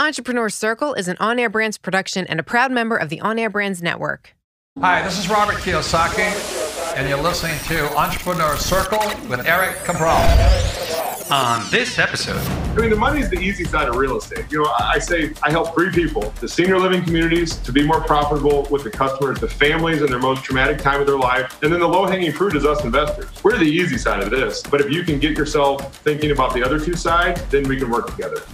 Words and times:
Entrepreneur 0.00 0.48
Circle 0.48 0.94
is 0.94 1.08
an 1.08 1.16
on 1.18 1.40
air 1.40 1.48
brands 1.48 1.76
production 1.76 2.24
and 2.28 2.38
a 2.38 2.44
proud 2.44 2.70
member 2.70 2.96
of 2.96 3.08
the 3.08 3.20
On 3.20 3.36
Air 3.36 3.50
Brands 3.50 3.82
Network. 3.82 4.36
Hi, 4.80 5.02
this 5.02 5.18
is 5.18 5.28
Robert 5.28 5.56
Kiyosaki, 5.56 6.94
and 6.96 7.08
you're 7.08 7.20
listening 7.20 7.58
to 7.66 7.98
Entrepreneur 7.98 8.56
Circle 8.56 9.00
with 9.28 9.44
Eric 9.44 9.74
Cabral. 9.78 10.14
On 11.32 11.68
this 11.72 11.98
episode, 11.98 12.38
I 12.78 12.80
mean, 12.80 12.90
the 12.90 12.96
money 12.96 13.20
is 13.20 13.28
the 13.28 13.40
easy 13.40 13.64
side 13.64 13.88
of 13.88 13.96
real 13.96 14.16
estate. 14.16 14.44
You 14.52 14.62
know, 14.62 14.72
I 14.78 15.00
say 15.00 15.32
I 15.42 15.50
help 15.50 15.74
three 15.74 15.90
people 15.90 16.32
the 16.40 16.48
senior 16.48 16.78
living 16.78 17.02
communities 17.02 17.56
to 17.56 17.72
be 17.72 17.84
more 17.84 18.00
profitable 18.00 18.68
with 18.70 18.84
the 18.84 18.90
customers, 18.90 19.40
the 19.40 19.48
families 19.48 20.00
in 20.00 20.06
their 20.06 20.20
most 20.20 20.44
traumatic 20.44 20.78
time 20.78 21.00
of 21.00 21.08
their 21.08 21.18
life. 21.18 21.60
And 21.64 21.72
then 21.72 21.80
the 21.80 21.88
low 21.88 22.06
hanging 22.06 22.30
fruit 22.30 22.54
is 22.54 22.64
us 22.64 22.84
investors. 22.84 23.28
We're 23.42 23.58
the 23.58 23.64
easy 23.64 23.98
side 23.98 24.22
of 24.22 24.30
this. 24.30 24.62
But 24.62 24.80
if 24.80 24.92
you 24.92 25.02
can 25.02 25.18
get 25.18 25.36
yourself 25.36 25.98
thinking 25.98 26.30
about 26.30 26.54
the 26.54 26.62
other 26.62 26.78
two 26.78 26.94
sides, 26.94 27.42
then 27.46 27.66
we 27.66 27.76
can 27.76 27.90
work 27.90 28.08
together. 28.08 28.44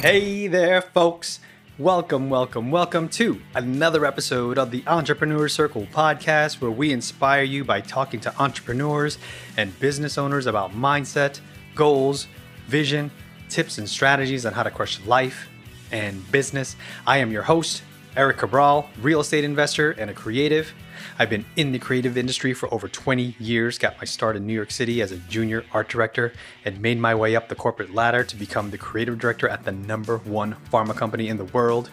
Hey 0.00 0.46
there, 0.46 0.80
folks. 0.80 1.40
Welcome, 1.76 2.30
welcome, 2.30 2.70
welcome 2.70 3.10
to 3.10 3.38
another 3.54 4.06
episode 4.06 4.56
of 4.56 4.70
the 4.70 4.82
Entrepreneur 4.86 5.46
Circle 5.46 5.88
podcast, 5.92 6.62
where 6.62 6.70
we 6.70 6.90
inspire 6.90 7.42
you 7.42 7.64
by 7.64 7.82
talking 7.82 8.18
to 8.20 8.34
entrepreneurs 8.40 9.18
and 9.58 9.78
business 9.78 10.16
owners 10.16 10.46
about 10.46 10.72
mindset, 10.72 11.40
goals, 11.74 12.28
vision, 12.66 13.10
tips, 13.50 13.76
and 13.76 13.86
strategies 13.86 14.46
on 14.46 14.54
how 14.54 14.62
to 14.62 14.70
crush 14.70 15.04
life 15.04 15.50
and 15.92 16.32
business. 16.32 16.76
I 17.06 17.18
am 17.18 17.30
your 17.30 17.42
host, 17.42 17.82
Eric 18.16 18.38
Cabral, 18.38 18.88
real 19.02 19.20
estate 19.20 19.44
investor 19.44 19.90
and 19.90 20.08
a 20.08 20.14
creative. 20.14 20.72
I've 21.18 21.30
been 21.30 21.44
in 21.56 21.72
the 21.72 21.78
creative 21.78 22.16
industry 22.16 22.54
for 22.54 22.72
over 22.72 22.88
20 22.88 23.36
years, 23.38 23.78
got 23.78 23.98
my 23.98 24.04
start 24.04 24.36
in 24.36 24.46
New 24.46 24.54
York 24.54 24.70
City 24.70 25.00
as 25.02 25.12
a 25.12 25.16
junior 25.16 25.64
art 25.72 25.88
director, 25.88 26.32
and 26.64 26.80
made 26.80 26.98
my 26.98 27.14
way 27.14 27.36
up 27.36 27.48
the 27.48 27.54
corporate 27.54 27.94
ladder 27.94 28.24
to 28.24 28.36
become 28.36 28.70
the 28.70 28.78
creative 28.78 29.18
director 29.18 29.48
at 29.48 29.64
the 29.64 29.72
number 29.72 30.18
one 30.18 30.56
pharma 30.72 30.94
company 30.94 31.28
in 31.28 31.36
the 31.36 31.44
world. 31.44 31.90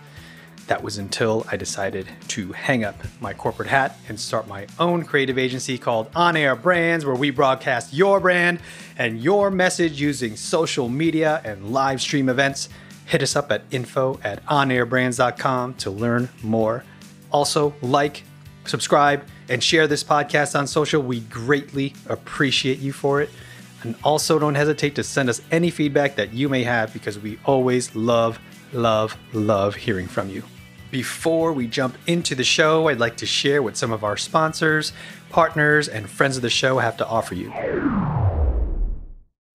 That 0.67 0.83
was 0.83 0.97
until 0.97 1.45
I 1.49 1.55
decided 1.55 2.09
to 2.27 2.51
hang 2.51 2.83
up 2.83 2.95
my 3.21 3.33
corporate 3.33 3.69
hat 3.69 3.97
and 4.09 4.19
start 4.19 4.49
my 4.49 4.67
own 4.77 5.05
creative 5.05 5.37
agency 5.37 5.77
called 5.77 6.09
On 6.13 6.35
Air 6.35 6.57
Brands, 6.57 7.05
where 7.05 7.15
we 7.15 7.29
broadcast 7.29 7.93
your 7.93 8.19
brand 8.19 8.59
and 8.97 9.21
your 9.21 9.49
message 9.49 10.01
using 10.01 10.35
social 10.35 10.89
media 10.89 11.41
and 11.45 11.71
live 11.71 12.01
stream 12.01 12.27
events. 12.27 12.67
Hit 13.05 13.23
us 13.23 13.37
up 13.37 13.49
at 13.49 13.63
info 13.71 14.19
at 14.25 14.45
onairbrands.com 14.47 15.75
to 15.75 15.89
learn 15.89 16.27
more. 16.43 16.83
Also, 17.31 17.73
like, 17.81 18.23
subscribe, 18.67 19.23
and 19.49 19.63
share 19.63 19.87
this 19.87 20.03
podcast 20.03 20.57
on 20.57 20.67
social. 20.67 21.01
We 21.01 21.21
greatly 21.21 21.93
appreciate 22.07 22.79
you 22.79 22.93
for 22.93 23.21
it. 23.21 23.29
And 23.83 23.95
also, 24.03 24.39
don't 24.39 24.55
hesitate 24.55 24.95
to 24.95 25.03
send 25.03 25.29
us 25.29 25.41
any 25.51 25.69
feedback 25.69 26.15
that 26.15 26.33
you 26.33 26.49
may 26.49 26.63
have 26.63 26.93
because 26.93 27.19
we 27.19 27.39
always 27.45 27.95
love, 27.95 28.39
love, 28.73 29.15
love 29.33 29.75
hearing 29.75 30.07
from 30.07 30.29
you. 30.29 30.43
Before 30.89 31.53
we 31.53 31.67
jump 31.67 31.97
into 32.07 32.33
the 32.33 32.43
show, 32.43 32.87
I'd 32.87 32.99
like 32.99 33.17
to 33.17 33.25
share 33.25 33.61
what 33.61 33.77
some 33.77 33.91
of 33.91 34.03
our 34.03 34.17
sponsors, 34.17 34.93
partners, 35.29 35.87
and 35.87 36.09
friends 36.09 36.37
of 36.37 36.41
the 36.41 36.49
show 36.49 36.79
have 36.79 36.97
to 36.97 37.07
offer 37.07 37.35
you. 37.35 37.51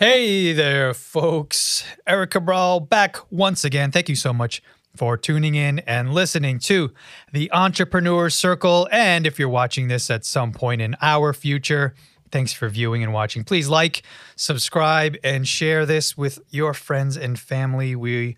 Hey 0.00 0.52
there, 0.52 0.94
folks. 0.94 1.82
Eric 2.06 2.30
Cabral 2.30 2.78
back 2.78 3.16
once 3.32 3.64
again. 3.64 3.90
Thank 3.90 4.08
you 4.08 4.14
so 4.14 4.32
much 4.32 4.62
for 4.94 5.16
tuning 5.16 5.56
in 5.56 5.80
and 5.80 6.14
listening 6.14 6.60
to 6.60 6.92
the 7.32 7.50
Entrepreneur 7.50 8.30
Circle. 8.30 8.88
And 8.92 9.26
if 9.26 9.40
you're 9.40 9.48
watching 9.48 9.88
this 9.88 10.08
at 10.08 10.24
some 10.24 10.52
point 10.52 10.80
in 10.80 10.94
our 11.02 11.32
future, 11.32 11.96
thanks 12.30 12.52
for 12.52 12.68
viewing 12.68 13.02
and 13.02 13.12
watching. 13.12 13.42
Please 13.42 13.68
like, 13.68 14.04
subscribe, 14.36 15.16
and 15.24 15.48
share 15.48 15.84
this 15.84 16.16
with 16.16 16.38
your 16.48 16.74
friends 16.74 17.16
and 17.16 17.36
family. 17.36 17.96
We 17.96 18.36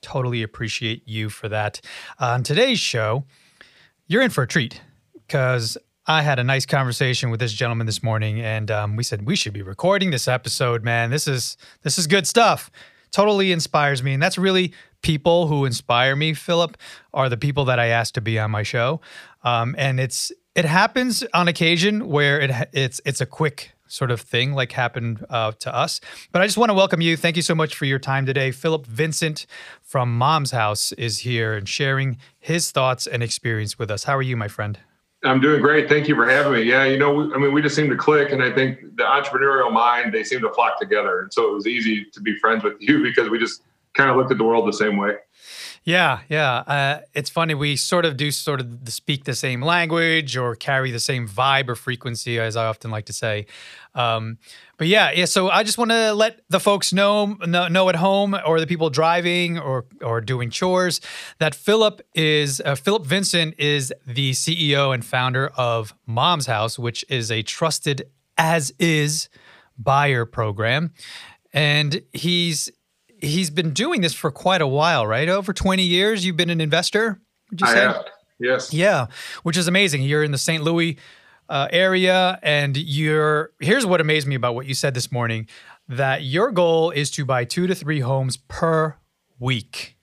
totally 0.00 0.42
appreciate 0.42 1.06
you 1.06 1.28
for 1.28 1.50
that. 1.50 1.82
on 2.18 2.42
today's 2.42 2.80
show, 2.80 3.26
you're 4.06 4.22
in 4.22 4.30
for 4.30 4.44
a 4.44 4.48
treat 4.48 4.80
because 5.12 5.76
I 6.10 6.22
had 6.22 6.40
a 6.40 6.44
nice 6.44 6.66
conversation 6.66 7.30
with 7.30 7.38
this 7.38 7.52
gentleman 7.52 7.86
this 7.86 8.02
morning, 8.02 8.40
and 8.40 8.68
um, 8.68 8.96
we 8.96 9.04
said 9.04 9.28
we 9.28 9.36
should 9.36 9.52
be 9.52 9.62
recording 9.62 10.10
this 10.10 10.26
episode. 10.26 10.82
Man, 10.82 11.08
this 11.10 11.28
is 11.28 11.56
this 11.82 11.98
is 11.98 12.08
good 12.08 12.26
stuff. 12.26 12.68
Totally 13.12 13.52
inspires 13.52 14.02
me, 14.02 14.14
and 14.14 14.20
that's 14.20 14.36
really 14.36 14.72
people 15.02 15.46
who 15.46 15.64
inspire 15.64 16.16
me. 16.16 16.34
Philip 16.34 16.76
are 17.14 17.28
the 17.28 17.36
people 17.36 17.64
that 17.66 17.78
I 17.78 17.86
asked 17.86 18.14
to 18.14 18.20
be 18.20 18.40
on 18.40 18.50
my 18.50 18.64
show, 18.64 19.00
um, 19.44 19.76
and 19.78 20.00
it's 20.00 20.32
it 20.56 20.64
happens 20.64 21.22
on 21.32 21.46
occasion 21.46 22.08
where 22.08 22.40
it 22.40 22.50
it's 22.72 23.00
it's 23.04 23.20
a 23.20 23.26
quick 23.26 23.70
sort 23.86 24.10
of 24.10 24.20
thing 24.20 24.52
like 24.52 24.72
happened 24.72 25.24
uh, 25.30 25.52
to 25.60 25.72
us. 25.72 26.00
But 26.32 26.42
I 26.42 26.46
just 26.46 26.58
want 26.58 26.70
to 26.70 26.74
welcome 26.74 27.00
you. 27.00 27.16
Thank 27.16 27.36
you 27.36 27.42
so 27.42 27.54
much 27.54 27.76
for 27.76 27.84
your 27.84 28.00
time 28.00 28.26
today. 28.26 28.50
Philip 28.50 28.84
Vincent 28.84 29.46
from 29.80 30.18
Mom's 30.18 30.50
House 30.50 30.90
is 30.90 31.20
here 31.20 31.54
and 31.54 31.68
sharing 31.68 32.18
his 32.40 32.72
thoughts 32.72 33.06
and 33.06 33.22
experience 33.22 33.78
with 33.78 33.92
us. 33.92 34.02
How 34.04 34.16
are 34.16 34.22
you, 34.22 34.36
my 34.36 34.48
friend? 34.48 34.76
I'm 35.22 35.40
doing 35.40 35.60
great. 35.60 35.88
Thank 35.88 36.08
you 36.08 36.14
for 36.14 36.28
having 36.28 36.52
me. 36.52 36.62
Yeah, 36.62 36.84
you 36.84 36.98
know, 36.98 37.12
we, 37.12 37.34
I 37.34 37.38
mean, 37.38 37.52
we 37.52 37.60
just 37.60 37.76
seem 37.76 37.90
to 37.90 37.96
click, 37.96 38.32
and 38.32 38.42
I 38.42 38.52
think 38.52 38.80
the 38.96 39.02
entrepreneurial 39.02 39.72
mind 39.72 40.14
they 40.14 40.24
seem 40.24 40.40
to 40.40 40.52
flock 40.52 40.78
together, 40.78 41.20
and 41.20 41.32
so 41.32 41.50
it 41.50 41.54
was 41.54 41.66
easy 41.66 42.06
to 42.12 42.20
be 42.20 42.36
friends 42.38 42.64
with 42.64 42.74
you 42.80 43.02
because 43.02 43.28
we 43.28 43.38
just 43.38 43.62
kind 43.94 44.08
of 44.08 44.16
looked 44.16 44.30
at 44.30 44.38
the 44.38 44.44
world 44.44 44.66
the 44.66 44.72
same 44.72 44.96
way. 44.96 45.16
Yeah, 45.84 46.20
yeah. 46.28 46.56
Uh, 46.56 47.00
it's 47.14 47.30
funny. 47.30 47.54
We 47.54 47.76
sort 47.76 48.04
of 48.04 48.16
do 48.16 48.30
sort 48.30 48.60
of 48.60 48.78
speak 48.88 49.24
the 49.24 49.34
same 49.34 49.62
language 49.62 50.36
or 50.36 50.54
carry 50.54 50.90
the 50.90 51.00
same 51.00 51.26
vibe 51.26 51.68
or 51.68 51.74
frequency, 51.74 52.38
as 52.38 52.56
I 52.56 52.66
often 52.66 52.90
like 52.90 53.06
to 53.06 53.14
say. 53.14 53.46
Um, 53.94 54.38
but 54.80 54.88
yeah, 54.88 55.10
yeah. 55.10 55.26
So 55.26 55.50
I 55.50 55.62
just 55.62 55.76
want 55.76 55.90
to 55.90 56.14
let 56.14 56.40
the 56.48 56.58
folks 56.58 56.90
know, 56.90 57.36
know, 57.46 57.68
know 57.68 57.90
at 57.90 57.96
home 57.96 58.34
or 58.46 58.60
the 58.60 58.66
people 58.66 58.88
driving 58.88 59.58
or 59.58 59.84
or 60.00 60.22
doing 60.22 60.48
chores 60.48 61.02
that 61.38 61.54
Philip 61.54 62.00
is 62.14 62.62
uh, 62.64 62.76
Philip 62.76 63.04
Vincent 63.04 63.56
is 63.58 63.92
the 64.06 64.30
CEO 64.30 64.94
and 64.94 65.04
founder 65.04 65.48
of 65.48 65.92
Mom's 66.06 66.46
House, 66.46 66.78
which 66.78 67.04
is 67.10 67.30
a 67.30 67.42
trusted 67.42 68.08
as 68.38 68.72
is 68.78 69.28
buyer 69.76 70.24
program, 70.24 70.94
and 71.52 72.00
he's 72.14 72.70
he's 73.18 73.50
been 73.50 73.74
doing 73.74 74.00
this 74.00 74.14
for 74.14 74.30
quite 74.30 74.62
a 74.62 74.66
while, 74.66 75.06
right? 75.06 75.28
Over 75.28 75.52
20 75.52 75.82
years, 75.82 76.24
you've 76.24 76.38
been 76.38 76.48
an 76.48 76.62
investor, 76.62 77.20
would 77.50 77.60
you 77.60 77.66
I 77.66 77.74
say? 77.74 77.80
have. 77.80 78.04
Yes. 78.38 78.72
Yeah, 78.72 79.08
which 79.42 79.58
is 79.58 79.68
amazing. 79.68 80.04
You're 80.04 80.24
in 80.24 80.32
the 80.32 80.38
St. 80.38 80.64
Louis 80.64 80.96
uh, 81.50 81.68
area, 81.70 82.38
and 82.42 82.76
you're. 82.76 83.50
Here's 83.60 83.84
what 83.84 84.00
amazed 84.00 84.26
me 84.26 84.34
about 84.36 84.54
what 84.54 84.66
you 84.66 84.74
said 84.74 84.94
this 84.94 85.12
morning: 85.12 85.48
that 85.88 86.22
your 86.22 86.50
goal 86.50 86.90
is 86.90 87.10
to 87.12 87.24
buy 87.26 87.44
two 87.44 87.66
to 87.66 87.74
three 87.74 88.00
homes 88.00 88.38
per 88.38 88.96
week. 89.38 89.96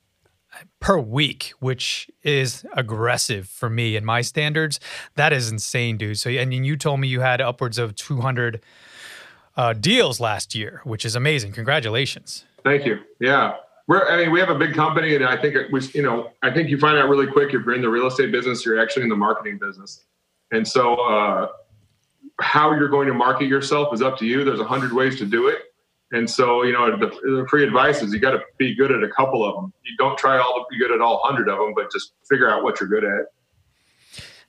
per 0.80 1.00
week, 1.00 1.54
which 1.60 2.10
is 2.24 2.66
aggressive 2.74 3.48
for 3.48 3.70
me 3.70 3.96
and 3.96 4.06
my 4.06 4.22
standards. 4.22 4.80
That 5.16 5.34
is 5.34 5.52
insane, 5.52 5.98
dude. 5.98 6.20
So, 6.20 6.30
and 6.30 6.54
you 6.54 6.76
told 6.76 7.00
me 7.00 7.08
you 7.08 7.22
had 7.22 7.42
upwards 7.42 7.78
of 7.78 7.96
200 7.96 8.62
uh, 9.56 9.74
deals 9.74 10.20
last 10.20 10.56
year, 10.56 10.82
which 10.84 11.06
is 11.06 11.16
amazing. 11.16 11.52
Congratulations. 11.52 12.46
Thank 12.64 12.86
you. 12.86 13.00
Yeah. 13.20 13.56
We're, 13.88 14.08
I 14.08 14.18
mean, 14.18 14.32
we 14.32 14.40
have 14.40 14.50
a 14.50 14.56
big 14.56 14.74
company, 14.74 15.16
and 15.16 15.26
I 15.26 15.40
think 15.40 15.56
it 15.56 15.72
was, 15.72 15.96
you 15.96 16.02
know, 16.02 16.32
I 16.44 16.52
think 16.52 16.70
you 16.70 16.78
find 16.78 16.98
out 16.98 17.08
really 17.08 17.28
quick 17.28 17.54
if 17.54 17.66
you're 17.66 17.74
in 17.74 17.82
the 17.82 17.90
real 17.90 18.08
estate 18.08 18.32
business, 18.32 18.66
you're 18.66 18.80
actually 18.82 19.04
in 19.04 19.10
the 19.10 19.16
marketing 19.16 19.58
business. 19.58 20.06
And 20.52 20.68
so, 20.68 20.96
uh, 20.96 21.48
how 22.40 22.72
you're 22.72 22.90
going 22.90 23.08
to 23.08 23.14
market 23.14 23.48
yourself 23.48 23.94
is 23.94 24.02
up 24.02 24.18
to 24.20 24.26
you. 24.26 24.44
There's 24.44 24.60
a 24.60 24.66
hundred 24.66 24.94
ways 24.94 25.18
to 25.20 25.26
do 25.26 25.48
it. 25.48 25.60
And 26.12 26.30
so, 26.30 26.64
you 26.64 26.72
know, 26.72 26.90
the, 26.96 27.08
the 27.08 27.46
free 27.50 27.64
advice 27.64 28.02
is 28.02 28.14
you 28.14 28.20
got 28.20 28.32
to 28.32 28.42
be 28.58 28.74
good 28.74 28.92
at 28.92 29.04
a 29.04 29.10
couple 29.10 29.44
of 29.44 29.56
them. 29.56 29.74
You 29.84 29.98
don't 29.98 30.18
try 30.18 30.38
all 30.38 30.54
to 30.54 30.66
be 30.70 30.78
good 30.80 30.92
at 30.92 31.02
all 31.02 31.20
hundred 31.24 31.50
of 31.50 31.58
them, 31.58 31.74
but 31.76 31.92
just 31.92 32.14
figure 32.30 32.50
out 32.50 32.64
what 32.64 32.80
you're 32.80 32.88
good 32.88 33.04
at. 33.04 33.26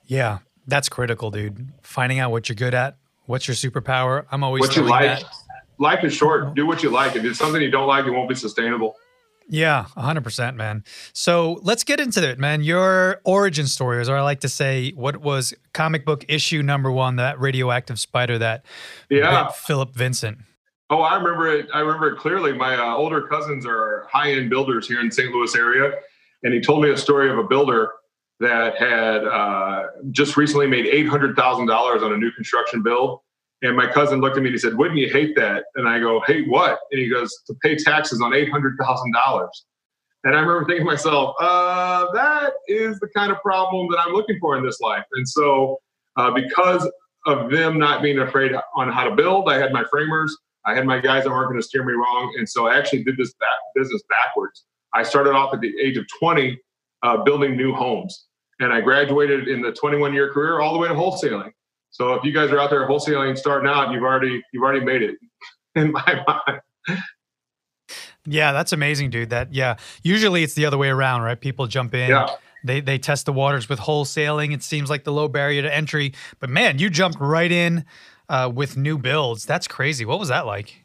Yeah, 0.07 0.39
that's 0.67 0.89
critical, 0.89 1.31
dude. 1.31 1.73
Finding 1.83 2.21
out 2.21 2.31
what 2.31 2.49
you're 2.49 2.57
good 2.57 2.75
at. 2.75 2.97
What's 3.27 3.49
your 3.49 3.57
superpower? 3.57 4.25
I'm 4.31 4.45
always 4.45 4.61
what 4.61 4.77
you 4.77 4.83
like. 4.83 5.21
That. 5.21 5.25
Life 5.79 6.05
is 6.05 6.15
short. 6.15 6.55
Do 6.55 6.67
what 6.67 6.83
you 6.83 6.91
like. 6.91 7.17
If 7.17 7.25
it's 7.25 7.39
something 7.39 7.61
you 7.61 7.71
don't 7.71 7.89
like, 7.89 8.07
it 8.07 8.11
won't 8.11 8.29
be 8.29 8.35
sustainable. 8.35 8.95
Yeah, 9.51 9.87
100%, 9.97 10.57
man. 10.57 10.85
So 11.15 11.59
let's 11.63 11.83
get 11.83 12.01
into 12.01 12.29
it, 12.29 12.39
man. 12.39 12.63
Your 12.63 13.23
origin 13.25 13.67
story, 13.67 14.07
or 14.07 14.17
I 14.17 14.21
like 14.21 14.41
to 14.41 14.49
say, 14.49 14.91
what 14.91 15.19
was 15.19 15.55
comic 15.73 16.05
book 16.05 16.25
issue 16.29 16.63
number 16.63 16.93
one, 16.93 17.17
that 17.17 17.41
radioactive 17.41 17.99
spider 17.99 18.39
that 18.39 18.67
yeah. 19.09 19.49
Philip 19.49 19.95
Vincent? 19.95 20.39
Oh, 20.91 21.01
I 21.01 21.17
remember 21.17 21.49
it. 21.49 21.69
I 21.73 21.81
remember 21.81 22.09
it 22.09 22.19
clearly. 22.19 22.53
My 22.53 22.77
uh, 22.77 22.95
older 22.95 23.23
cousins 23.23 23.65
are 23.67 24.07
high 24.11 24.33
end 24.33 24.51
builders 24.51 24.87
here 24.87 25.01
in 25.01 25.11
St. 25.11 25.31
Louis 25.33 25.55
area. 25.55 25.93
And 26.43 26.53
he 26.53 26.61
told 26.61 26.83
me 26.83 26.91
a 26.91 26.97
story 26.97 27.31
of 27.31 27.39
a 27.39 27.45
builder 27.45 27.93
that 28.41 28.77
had 28.77 29.25
uh, 29.25 29.87
just 30.11 30.37
recently 30.37 30.67
made 30.67 30.87
$800,000 30.87 32.03
on 32.03 32.13
a 32.13 32.17
new 32.17 32.31
construction 32.33 32.83
build 32.83 33.21
and 33.63 33.77
my 33.77 33.87
cousin 33.91 34.21
looked 34.21 34.37
at 34.37 34.43
me 34.43 34.49
and 34.49 34.55
he 34.55 34.59
said, 34.59 34.77
Wouldn't 34.77 34.99
you 34.99 35.11
hate 35.11 35.35
that? 35.37 35.65
And 35.75 35.89
I 35.89 35.99
go, 35.99 36.23
Hate 36.27 36.49
what? 36.49 36.79
And 36.93 37.01
he 37.01 37.09
goes, 37.09 37.35
To 37.47 37.55
pay 37.63 37.77
taxes 37.77 38.21
on 38.21 38.33
$800,000. 38.33 39.49
And 40.25 40.37
I 40.37 40.41
remember 40.41 40.65
thinking 40.65 40.85
to 40.85 40.91
myself, 40.91 41.35
uh, 41.41 42.07
That 42.13 42.53
is 42.69 42.99
the 43.01 43.09
kind 43.17 43.33
of 43.33 43.41
problem 43.43 43.89
that 43.91 43.99
I'm 43.99 44.13
looking 44.13 44.39
for 44.41 44.57
in 44.57 44.65
this 44.65 44.81
life. 44.81 45.05
And 45.13 45.29
so, 45.29 45.79
uh, 46.17 46.31
because 46.31 46.89
of 47.27 47.51
them 47.51 47.79
not 47.79 48.03
being 48.03 48.21
afraid 48.21 48.53
on 48.77 48.91
how 48.91 49.05
to 49.05 49.15
build, 49.15 49.49
I 49.49 49.59
had 49.59 49.73
my 49.73 49.85
framers, 49.91 50.37
I 50.65 50.75
had 50.75 50.87
my 50.87 51.01
guys 51.01 51.25
that 51.25 51.31
weren't 51.31 51.49
going 51.49 51.61
to 51.61 51.67
steer 51.67 51.85
me 51.85 51.93
wrong. 51.93 52.35
And 52.39 52.49
so 52.49 52.69
I 52.69 52.77
actually 52.77 53.05
did 53.05 53.17
this 53.17 53.33
back, 53.35 53.49
business 53.75 54.03
backwards. 54.09 54.65
I 54.95 55.03
started 55.03 55.35
off 55.35 55.53
at 55.53 55.61
the 55.61 55.73
age 55.81 55.97
of 55.97 56.07
20 56.19 56.59
uh, 57.03 57.17
building 57.19 57.57
new 57.57 57.73
homes. 57.73 58.27
And 58.61 58.73
I 58.73 58.81
graduated 58.81 59.49
in 59.49 59.63
the 59.63 59.73
21 59.73 60.13
year 60.15 60.33
career 60.33 60.61
all 60.61 60.73
the 60.73 60.79
way 60.79 60.89
to 60.89 60.95
wholesaling. 60.95 61.53
So 61.99 62.15
if 62.15 62.23
you 62.23 62.33
guys 62.33 62.53
are 62.53 62.61
out 62.61 62.71
there 62.71 62.89
wholesaling 62.89 63.37
starting 63.37 63.69
out, 63.69 63.91
you've 63.91 64.05
already 64.05 64.41
you've 64.53 64.63
already 64.63 64.85
made 64.85 65.03
it 65.03 65.17
in 65.75 65.91
my 65.91 66.25
mind. 66.27 67.03
Yeah, 68.25 68.53
that's 68.53 68.73
amazing, 68.73 69.11
dude. 69.11 69.31
That 69.31 69.53
yeah. 69.53 69.79
Usually 70.05 70.45
it's 70.45 70.55
the 70.55 70.65
other 70.65 70.79
way 70.79 70.91
around, 70.91 71.23
right? 71.23 71.41
People 71.41 71.67
jump 71.67 71.95
in. 71.95 72.11
Yeah. 72.11 72.29
They 72.63 72.81
they 72.81 72.99
test 72.99 73.27
the 73.27 73.33
waters 73.33 73.69
with 73.69 73.81
wholesaling. 73.81 74.55
It 74.55 74.63
seems 74.63 74.89
like 74.89 75.03
the 75.03 75.13
low 75.13 75.27
barrier 75.27 75.61
to 75.63 75.75
entry. 75.75 76.13
But 76.39 76.51
man, 76.51 76.79
you 76.79 76.89
jumped 76.89 77.19
right 77.19 77.51
in 77.51 77.85
uh, 78.29 78.51
with 78.55 78.77
new 78.77 78.97
builds. 78.97 79.45
That's 79.45 79.67
crazy. 79.67 80.05
What 80.05 80.21
was 80.21 80.29
that 80.29 80.47
like? 80.47 80.85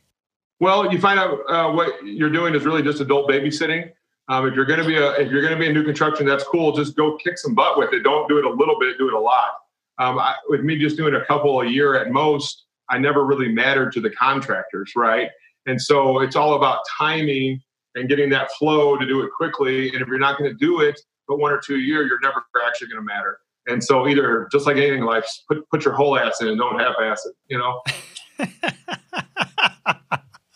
Well, 0.60 0.92
you 0.92 1.00
find 1.00 1.20
out 1.20 1.40
uh, 1.48 1.72
what 1.72 2.04
you're 2.04 2.32
doing 2.32 2.56
is 2.56 2.66
really 2.66 2.82
just 2.82 3.02
adult 3.02 3.30
babysitting. 3.30 3.92
Um, 4.30 4.48
if 4.48 4.56
you're 4.56 4.66
going 4.66 4.80
to 4.80 4.86
be 4.86 4.96
a 4.96 5.12
if 5.12 5.32
you're 5.32 5.42
going 5.42 5.54
to 5.54 5.60
be 5.60 5.68
in 5.68 5.74
new 5.74 5.84
construction, 5.84 6.26
that's 6.26 6.44
cool. 6.46 6.72
Just 6.72 6.96
go 6.96 7.18
kick 7.18 7.38
some 7.38 7.54
butt 7.54 7.78
with 7.78 7.94
it. 7.94 8.02
Don't 8.02 8.28
do 8.28 8.40
it 8.40 8.46
a 8.46 8.50
little 8.50 8.80
bit. 8.80 8.98
Do 8.98 9.10
it 9.10 9.14
a 9.14 9.20
lot. 9.20 9.63
Um, 10.00 10.20
I, 10.20 10.36
with 10.48 10.62
me 10.62 10.78
just 10.78 10.98
doing 10.98 11.16
a 11.16 11.26
couple 11.26 11.62
a 11.62 11.68
year 11.68 11.96
at 11.96 12.12
most, 12.12 12.66
I 12.90 12.98
never 12.98 13.26
really 13.26 13.50
mattered 13.50 13.92
to 13.94 14.02
the 14.02 14.10
contractors, 14.10 14.92
right? 14.96 15.30
And 15.66 15.82
so 15.82 16.20
it's 16.20 16.36
all 16.36 16.56
about 16.56 16.80
timing 16.98 17.62
and 17.96 18.10
getting 18.10 18.30
that 18.32 18.52
flow 18.54 18.98
to 18.98 19.06
do 19.06 19.22
it 19.22 19.30
quickly. 19.36 19.90
And 19.90 20.02
if 20.02 20.08
you're 20.08 20.20
not 20.20 20.38
going 20.38 20.52
to 20.52 20.58
do 20.58 20.82
it 20.82 21.00
but 21.28 21.40
one 21.40 21.52
or 21.52 21.60
two 21.60 21.76
a 21.76 21.80
year, 21.80 22.06
you're 22.06 22.20
never 22.22 22.44
actually 22.68 22.88
going 22.90 23.02
to 23.02 23.06
matter. 23.06 23.40
And 23.68 23.84
so 23.84 24.08
either 24.08 24.50
just 24.52 24.66
like 24.66 24.76
anything 24.78 25.00
in 25.00 25.06
life, 25.06 25.26
put 25.48 25.68
put 25.70 25.86
your 25.86 25.94
whole 25.94 26.18
ass 26.18 26.42
in 26.42 26.50
and 26.50 26.58
don't 26.58 26.80
half 26.80 26.96
ass 27.02 27.26
it, 27.26 27.36
you 27.48 27.58
know. 27.58 27.82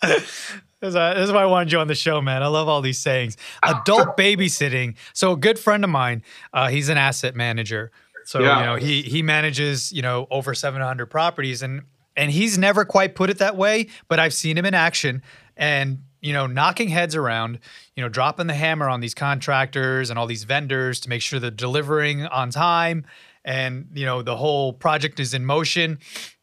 This 0.80 0.90
is, 0.90 0.94
this 0.94 1.24
is 1.24 1.32
why 1.32 1.42
I 1.42 1.46
wanted 1.48 1.72
you 1.72 1.80
on 1.80 1.88
the 1.88 1.96
show, 1.96 2.22
man. 2.22 2.44
I 2.44 2.48
love 2.48 2.68
all 2.68 2.82
these 2.82 3.00
sayings. 3.00 3.36
Adult 3.64 4.16
babysitting. 4.16 4.96
So, 5.14 5.32
a 5.32 5.38
good 5.38 5.58
friend 5.58 5.84
of 5.84 5.90
mine, 5.90 6.22
uh, 6.54 6.68
he's 6.68 6.88
an 6.88 7.00
asset 7.00 7.36
manager 7.36 7.92
so 8.28 8.42
yeah. 8.42 8.60
you 8.60 8.66
know 8.66 8.76
he 8.76 9.02
he 9.04 9.22
manages 9.22 9.90
you 9.94 10.02
know 10.02 10.28
over 10.30 10.54
700 10.54 11.06
properties 11.06 11.62
and 11.62 11.84
and 12.18 12.30
he's 12.30 12.58
never 12.58 12.84
quite 12.84 13.16
put 13.16 13.30
it 13.30 13.38
that 13.38 13.56
way, 13.56 13.88
but 14.10 14.20
I've 14.20 14.34
seen 14.34 14.58
him 14.58 14.66
in 14.66 14.74
action 14.74 15.22
and 15.56 16.00
you 16.20 16.34
know 16.34 16.46
knocking 16.46 16.90
heads 16.90 17.16
around, 17.16 17.60
you 17.96 18.04
know 18.04 18.10
dropping 18.10 18.48
the 18.48 18.54
hammer 18.54 18.90
on 18.90 19.00
these 19.00 19.14
contractors 19.14 20.10
and 20.10 20.20
all 20.20 20.28
these 20.28 20.44
vendors 20.44 21.00
to 21.02 21.10
make 21.10 21.22
sure 21.22 21.40
they're 21.40 21.52
delivering 21.52 22.26
on 22.26 22.50
time 22.50 23.06
and 23.46 23.88
you 23.94 24.06
know 24.06 24.22
the 24.22 24.36
whole 24.36 24.74
project 24.74 25.22
is 25.22 25.34
in 25.34 25.46
motion. 25.46 25.98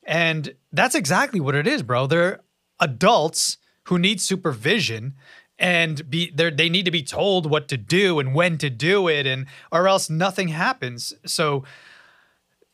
And 0.04 0.54
that's 0.72 0.94
exactly 0.94 1.38
what 1.38 1.54
it 1.54 1.66
is, 1.66 1.82
bro. 1.82 2.06
They're 2.06 2.40
adults 2.80 3.58
who 3.88 3.98
need 3.98 4.22
supervision 4.22 5.14
and 5.58 6.08
be 6.10 6.30
they 6.30 6.50
they 6.50 6.68
need 6.68 6.84
to 6.84 6.90
be 6.90 7.02
told 7.02 7.48
what 7.48 7.68
to 7.68 7.76
do 7.76 8.18
and 8.18 8.34
when 8.34 8.58
to 8.58 8.70
do 8.70 9.08
it 9.08 9.26
and 9.26 9.46
or 9.70 9.88
else 9.88 10.10
nothing 10.10 10.48
happens. 10.48 11.14
So 11.24 11.64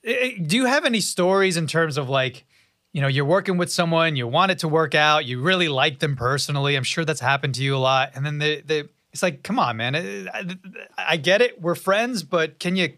eh, 0.05 0.13
eh, 0.21 0.39
do 0.45 0.57
you 0.57 0.67
have 0.67 0.85
any 0.85 1.01
stories 1.01 1.57
in 1.57 1.67
terms 1.67 1.99
of 1.99 2.09
like 2.09 2.45
you 2.93 3.01
know 3.01 3.09
you're 3.09 3.25
working 3.25 3.57
with 3.57 3.71
someone 3.71 4.17
you 4.17 4.27
want 4.27 4.51
it 4.51 4.59
to 4.61 4.69
work 4.69 4.95
out 4.95 5.25
you 5.25 5.41
really 5.41 5.69
like 5.69 6.01
them 6.01 6.17
personally 6.17 6.75
i'm 6.75 6.83
sure 6.83 7.05
that's 7.05 7.21
happened 7.21 7.55
to 7.55 7.63
you 7.63 7.77
a 7.77 7.79
lot 7.79 8.11
and 8.15 8.27
then 8.27 8.39
they, 8.39 8.61
they 8.63 8.83
it's 9.13 9.23
like 9.23 9.43
come 9.45 9.59
on 9.59 9.77
man 9.77 9.95
eh, 9.95 10.27
I, 10.33 10.57
I 10.99 11.17
get 11.17 11.41
it 11.41 11.61
we're 11.61 11.77
friends 11.77 12.23
but 12.23 12.59
can 12.59 12.77
you 12.77 12.95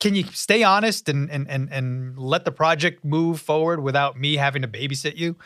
can 0.00 0.14
you 0.14 0.24
stay 0.24 0.62
honest 0.62 1.08
and, 1.08 1.30
and 1.30 1.48
and 1.48 1.68
and 1.72 2.18
let 2.18 2.44
the 2.44 2.52
project 2.52 3.04
move 3.04 3.40
forward 3.40 3.82
without 3.82 4.18
me 4.18 4.36
having 4.36 4.62
to 4.62 4.68
babysit 4.68 5.16
you 5.16 5.36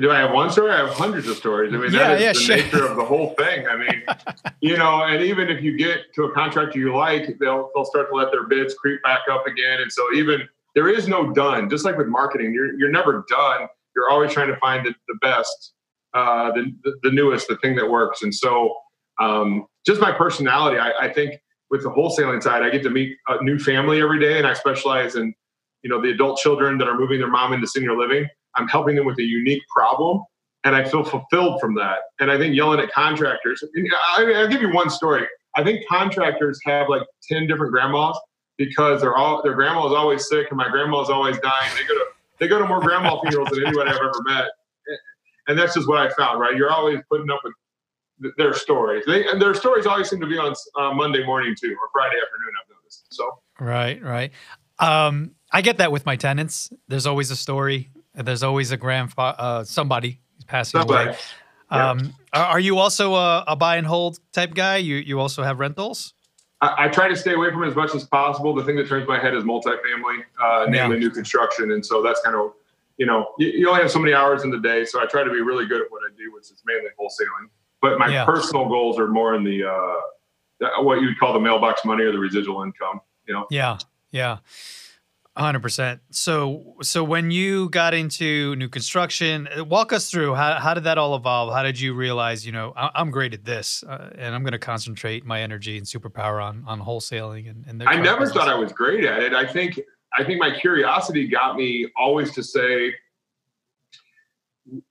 do 0.00 0.10
I 0.10 0.18
have 0.18 0.32
one 0.32 0.50
story? 0.50 0.72
I 0.72 0.78
have 0.78 0.90
hundreds 0.90 1.28
of 1.28 1.36
stories. 1.36 1.72
I 1.72 1.76
mean, 1.76 1.92
yeah, 1.92 2.08
that 2.08 2.16
is 2.16 2.22
yeah, 2.22 2.32
the 2.32 2.38
sure. 2.38 2.56
nature 2.56 2.86
of 2.86 2.96
the 2.96 3.04
whole 3.04 3.30
thing. 3.34 3.66
I 3.68 3.76
mean, 3.76 4.02
you 4.60 4.76
know, 4.76 5.04
and 5.04 5.22
even 5.22 5.48
if 5.48 5.62
you 5.62 5.76
get 5.76 6.12
to 6.14 6.24
a 6.24 6.32
contractor 6.32 6.78
you 6.78 6.94
like, 6.96 7.38
they'll 7.38 7.70
they'll 7.74 7.84
start 7.84 8.10
to 8.10 8.16
let 8.16 8.32
their 8.32 8.44
bids 8.44 8.74
creep 8.74 9.02
back 9.02 9.20
up 9.30 9.46
again. 9.46 9.80
And 9.80 9.92
so 9.92 10.02
even 10.14 10.48
there 10.74 10.88
is 10.88 11.06
no 11.06 11.32
done. 11.32 11.70
Just 11.70 11.84
like 11.84 11.96
with 11.96 12.08
marketing, 12.08 12.52
you're 12.52 12.78
you're 12.78 12.90
never 12.90 13.24
done. 13.28 13.68
You're 13.94 14.10
always 14.10 14.32
trying 14.32 14.48
to 14.48 14.56
find 14.56 14.84
the, 14.84 14.94
the 15.06 15.14
best, 15.22 15.74
uh, 16.14 16.50
the, 16.50 16.72
the, 17.04 17.12
newest, 17.12 17.46
the 17.46 17.56
thing 17.58 17.76
that 17.76 17.88
works. 17.88 18.22
And 18.22 18.34
so, 18.34 18.74
um, 19.20 19.66
just 19.86 20.00
my 20.00 20.10
personality, 20.10 20.80
I, 20.80 20.90
I 21.02 21.12
think 21.12 21.40
with 21.70 21.84
the 21.84 21.90
wholesaling 21.90 22.42
side, 22.42 22.64
I 22.64 22.70
get 22.70 22.82
to 22.82 22.90
meet 22.90 23.16
a 23.28 23.40
new 23.44 23.56
family 23.56 24.02
every 24.02 24.18
day, 24.18 24.38
and 24.38 24.48
I 24.48 24.54
specialize 24.54 25.14
in, 25.14 25.32
you 25.84 25.90
know, 25.90 26.02
the 26.02 26.10
adult 26.10 26.38
children 26.40 26.76
that 26.78 26.88
are 26.88 26.98
moving 26.98 27.20
their 27.20 27.30
mom 27.30 27.52
into 27.52 27.68
senior 27.68 27.96
living 27.96 28.26
I'm 28.56 28.68
helping 28.68 28.96
them 28.96 29.06
with 29.06 29.18
a 29.18 29.22
unique 29.22 29.62
problem, 29.68 30.22
and 30.64 30.74
I 30.74 30.84
feel 30.84 31.04
fulfilled 31.04 31.60
from 31.60 31.74
that. 31.76 31.98
And 32.20 32.30
I 32.30 32.38
think 32.38 32.54
yelling 32.54 32.80
at 32.80 32.90
contractors, 32.92 33.62
I, 34.16 34.32
I'll 34.36 34.48
give 34.48 34.62
you 34.62 34.72
one 34.72 34.90
story. 34.90 35.26
I 35.56 35.62
think 35.62 35.86
contractors 35.88 36.60
have 36.64 36.88
like 36.88 37.02
10 37.28 37.46
different 37.46 37.72
grandmas 37.72 38.18
because 38.56 39.00
they're 39.00 39.16
all 39.16 39.42
their 39.42 39.54
grandma 39.54 39.86
is 39.86 39.92
always 39.92 40.28
sick 40.28 40.48
and 40.50 40.56
my 40.56 40.68
grandma 40.68 41.00
is 41.02 41.10
always 41.10 41.38
dying. 41.38 41.70
They 41.76 41.86
go 41.86 41.94
to 41.94 42.04
they 42.40 42.48
go 42.48 42.58
to 42.58 42.66
more 42.66 42.80
grandma 42.80 43.20
funerals 43.22 43.50
than 43.50 43.66
anybody 43.66 43.90
I've 43.90 43.96
ever 43.96 44.22
met. 44.26 44.46
And 45.46 45.58
that's 45.58 45.74
just 45.74 45.88
what 45.88 45.98
I 45.98 46.08
found, 46.14 46.40
right? 46.40 46.56
You're 46.56 46.70
always 46.70 46.98
putting 47.10 47.30
up 47.30 47.40
with 47.44 48.34
their 48.38 48.54
stories. 48.54 49.04
They, 49.06 49.26
and 49.26 49.40
their 49.40 49.54
stories 49.54 49.86
always 49.86 50.08
seem 50.08 50.20
to 50.20 50.26
be 50.26 50.38
on 50.38 50.54
uh, 50.78 50.94
Monday 50.94 51.24
morning 51.24 51.54
too, 51.58 51.76
or 51.80 51.88
Friday 51.92 52.16
afternoon. 52.16 52.52
I've 52.62 52.76
noticed. 52.76 53.06
So 53.10 53.38
right, 53.60 54.02
right. 54.02 54.32
Um, 54.78 55.32
I 55.52 55.60
get 55.60 55.78
that 55.78 55.92
with 55.92 56.06
my 56.06 56.16
tenants. 56.16 56.72
There's 56.88 57.06
always 57.06 57.30
a 57.30 57.36
story. 57.36 57.90
There's 58.14 58.42
always 58.42 58.70
a 58.70 58.76
grandfather, 58.76 59.36
uh, 59.38 59.64
somebody 59.64 60.20
passing 60.46 60.80
somebody. 60.80 61.10
away. 61.10 61.18
Um, 61.70 62.14
are 62.32 62.60
you 62.60 62.78
also 62.78 63.14
a, 63.14 63.44
a, 63.48 63.56
buy 63.56 63.76
and 63.76 63.86
hold 63.86 64.20
type 64.32 64.54
guy? 64.54 64.76
You 64.76 64.96
you 64.96 65.18
also 65.18 65.42
have 65.42 65.58
rentals? 65.58 66.14
I, 66.60 66.84
I, 66.84 66.88
try 66.88 67.08
to 67.08 67.16
stay 67.16 67.34
away 67.34 67.50
from 67.50 67.64
it 67.64 67.68
as 67.68 67.74
much 67.74 67.94
as 67.94 68.04
possible. 68.04 68.54
The 68.54 68.62
thing 68.62 68.76
that 68.76 68.88
turns 68.88 69.08
my 69.08 69.18
head 69.18 69.34
is 69.34 69.42
multifamily, 69.42 70.22
uh, 70.40 70.66
namely 70.68 70.96
yeah. 70.96 71.00
new 71.00 71.10
construction, 71.10 71.72
and 71.72 71.84
so 71.84 72.02
that's 72.02 72.20
kind 72.20 72.36
of 72.36 72.52
you 72.96 73.06
know 73.06 73.32
you, 73.38 73.48
you, 73.48 73.68
only 73.68 73.82
have 73.82 73.90
so 73.90 73.98
many 73.98 74.14
hours 74.14 74.44
in 74.44 74.50
the 74.50 74.60
day, 74.60 74.84
so 74.84 75.02
I 75.02 75.06
try 75.06 75.24
to 75.24 75.30
be 75.30 75.40
really 75.40 75.66
good 75.66 75.80
at 75.80 75.90
what 75.90 76.02
I 76.08 76.14
do, 76.16 76.32
which 76.32 76.44
is 76.44 76.62
mainly 76.64 76.90
wholesaling. 77.00 77.48
But 77.80 77.98
my 77.98 78.08
yeah. 78.08 78.24
personal 78.24 78.68
goals 78.68 78.98
are 78.98 79.08
more 79.08 79.34
in 79.34 79.42
the 79.42 79.64
uh, 79.64 80.82
what 80.82 81.00
you 81.00 81.08
would 81.08 81.18
call 81.18 81.32
the 81.32 81.40
mailbox 81.40 81.84
money 81.84 82.04
or 82.04 82.12
the 82.12 82.18
residual 82.18 82.62
income. 82.62 83.00
You 83.26 83.34
know? 83.34 83.46
Yeah, 83.50 83.78
yeah. 84.10 84.38
Hundred 85.42 85.62
percent. 85.62 86.00
So, 86.10 86.76
so 86.82 87.02
when 87.02 87.30
you 87.30 87.68
got 87.70 87.92
into 87.92 88.54
new 88.56 88.68
construction, 88.68 89.48
uh, 89.56 89.64
walk 89.64 89.92
us 89.92 90.10
through 90.10 90.34
how 90.34 90.60
how 90.60 90.74
did 90.74 90.84
that 90.84 90.98
all 90.98 91.16
evolve? 91.16 91.52
How 91.52 91.62
did 91.62 91.78
you 91.78 91.94
realize, 91.94 92.46
you 92.46 92.52
know, 92.52 92.72
I, 92.76 93.00
am 93.00 93.10
great 93.10 93.34
at 93.34 93.44
this, 93.44 93.82
uh, 93.82 94.10
and 94.16 94.34
I'm 94.34 94.42
going 94.42 94.52
to 94.52 94.58
concentrate 94.58 95.24
my 95.24 95.40
energy 95.40 95.76
and 95.76 95.86
superpower 95.86 96.42
on 96.42 96.64
on 96.66 96.80
wholesaling 96.80 97.50
and. 97.50 97.64
and 97.66 97.82
I 97.88 97.96
never 97.96 98.28
thought 98.28 98.48
I 98.48 98.54
was 98.54 98.72
great 98.72 99.04
at 99.04 99.22
it. 99.22 99.32
I 99.32 99.46
think 99.46 99.80
I 100.16 100.22
think 100.22 100.38
my 100.38 100.56
curiosity 100.56 101.26
got 101.26 101.56
me 101.56 101.88
always 101.96 102.32
to 102.34 102.42
say 102.42 102.94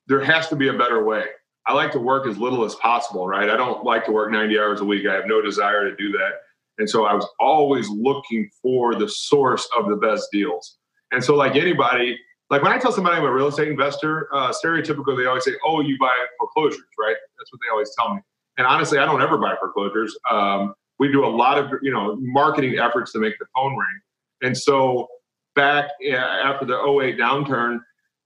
there 0.08 0.24
has 0.24 0.50
to 0.50 0.56
be 0.56 0.68
a 0.68 0.74
better 0.74 1.04
way. 1.04 1.26
I 1.66 1.74
like 1.74 1.92
to 1.94 2.00
work 2.00 2.28
as 2.28 2.38
little 2.38 2.66
as 2.66 2.76
possible, 2.76 3.26
right? 3.28 3.50
I 3.50 3.56
don't 3.56 3.86
like 3.86 4.06
to 4.06 4.12
work 4.12 4.32
90 4.32 4.60
hours 4.60 4.82
a 4.82 4.86
week. 4.86 5.08
I 5.08 5.14
have 5.14 5.28
no 5.28 5.42
desire 5.42 5.90
to 5.90 5.96
do 5.96 6.12
that. 6.12 6.42
And 6.78 6.90
so 6.90 7.06
I 7.06 7.14
was 7.14 7.28
always 7.40 7.90
looking 7.90 8.50
for 8.62 8.96
the 8.96 9.08
source 9.08 9.68
of 9.78 9.90
the 9.90 9.96
best 9.96 10.30
deals. 10.32 10.78
And 11.12 11.24
so, 11.24 11.36
like 11.36 11.56
anybody, 11.56 12.20
like 12.50 12.64
when 12.64 12.72
I 12.72 12.80
tell 12.80 12.92
somebody 12.92 13.18
I'm 13.18 13.24
a 13.24 13.32
real 13.32 13.48
estate 13.48 13.68
investor, 13.68 14.28
uh, 14.34 14.52
stereotypically 14.52 15.18
they 15.18 15.26
always 15.26 15.46
say, 15.46 15.54
"Oh, 15.66 15.82
you 15.82 15.98
buy 16.00 16.16
foreclosures, 16.40 16.82
right?" 17.00 17.16
That's 17.38 17.52
what 17.52 17.60
they 17.62 17.70
always 17.72 17.94
tell 17.98 18.16
me. 18.16 18.22
And 18.58 18.68
honestly, 18.68 18.98
I 18.98 19.06
don't 19.06 19.22
ever 19.22 19.38
buy 19.38 19.56
foreclosures. 19.60 20.18
Um, 20.30 20.74
we 21.00 21.12
do 21.12 21.26
a 21.26 21.28
lot 21.28 21.58
of 21.58 21.72
you 21.82 21.92
know 21.92 22.18
marketing 22.20 22.80
efforts 22.80 23.12
to 23.14 23.20
make 23.20 23.38
the 23.40 23.46
phone 23.56 23.72
ring. 23.78 24.00
And 24.42 24.58
so 24.58 25.08
back 25.56 25.92
after 26.12 26.66
the 26.66 26.76
08 26.76 27.18
downturn, 27.18 27.80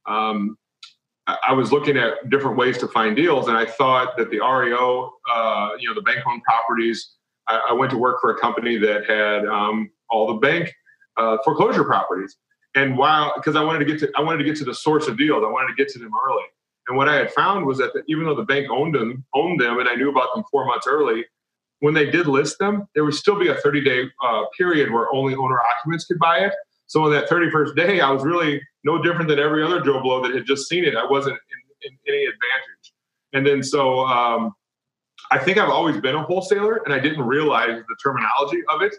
um, 0.08 0.58
I 1.27 1.51
was 1.51 1.74
looking 1.74 1.98
at 1.98 2.30
different 2.30 2.58
ways 2.58 2.77
to 2.77 2.88
find 2.88 3.16
deals, 3.16 3.50
and 3.50 3.58
I 3.58 3.66
thought 3.66 4.16
that 4.18 4.30
the 4.30 4.39
REO, 4.39 5.12
uh, 5.30 5.72
you 5.77 5.89
know, 5.89 5.94
the 5.94 6.01
bank-owned 6.01 6.42
properties 6.44 7.17
I, 7.48 7.68
I 7.70 7.74
went 7.74 7.92
to 7.92 7.98
work 7.98 8.20
for 8.22 8.32
a 8.32 8.39
company 8.39 8.77
that 8.77 9.06
had 9.06 9.46
um, 9.46 9.89
all 10.10 10.27
the 10.27 10.39
bank 10.39 10.74
uh, 11.18 11.38
foreclosure 11.44 11.84
properties. 11.84 12.38
And 12.75 12.98
while, 12.98 13.34
because 13.36 13.56
I 13.56 13.63
wanted 13.63 13.80
to 13.80 13.86
get 13.86 14.00
to, 14.01 14.12
I 14.16 14.22
wanted 14.22 14.39
to 14.39 14.44
get 14.44 14.56
to 14.58 14.66
the 14.66 14.74
source 14.74 15.08
of 15.08 15.18
deals. 15.18 15.44
I 15.44 15.50
wanted 15.50 15.75
to 15.75 15.84
get 15.84 15.92
to 15.94 16.00
them 16.00 16.12
early. 16.27 16.44
And 16.88 16.96
what 16.96 17.10
I 17.10 17.16
had 17.16 17.32
found 17.32 17.66
was 17.66 17.77
that 17.80 17.94
the, 17.94 18.04
even 18.08 18.25
though 18.25 18.36
the 18.36 18.46
bank 18.46 18.68
owned 18.70 18.96
them, 18.96 19.25
owned 19.34 19.60
them, 19.60 19.80
and 19.80 19.89
I 19.89 19.96
knew 19.96 20.10
about 20.10 20.34
them 20.34 20.44
four 20.51 20.66
months 20.66 20.88
early, 20.88 21.25
when 21.80 21.94
they 21.94 22.10
did 22.10 22.27
list 22.27 22.60
them, 22.60 22.88
there 22.96 23.04
would 23.04 23.13
still 23.13 23.38
be 23.38 23.50
a 23.50 23.56
30 23.56 23.84
day 23.84 24.04
uh, 24.24 24.44
period 24.58 24.92
where 24.92 25.13
only 25.13 25.36
owner 25.36 25.60
occupants 25.60 26.06
could 26.06 26.20
buy 26.20 26.39
it. 26.39 26.54
So 26.88 27.04
on 27.04 27.12
that 27.12 27.30
31st 27.30 27.75
day, 27.75 28.00
I 28.00 28.10
was 28.12 28.24
really 28.24 28.62
no 28.84 29.01
different 29.01 29.27
than 29.27 29.39
every 29.39 29.63
other 29.63 29.82
Joe 29.82 30.01
Blow 30.01 30.24
that 30.24 30.34
had 30.34 30.46
just 30.46 30.70
seen 30.70 30.86
it. 30.86 30.96
I 30.96 31.06
wasn't 31.06 31.38
in, 31.84 31.92
in 31.92 31.98
any 32.08 32.24
advantage. 32.24 32.94
And 33.34 33.46
then 33.46 33.62
so 33.62 34.06
um, 34.06 34.54
I 35.32 35.38
think 35.38 35.58
I've 35.58 35.70
always 35.70 36.00
been 36.00 36.16
a 36.16 36.24
wholesaler 36.24 36.82
and 36.86 36.94
I 36.94 37.00
didn't 37.00 37.24
realize 37.24 37.82
the 37.88 37.96
terminology 38.02 38.62
of 38.70 38.82
it. 38.82 38.96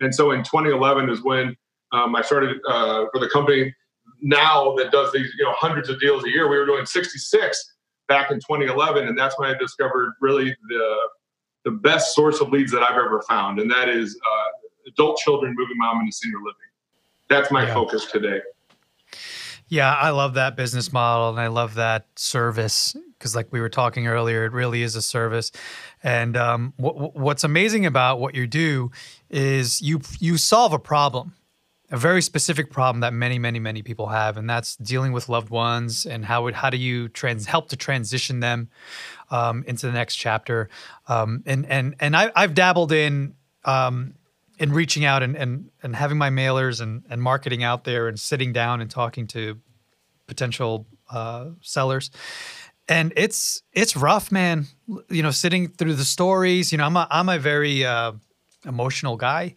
And 0.00 0.14
so 0.14 0.30
in 0.30 0.42
2011 0.42 1.08
is 1.10 1.22
when 1.22 1.56
um, 1.92 2.14
I 2.16 2.22
started 2.22 2.58
uh, 2.68 3.06
for 3.12 3.20
the 3.20 3.28
company 3.28 3.74
now 4.20 4.74
that 4.76 4.92
does 4.92 5.12
these, 5.12 5.30
you 5.38 5.44
know, 5.44 5.52
hundreds 5.52 5.88
of 5.88 6.00
deals 6.00 6.24
a 6.24 6.30
year. 6.30 6.48
We 6.48 6.56
were 6.56 6.66
doing 6.66 6.86
66 6.86 7.74
back 8.08 8.30
in 8.30 8.38
2011. 8.38 9.06
And 9.06 9.18
that's 9.18 9.38
when 9.38 9.52
I 9.52 9.58
discovered 9.58 10.14
really 10.20 10.56
the, 10.68 10.96
the 11.64 11.70
best 11.72 12.14
source 12.14 12.40
of 12.40 12.50
leads 12.50 12.72
that 12.72 12.82
I've 12.82 12.96
ever 12.96 13.22
found. 13.28 13.58
And 13.58 13.70
that 13.70 13.88
is 13.88 14.18
uh, 14.24 14.88
adult 14.88 15.18
children 15.18 15.54
moving 15.56 15.76
mom 15.78 16.00
into 16.00 16.12
senior 16.12 16.38
living. 16.38 16.54
That's 17.28 17.50
my 17.50 17.66
yeah. 17.66 17.74
focus 17.74 18.06
today. 18.06 18.40
Yeah, 19.68 19.94
I 19.94 20.10
love 20.10 20.34
that 20.34 20.54
business 20.54 20.92
model 20.92 21.30
and 21.30 21.40
I 21.40 21.46
love 21.46 21.74
that 21.74 22.06
service 22.16 22.94
because, 23.22 23.36
like 23.36 23.46
we 23.52 23.60
were 23.60 23.68
talking 23.68 24.08
earlier, 24.08 24.44
it 24.44 24.52
really 24.52 24.82
is 24.82 24.96
a 24.96 25.02
service. 25.02 25.52
And 26.02 26.36
um, 26.36 26.74
what's 26.76 27.44
amazing 27.44 27.86
about 27.86 28.18
what 28.18 28.34
you 28.34 28.48
do 28.48 28.90
is 29.30 29.80
you 29.80 30.00
you 30.18 30.36
solve 30.36 30.72
a 30.72 30.78
problem, 30.78 31.34
a 31.92 31.96
very 31.96 32.20
specific 32.20 32.72
problem 32.72 33.00
that 33.00 33.14
many, 33.14 33.38
many, 33.38 33.60
many 33.60 33.80
people 33.80 34.08
have, 34.08 34.36
and 34.36 34.50
that's 34.50 34.74
dealing 34.74 35.12
with 35.12 35.28
loved 35.28 35.50
ones 35.50 36.04
and 36.04 36.24
how 36.24 36.50
how 36.52 36.68
do 36.68 36.76
you 36.76 37.08
trans 37.08 37.46
help 37.46 37.68
to 37.68 37.76
transition 37.76 38.40
them 38.40 38.68
um, 39.30 39.62
into 39.68 39.86
the 39.86 39.92
next 39.92 40.16
chapter. 40.16 40.68
Um, 41.06 41.44
and 41.46 41.64
and 41.66 41.94
and 42.00 42.16
I, 42.16 42.32
I've 42.34 42.54
dabbled 42.54 42.90
in 42.90 43.34
um, 43.64 44.14
in 44.58 44.72
reaching 44.72 45.04
out 45.04 45.22
and, 45.22 45.36
and, 45.36 45.70
and 45.82 45.96
having 45.96 46.18
my 46.18 46.30
mailers 46.30 46.80
and, 46.80 47.04
and 47.08 47.22
marketing 47.22 47.62
out 47.62 47.84
there 47.84 48.06
and 48.06 48.18
sitting 48.18 48.52
down 48.52 48.80
and 48.80 48.90
talking 48.90 49.26
to 49.26 49.58
potential 50.26 50.86
uh, 51.10 51.50
sellers. 51.60 52.10
And 52.92 53.10
it's 53.16 53.62
it's 53.72 53.96
rough, 53.96 54.30
man. 54.30 54.66
You 55.08 55.22
know, 55.22 55.30
sitting 55.30 55.68
through 55.68 55.94
the 55.94 56.04
stories. 56.04 56.72
You 56.72 56.78
know, 56.78 56.84
I'm 56.84 56.96
a 56.96 57.08
I'm 57.10 57.30
a 57.30 57.38
very 57.38 57.86
uh, 57.86 58.12
emotional 58.66 59.16
guy, 59.16 59.54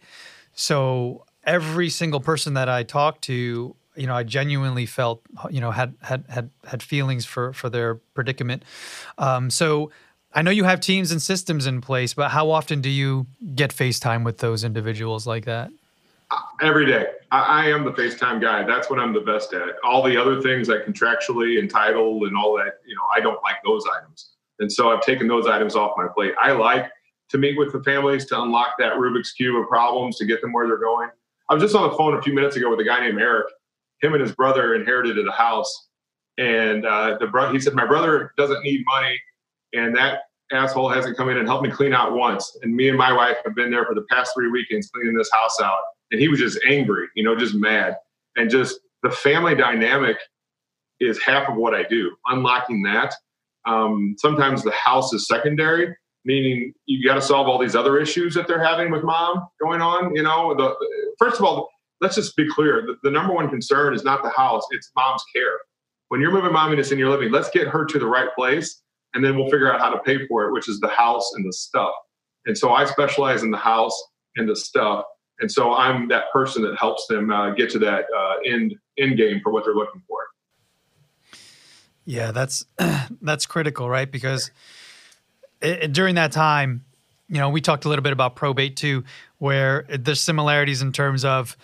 so 0.54 1.26
every 1.44 1.90
single 1.90 2.20
person 2.20 2.54
that 2.54 2.70
I 2.70 2.82
talked 2.82 3.24
to, 3.24 3.76
you 3.94 4.06
know, 4.06 4.14
I 4.14 4.22
genuinely 4.22 4.86
felt, 4.86 5.20
you 5.50 5.60
know, 5.60 5.70
had 5.70 5.92
had 6.00 6.24
had 6.30 6.48
had 6.64 6.82
feelings 6.82 7.26
for 7.26 7.52
for 7.52 7.68
their 7.68 7.96
predicament. 8.14 8.64
Um, 9.18 9.50
so 9.50 9.90
I 10.32 10.40
know 10.40 10.50
you 10.50 10.64
have 10.64 10.80
teams 10.80 11.12
and 11.12 11.20
systems 11.20 11.66
in 11.66 11.82
place, 11.82 12.14
but 12.14 12.30
how 12.30 12.48
often 12.48 12.80
do 12.80 12.88
you 12.88 13.26
get 13.54 13.70
FaceTime 13.70 14.24
with 14.24 14.38
those 14.38 14.64
individuals 14.64 15.26
like 15.26 15.44
that? 15.44 15.70
Every 16.60 16.86
day. 16.86 17.06
I, 17.30 17.64
I, 17.64 17.66
am 17.66 17.84
the 17.84 17.92
FaceTime 17.92 18.40
guy. 18.40 18.64
That's 18.64 18.90
what 18.90 18.98
I'm 18.98 19.12
the 19.12 19.20
best 19.20 19.52
at. 19.52 19.76
All 19.84 20.02
the 20.02 20.16
other 20.16 20.40
things 20.40 20.68
like 20.68 20.84
contractually 20.84 21.60
entitled 21.60 22.24
and 22.24 22.36
all 22.36 22.56
that, 22.56 22.78
you 22.86 22.96
know, 22.96 23.02
I 23.14 23.20
don't 23.20 23.40
like 23.42 23.56
those 23.64 23.84
items. 23.96 24.32
And 24.58 24.72
so 24.72 24.90
I've 24.90 25.02
taken 25.02 25.28
those 25.28 25.46
items 25.46 25.76
off 25.76 25.92
my 25.96 26.08
plate. 26.08 26.32
I 26.42 26.52
like 26.52 26.90
to 27.28 27.38
meet 27.38 27.58
with 27.58 27.72
the 27.72 27.82
families 27.82 28.26
to 28.26 28.40
unlock 28.40 28.74
that 28.78 28.94
Rubik's 28.94 29.32
Cube 29.32 29.56
of 29.56 29.68
problems 29.68 30.16
to 30.18 30.24
get 30.24 30.40
them 30.40 30.52
where 30.52 30.66
they're 30.66 30.78
going. 30.78 31.10
I 31.48 31.54
was 31.54 31.62
just 31.62 31.76
on 31.76 31.88
the 31.88 31.96
phone 31.96 32.16
a 32.16 32.22
few 32.22 32.34
minutes 32.34 32.56
ago 32.56 32.70
with 32.70 32.80
a 32.80 32.84
guy 32.84 33.00
named 33.00 33.20
Eric. 33.20 33.46
Him 34.00 34.14
and 34.14 34.22
his 34.22 34.32
brother 34.32 34.74
inherited 34.74 35.26
a 35.26 35.32
house. 35.32 35.88
And 36.38 36.84
uh, 36.84 37.18
the 37.20 37.26
bro- 37.28 37.52
he 37.52 37.60
said, 37.60 37.74
My 37.74 37.86
brother 37.86 38.32
doesn't 38.36 38.62
need 38.62 38.82
money 38.86 39.18
and 39.72 39.94
that 39.96 40.20
asshole 40.52 40.88
hasn't 40.88 41.16
come 41.16 41.28
in 41.28 41.38
and 41.38 41.46
helped 41.46 41.64
me 41.64 41.70
clean 41.70 41.92
out 41.92 42.12
once. 42.12 42.56
And 42.62 42.74
me 42.74 42.88
and 42.88 42.98
my 42.98 43.12
wife 43.12 43.36
have 43.44 43.54
been 43.54 43.70
there 43.70 43.84
for 43.84 43.94
the 43.94 44.04
past 44.10 44.32
three 44.34 44.48
weekends 44.48 44.90
cleaning 44.90 45.16
this 45.16 45.30
house 45.32 45.60
out. 45.62 45.78
And 46.10 46.20
he 46.20 46.28
was 46.28 46.38
just 46.38 46.58
angry, 46.68 47.08
you 47.14 47.24
know, 47.24 47.36
just 47.36 47.54
mad. 47.54 47.96
And 48.36 48.50
just 48.50 48.80
the 49.02 49.10
family 49.10 49.54
dynamic 49.54 50.16
is 51.00 51.20
half 51.22 51.48
of 51.48 51.56
what 51.56 51.74
I 51.74 51.82
do. 51.84 52.14
Unlocking 52.26 52.82
that. 52.84 53.14
Um, 53.66 54.14
sometimes 54.18 54.62
the 54.62 54.70
house 54.72 55.12
is 55.12 55.26
secondary, 55.26 55.94
meaning 56.24 56.72
you 56.86 57.06
got 57.06 57.14
to 57.14 57.22
solve 57.22 57.48
all 57.48 57.58
these 57.58 57.74
other 57.74 57.98
issues 57.98 58.34
that 58.34 58.46
they're 58.46 58.62
having 58.62 58.90
with 58.90 59.02
mom 59.02 59.46
going 59.60 59.82
on. 59.82 60.14
You 60.14 60.22
know, 60.22 60.54
the 60.54 60.74
first 61.18 61.38
of 61.38 61.44
all, 61.44 61.68
let's 62.00 62.14
just 62.14 62.36
be 62.36 62.48
clear: 62.48 62.82
the, 62.86 62.94
the 63.02 63.10
number 63.10 63.34
one 63.34 63.50
concern 63.50 63.94
is 63.94 64.04
not 64.04 64.22
the 64.22 64.30
house; 64.30 64.62
it's 64.70 64.92
mom's 64.94 65.24
care. 65.34 65.58
When 66.08 66.20
you're 66.20 66.30
moving 66.30 66.52
mom 66.52 66.70
into 66.70 66.84
senior 66.84 67.08
living, 67.08 67.32
let's 67.32 67.50
get 67.50 67.66
her 67.66 67.84
to 67.84 67.98
the 67.98 68.06
right 68.06 68.28
place 68.36 68.82
and 69.16 69.24
then 69.24 69.34
we'll 69.34 69.48
figure 69.48 69.72
out 69.72 69.80
how 69.80 69.90
to 69.90 69.98
pay 70.00 70.26
for 70.26 70.46
it, 70.46 70.52
which 70.52 70.68
is 70.68 70.78
the 70.78 70.88
house 70.88 71.32
and 71.34 71.44
the 71.44 71.52
stuff. 71.52 71.92
And 72.44 72.56
so 72.56 72.72
I 72.72 72.84
specialize 72.84 73.42
in 73.42 73.50
the 73.50 73.56
house 73.56 73.98
and 74.36 74.46
the 74.46 74.54
stuff. 74.54 75.04
And 75.40 75.50
so 75.50 75.74
I'm 75.74 76.08
that 76.08 76.32
person 76.32 76.62
that 76.62 76.76
helps 76.78 77.06
them 77.06 77.30
uh, 77.30 77.50
get 77.50 77.70
to 77.70 77.78
that 77.80 78.06
uh, 78.16 78.36
end 78.44 78.74
end 78.98 79.16
game 79.16 79.40
for 79.42 79.52
what 79.52 79.64
they're 79.64 79.74
looking 79.74 80.02
for. 80.08 80.18
Yeah, 82.04 82.32
that's 82.32 82.64
that's 83.20 83.46
critical, 83.46 83.88
right? 83.88 84.10
Because 84.10 84.50
it, 85.60 85.92
during 85.92 86.14
that 86.14 86.32
time, 86.32 86.84
you 87.28 87.38
know, 87.38 87.50
we 87.50 87.60
talked 87.60 87.84
a 87.84 87.88
little 87.88 88.02
bit 88.02 88.12
about 88.12 88.36
probate 88.36 88.76
too, 88.76 89.04
where 89.38 89.84
there's 89.88 90.20
similarities 90.20 90.80
in 90.80 90.92
terms 90.92 91.24
of 91.24 91.56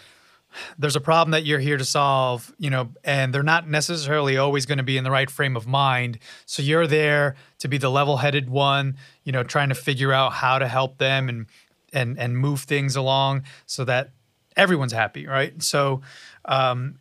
there's 0.79 0.97
a 0.97 1.01
problem 1.01 1.31
that 1.31 1.45
you're 1.45 1.59
here 1.59 1.79
to 1.79 1.85
solve, 1.85 2.53
you 2.59 2.71
know, 2.71 2.91
and 3.05 3.33
they're 3.33 3.43
not 3.43 3.69
necessarily 3.69 4.37
always 4.37 4.67
going 4.67 4.79
to 4.79 4.85
be 4.85 4.97
in 4.97 5.05
the 5.05 5.11
right 5.11 5.31
frame 5.31 5.57
of 5.57 5.67
mind. 5.67 6.19
So 6.45 6.63
you're 6.63 6.87
there 6.87 7.37
to 7.61 7.69
be 7.69 7.79
the 7.79 7.91
level-headed 7.91 8.51
one, 8.51 8.97
you 9.25 9.33
know, 9.33 9.43
trying 9.43 9.71
to 9.71 9.75
figure 9.75 10.13
out 10.13 10.33
how 10.33 10.59
to 10.59 10.69
help 10.69 10.99
them 10.99 11.29
and 11.29 11.47
and 11.93 12.19
and 12.19 12.37
move 12.39 12.61
things 12.63 12.97
along 12.97 13.43
so 13.67 13.85
that 13.85 14.11
everyone's 14.57 14.93
happy, 14.93 15.27
right? 15.27 15.63
So 15.63 16.03
um, 16.45 16.99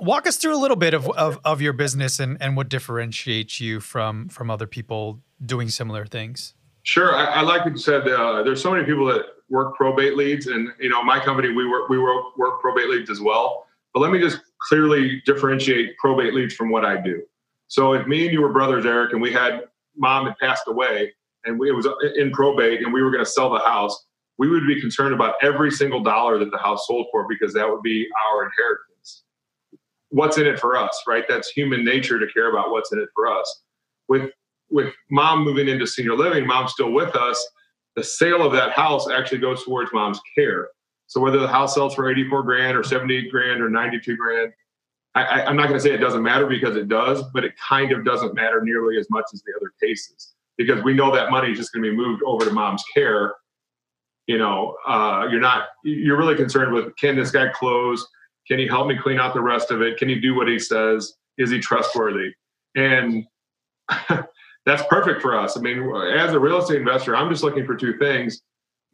walk 0.00 0.26
us 0.26 0.36
through 0.36 0.54
a 0.54 0.60
little 0.60 0.76
bit 0.76 0.94
of, 0.94 1.08
of, 1.10 1.38
of 1.44 1.62
your 1.62 1.72
business 1.72 2.20
and, 2.20 2.36
and 2.40 2.56
what 2.56 2.68
differentiates 2.68 3.60
you 3.60 3.80
from 3.80 4.28
from 4.28 4.50
other 4.50 4.66
people 4.66 5.20
doing 5.44 5.68
similar 5.68 6.06
things. 6.06 6.54
Sure, 6.82 7.14
I, 7.14 7.24
I 7.26 7.40
like 7.42 7.64
what 7.64 7.72
you 7.72 7.78
said. 7.78 8.08
Uh, 8.08 8.42
there's 8.42 8.62
so 8.62 8.70
many 8.70 8.84
people 8.84 9.06
that 9.06 9.22
work 9.48 9.76
probate 9.76 10.16
leads, 10.16 10.46
and 10.46 10.68
you 10.78 10.88
know, 10.88 11.02
my 11.02 11.22
company 11.22 11.52
we 11.52 11.68
work 11.68 11.88
we 11.88 11.98
work, 11.98 12.36
work 12.36 12.60
probate 12.60 12.88
leads 12.88 13.10
as 13.10 13.20
well. 13.20 13.66
But 13.92 14.00
let 14.00 14.12
me 14.12 14.20
just 14.20 14.40
clearly 14.68 15.20
differentiate 15.26 15.96
probate 15.98 16.32
leads 16.32 16.54
from 16.54 16.70
what 16.70 16.84
I 16.84 17.00
do. 17.00 17.22
So 17.66 17.92
if 17.92 18.06
me 18.06 18.24
and 18.24 18.32
you 18.32 18.40
were 18.40 18.52
brothers, 18.52 18.86
Eric, 18.86 19.12
and 19.12 19.20
we 19.20 19.32
had 19.32 19.64
mom 19.96 20.26
had 20.26 20.38
passed 20.38 20.64
away, 20.68 21.12
and 21.44 21.58
we, 21.58 21.68
it 21.68 21.72
was 21.72 21.86
in 22.16 22.30
probate, 22.30 22.82
and 22.82 22.92
we 22.92 23.02
were 23.02 23.10
going 23.10 23.24
to 23.24 23.30
sell 23.30 23.50
the 23.50 23.60
house, 23.60 24.06
we 24.40 24.48
would 24.48 24.66
be 24.66 24.80
concerned 24.80 25.14
about 25.14 25.34
every 25.42 25.70
single 25.70 26.02
dollar 26.02 26.38
that 26.38 26.50
the 26.50 26.58
house 26.58 26.86
sold 26.88 27.06
for 27.12 27.28
because 27.28 27.54
that 27.54 27.68
would 27.70 27.82
be 27.82 28.08
our 28.32 28.44
inheritance. 28.44 29.22
What's 30.08 30.38
in 30.38 30.46
it 30.46 30.58
for 30.58 30.76
us, 30.76 31.04
right? 31.06 31.24
That's 31.28 31.50
human 31.50 31.84
nature 31.84 32.18
to 32.18 32.26
care 32.32 32.50
about 32.50 32.70
what's 32.70 32.90
in 32.90 32.98
it 32.98 33.08
for 33.14 33.28
us. 33.28 33.62
With 34.08 34.30
with 34.70 34.92
mom 35.10 35.44
moving 35.44 35.68
into 35.68 35.86
senior 35.86 36.16
living, 36.16 36.46
mom's 36.46 36.72
still 36.72 36.90
with 36.90 37.14
us 37.14 37.46
the 37.96 38.04
sale 38.04 38.42
of 38.42 38.52
that 38.52 38.72
house 38.72 39.10
actually 39.10 39.38
goes 39.38 39.64
towards 39.64 39.92
mom's 39.92 40.20
care. 40.34 40.68
So 41.06 41.20
whether 41.20 41.38
the 41.38 41.48
house 41.48 41.74
sells 41.74 41.94
for 41.94 42.10
84 42.10 42.42
grand 42.44 42.76
or 42.76 42.82
78 42.82 43.30
grand 43.30 43.60
or 43.60 43.68
92 43.68 44.16
grand, 44.16 44.52
I, 45.14 45.42
I'm 45.42 45.56
not 45.56 45.66
going 45.66 45.78
to 45.78 45.80
say 45.80 45.92
it 45.92 45.98
doesn't 45.98 46.22
matter 46.22 46.46
because 46.46 46.76
it 46.76 46.88
does, 46.88 47.22
but 47.34 47.44
it 47.44 47.52
kind 47.58 47.90
of 47.90 48.04
doesn't 48.04 48.34
matter 48.34 48.62
nearly 48.62 48.96
as 48.96 49.10
much 49.10 49.24
as 49.34 49.42
the 49.42 49.52
other 49.56 49.72
cases 49.82 50.34
because 50.56 50.82
we 50.84 50.94
know 50.94 51.12
that 51.12 51.30
money 51.30 51.50
is 51.50 51.58
just 51.58 51.72
going 51.72 51.82
to 51.82 51.90
be 51.90 51.96
moved 51.96 52.22
over 52.24 52.44
to 52.44 52.52
mom's 52.52 52.84
care. 52.94 53.34
You 54.30 54.38
know, 54.38 54.76
uh, 54.86 55.26
you're 55.28 55.40
not, 55.40 55.70
you're 55.82 56.16
really 56.16 56.36
concerned 56.36 56.72
with 56.72 56.94
can 56.94 57.16
this 57.16 57.32
guy 57.32 57.48
close? 57.48 58.06
Can 58.46 58.60
he 58.60 58.68
help 58.68 58.86
me 58.86 58.96
clean 58.96 59.18
out 59.18 59.34
the 59.34 59.40
rest 59.40 59.72
of 59.72 59.82
it? 59.82 59.96
Can 59.96 60.08
he 60.08 60.20
do 60.20 60.36
what 60.36 60.46
he 60.46 60.56
says? 60.56 61.14
Is 61.36 61.50
he 61.50 61.58
trustworthy? 61.58 62.30
And 62.76 63.24
that's 64.66 64.84
perfect 64.88 65.20
for 65.20 65.36
us. 65.36 65.56
I 65.56 65.60
mean, 65.60 65.78
as 66.16 66.32
a 66.32 66.38
real 66.38 66.58
estate 66.58 66.76
investor, 66.76 67.16
I'm 67.16 67.28
just 67.28 67.42
looking 67.42 67.66
for 67.66 67.74
two 67.74 67.98
things 67.98 68.40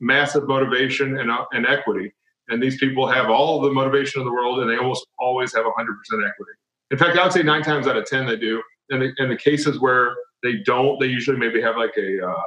massive 0.00 0.48
motivation 0.48 1.18
and, 1.18 1.30
uh, 1.30 1.44
and 1.52 1.66
equity. 1.66 2.14
And 2.48 2.62
these 2.62 2.78
people 2.78 3.06
have 3.06 3.28
all 3.28 3.60
the 3.60 3.70
motivation 3.70 4.22
in 4.22 4.26
the 4.26 4.32
world 4.32 4.60
and 4.60 4.70
they 4.70 4.78
almost 4.78 5.06
always 5.18 5.54
have 5.54 5.66
100% 5.66 5.68
equity. 5.70 6.52
In 6.92 6.96
fact, 6.96 7.18
I 7.18 7.24
would 7.24 7.32
say 7.34 7.42
nine 7.42 7.62
times 7.62 7.86
out 7.86 7.98
of 7.98 8.06
10 8.06 8.24
they 8.24 8.36
do. 8.36 8.62
And 8.88 9.02
the, 9.02 9.12
in 9.18 9.28
the 9.28 9.36
cases 9.36 9.80
where 9.80 10.16
they 10.42 10.62
don't, 10.64 10.98
they 10.98 11.08
usually 11.08 11.36
maybe 11.36 11.60
have 11.60 11.76
like 11.76 11.92
a 11.98 12.26
uh, 12.26 12.42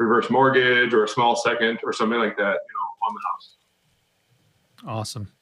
reverse 0.00 0.30
mortgage 0.30 0.94
or 0.94 1.04
a 1.04 1.08
small 1.08 1.36
second 1.36 1.78
or 1.84 1.92
something 1.92 2.18
like 2.18 2.36
that, 2.36 2.42
you 2.42 2.74
know, 2.74 3.06
on 3.06 3.14
the 3.14 3.20
house. 3.30 3.56
Awesome. 4.86 5.32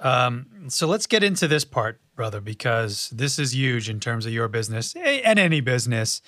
Um, 0.00 0.46
so 0.68 0.86
let's 0.86 1.06
get 1.06 1.22
into 1.22 1.46
this 1.46 1.64
part, 1.64 2.00
brother, 2.16 2.40
because 2.40 3.10
this 3.10 3.38
is 3.38 3.54
huge 3.54 3.88
in 3.88 4.00
terms 4.00 4.26
of 4.26 4.32
your 4.32 4.48
business 4.48 4.94
and 4.96 5.38
any 5.38 5.60
business, 5.60 6.20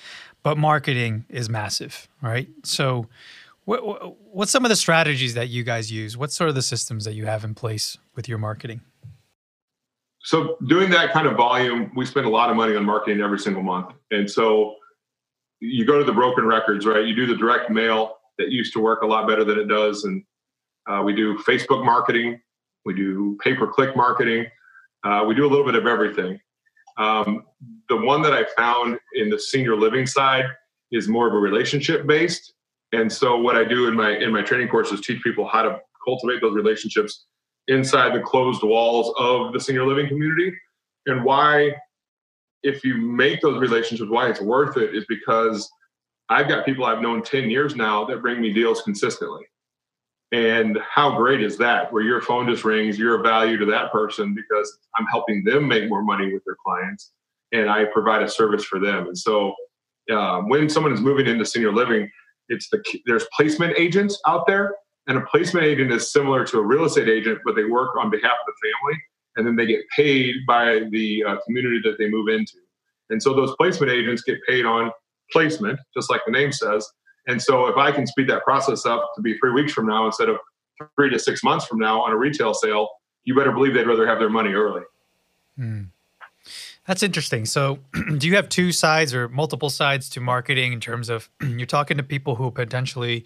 but 0.42 0.56
marketing 0.56 1.24
is 1.28 1.48
massive, 1.48 2.08
right? 2.22 2.48
So, 2.62 3.08
what, 3.64 3.80
what's 4.32 4.52
some 4.52 4.64
of 4.64 4.68
the 4.68 4.76
strategies 4.76 5.34
that 5.34 5.48
you 5.48 5.64
guys 5.64 5.90
use? 5.90 6.16
What 6.16 6.30
sort 6.30 6.48
of 6.48 6.54
the 6.54 6.62
systems 6.62 7.04
that 7.04 7.14
you 7.14 7.26
have 7.26 7.42
in 7.42 7.52
place 7.52 7.98
with 8.14 8.28
your 8.28 8.38
marketing? 8.38 8.80
So, 10.20 10.56
doing 10.68 10.90
that 10.90 11.12
kind 11.12 11.26
of 11.26 11.36
volume, 11.36 11.90
we 11.96 12.06
spend 12.06 12.26
a 12.26 12.28
lot 12.28 12.48
of 12.48 12.56
money 12.56 12.76
on 12.76 12.84
marketing 12.84 13.20
every 13.22 13.40
single 13.40 13.62
month. 13.62 13.92
And 14.12 14.30
so, 14.30 14.76
you 15.60 15.84
go 15.84 15.98
to 15.98 16.04
the 16.04 16.12
broken 16.12 16.44
records, 16.46 16.86
right? 16.86 17.04
You 17.04 17.14
do 17.14 17.26
the 17.26 17.36
direct 17.36 17.70
mail 17.70 18.16
that 18.38 18.50
used 18.50 18.72
to 18.74 18.80
work 18.80 19.02
a 19.02 19.06
lot 19.06 19.26
better 19.26 19.44
than 19.44 19.58
it 19.58 19.66
does. 19.66 20.04
And 20.04 20.22
uh, 20.88 21.02
we 21.02 21.14
do 21.14 21.38
Facebook 21.38 21.84
marketing, 21.84 22.40
we 22.84 22.94
do 22.94 23.36
pay 23.42 23.54
per 23.54 23.66
click 23.66 23.96
marketing, 23.96 24.46
uh, 25.04 25.24
we 25.26 25.34
do 25.34 25.46
a 25.46 25.48
little 25.48 25.64
bit 25.64 25.74
of 25.74 25.86
everything. 25.86 26.38
Um, 26.98 27.44
the 27.88 27.96
one 27.96 28.22
that 28.22 28.32
I 28.32 28.44
found 28.56 28.98
in 29.14 29.28
the 29.28 29.38
senior 29.38 29.76
living 29.76 30.06
side 30.06 30.46
is 30.92 31.08
more 31.08 31.26
of 31.26 31.34
a 31.34 31.38
relationship 31.38 32.06
based. 32.06 32.54
And 32.92 33.12
so 33.12 33.38
what 33.38 33.56
I 33.56 33.64
do 33.64 33.88
in 33.88 33.94
my 33.94 34.16
in 34.16 34.32
my 34.32 34.42
training 34.42 34.68
courses 34.68 35.00
teach 35.00 35.22
people 35.22 35.46
how 35.46 35.62
to 35.62 35.80
cultivate 36.06 36.40
those 36.40 36.54
relationships 36.54 37.26
inside 37.68 38.14
the 38.14 38.20
closed 38.20 38.62
walls 38.62 39.12
of 39.18 39.52
the 39.52 39.60
senior 39.60 39.86
living 39.86 40.06
community 40.06 40.52
and 41.06 41.24
why 41.24 41.74
if 42.66 42.84
you 42.84 42.96
make 42.96 43.40
those 43.40 43.60
relationships 43.60 44.10
why 44.10 44.28
it's 44.28 44.40
worth 44.40 44.76
it 44.76 44.94
is 44.94 45.04
because 45.08 45.70
I've 46.28 46.48
got 46.48 46.66
people 46.66 46.84
I've 46.84 47.00
known 47.00 47.22
10 47.22 47.48
years 47.48 47.76
now 47.76 48.04
that 48.06 48.20
bring 48.20 48.40
me 48.40 48.52
deals 48.52 48.82
consistently. 48.82 49.44
And 50.32 50.78
how 50.92 51.16
great 51.16 51.40
is 51.40 51.56
that? 51.58 51.92
Where 51.92 52.02
your 52.02 52.20
phone 52.20 52.48
just 52.48 52.64
rings, 52.64 52.98
you're 52.98 53.20
a 53.20 53.22
value 53.22 53.56
to 53.58 53.66
that 53.66 53.92
person 53.92 54.34
because 54.34 54.78
I'm 54.96 55.06
helping 55.06 55.44
them 55.44 55.68
make 55.68 55.88
more 55.88 56.02
money 56.02 56.32
with 56.32 56.42
their 56.44 56.56
clients 56.64 57.12
and 57.52 57.70
I 57.70 57.84
provide 57.84 58.22
a 58.22 58.28
service 58.28 58.64
for 58.64 58.80
them. 58.80 59.06
And 59.06 59.16
so 59.16 59.54
uh, 60.10 60.40
when 60.40 60.68
someone 60.68 60.92
is 60.92 61.00
moving 61.00 61.26
into 61.26 61.44
senior 61.44 61.72
living, 61.72 62.10
it's 62.48 62.68
the 62.70 62.82
there's 63.06 63.26
placement 63.36 63.76
agents 63.76 64.20
out 64.26 64.46
there, 64.46 64.74
and 65.08 65.18
a 65.18 65.22
placement 65.22 65.66
agent 65.66 65.92
is 65.92 66.12
similar 66.12 66.44
to 66.46 66.58
a 66.58 66.62
real 66.62 66.84
estate 66.84 67.08
agent, 67.08 67.40
but 67.44 67.56
they 67.56 67.64
work 67.64 67.96
on 67.96 68.10
behalf 68.10 68.32
of 68.32 68.46
the 68.46 68.68
family, 68.68 69.00
and 69.36 69.46
then 69.46 69.56
they 69.56 69.66
get 69.66 69.80
paid 69.94 70.34
by 70.46 70.80
the 70.90 71.24
uh, 71.24 71.36
community 71.44 71.80
that 71.84 71.96
they 71.98 72.08
move 72.08 72.28
into. 72.28 72.58
And 73.10 73.22
so 73.22 73.34
those 73.34 73.54
placement 73.56 73.92
agents 73.92 74.22
get 74.22 74.38
paid 74.48 74.64
on 74.64 74.90
placement, 75.30 75.78
just 75.94 76.10
like 76.10 76.22
the 76.26 76.32
name 76.32 76.52
says. 76.52 76.86
And 77.26 77.40
so 77.40 77.66
if 77.66 77.76
I 77.76 77.92
can 77.92 78.06
speed 78.06 78.28
that 78.30 78.42
process 78.44 78.86
up 78.86 79.10
to 79.16 79.22
be 79.22 79.36
three 79.38 79.52
weeks 79.52 79.72
from 79.72 79.86
now 79.86 80.06
instead 80.06 80.28
of 80.28 80.36
three 80.96 81.10
to 81.10 81.18
six 81.18 81.42
months 81.42 81.66
from 81.66 81.78
now 81.78 82.00
on 82.00 82.12
a 82.12 82.16
retail 82.16 82.54
sale, 82.54 82.88
you 83.24 83.34
better 83.34 83.52
believe 83.52 83.74
they'd 83.74 83.86
rather 83.86 84.06
have 84.06 84.18
their 84.18 84.30
money 84.30 84.52
early. 84.52 84.82
Mm. 85.58 85.88
That's 86.86 87.02
interesting. 87.02 87.44
So, 87.46 87.80
do 88.18 88.28
you 88.28 88.36
have 88.36 88.48
two 88.48 88.70
sides 88.70 89.12
or 89.12 89.28
multiple 89.28 89.70
sides 89.70 90.08
to 90.10 90.20
marketing 90.20 90.72
in 90.72 90.80
terms 90.80 91.08
of 91.08 91.28
you're 91.40 91.66
talking 91.66 91.96
to 91.96 92.02
people 92.02 92.36
who 92.36 92.50
potentially 92.50 93.24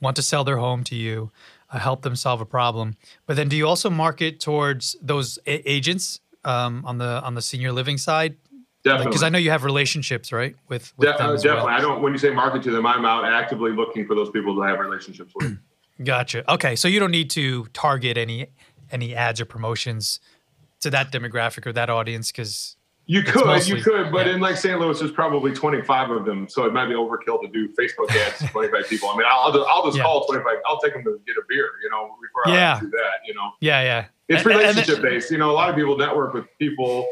want 0.00 0.16
to 0.16 0.22
sell 0.22 0.44
their 0.44 0.58
home 0.58 0.84
to 0.84 0.96
you, 0.96 1.30
uh, 1.70 1.78
help 1.78 2.02
them 2.02 2.16
solve 2.16 2.40
a 2.40 2.46
problem, 2.46 2.96
but 3.26 3.36
then 3.36 3.48
do 3.48 3.56
you 3.56 3.66
also 3.66 3.90
market 3.90 4.40
towards 4.40 4.96
those 5.02 5.38
a- 5.46 5.70
agents 5.70 6.20
um, 6.44 6.84
on 6.84 6.98
the 6.98 7.22
on 7.22 7.34
the 7.34 7.42
senior 7.42 7.72
living 7.72 7.98
side? 7.98 8.36
Definitely, 8.84 9.06
because 9.06 9.22
like, 9.22 9.26
I 9.26 9.32
know 9.32 9.38
you 9.38 9.50
have 9.50 9.64
relationships, 9.64 10.32
right? 10.32 10.54
With, 10.68 10.92
with 10.96 11.08
De- 11.08 11.14
uh, 11.14 11.34
definitely. 11.34 11.50
Well. 11.50 11.66
I 11.66 11.80
don't. 11.80 12.00
When 12.00 12.12
you 12.12 12.18
say 12.18 12.30
market 12.30 12.62
to 12.62 12.70
them, 12.70 12.86
I'm 12.86 13.04
out 13.04 13.24
actively 13.24 13.72
looking 13.72 14.06
for 14.06 14.14
those 14.14 14.30
people 14.30 14.54
to 14.56 14.62
have 14.62 14.78
relationships 14.78 15.32
with. 15.34 15.58
Gotcha. 16.04 16.50
Okay, 16.52 16.76
so 16.76 16.86
you 16.86 17.00
don't 17.00 17.10
need 17.10 17.28
to 17.30 17.66
target 17.72 18.16
any 18.16 18.46
any 18.90 19.14
ads 19.14 19.40
or 19.40 19.44
promotions 19.44 20.20
to 20.80 20.90
that 20.90 21.12
demographic 21.12 21.66
or 21.66 21.72
that 21.72 21.90
audience 21.90 22.30
because 22.30 22.76
you 23.10 23.22
could, 23.22 23.46
mostly, 23.46 23.78
you 23.78 23.82
could, 23.82 24.12
but 24.12 24.26
yeah. 24.26 24.34
in 24.34 24.40
like 24.40 24.58
St. 24.58 24.78
Louis, 24.78 24.98
there's 24.98 25.10
probably 25.10 25.50
25 25.54 26.10
of 26.10 26.26
them, 26.26 26.46
so 26.46 26.66
it 26.66 26.74
might 26.74 26.88
be 26.88 26.92
overkill 26.92 27.40
to 27.40 27.48
do 27.48 27.66
Facebook 27.70 28.10
ads 28.10 28.38
to 28.40 28.46
25 28.52 28.86
people. 28.86 29.08
I 29.08 29.16
mean, 29.16 29.26
I'll 29.26 29.50
just, 29.50 29.66
I'll 29.66 29.82
just 29.86 29.96
yeah. 29.96 30.02
call 30.02 30.26
25. 30.26 30.56
I'll 30.66 30.78
take 30.78 30.92
them 30.92 31.04
to 31.04 31.18
get 31.26 31.38
a 31.38 31.42
beer, 31.48 31.70
you 31.82 31.88
know, 31.88 32.10
before 32.20 32.54
yeah. 32.54 32.76
I 32.76 32.80
do 32.80 32.90
that. 32.90 33.26
You 33.26 33.32
know, 33.32 33.50
yeah, 33.60 33.80
yeah. 33.80 34.04
It's 34.28 34.44
and, 34.44 34.46
relationship 34.46 34.96
and 34.96 35.04
then, 35.04 35.12
based. 35.12 35.30
You 35.30 35.38
know, 35.38 35.50
a 35.50 35.52
lot 35.52 35.70
of 35.70 35.74
people 35.74 35.96
network 35.96 36.34
with 36.34 36.44
people. 36.58 37.08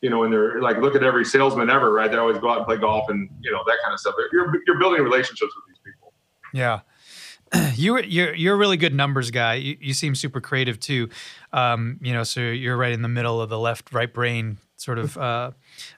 You 0.00 0.10
know, 0.10 0.24
and 0.24 0.32
they're 0.32 0.60
like, 0.60 0.78
look 0.78 0.94
at 0.94 1.02
every 1.02 1.24
salesman 1.24 1.70
ever, 1.70 1.90
right? 1.90 2.10
They 2.10 2.18
always 2.18 2.36
go 2.36 2.50
out 2.50 2.58
and 2.58 2.66
play 2.66 2.76
golf 2.76 3.08
and 3.08 3.28
you 3.40 3.50
know 3.50 3.62
that 3.66 3.76
kind 3.82 3.92
of 3.92 4.00
stuff. 4.00 4.14
You're 4.32 4.52
you're 4.66 4.78
building 4.78 5.02
relationships 5.02 5.52
with 5.54 5.64
these 5.66 5.78
people. 5.84 6.12
Yeah. 6.52 6.80
you're 7.74 8.02
you're 8.02 8.34
you're 8.34 8.54
a 8.54 8.58
really 8.58 8.76
good 8.76 8.94
numbers 8.94 9.30
guy. 9.30 9.54
You, 9.54 9.76
you 9.80 9.94
seem 9.94 10.14
super 10.14 10.40
creative 10.40 10.80
too. 10.80 11.08
Um, 11.52 11.98
you 12.02 12.12
know, 12.12 12.22
so 12.22 12.40
you're 12.40 12.76
right 12.76 12.92
in 12.92 13.02
the 13.02 13.08
middle 13.08 13.40
of 13.40 13.48
the 13.50 13.58
left 13.58 13.92
right 13.92 14.12
brain 14.12 14.58
sort 14.84 14.98
of 14.98 15.16
uh, 15.16 15.50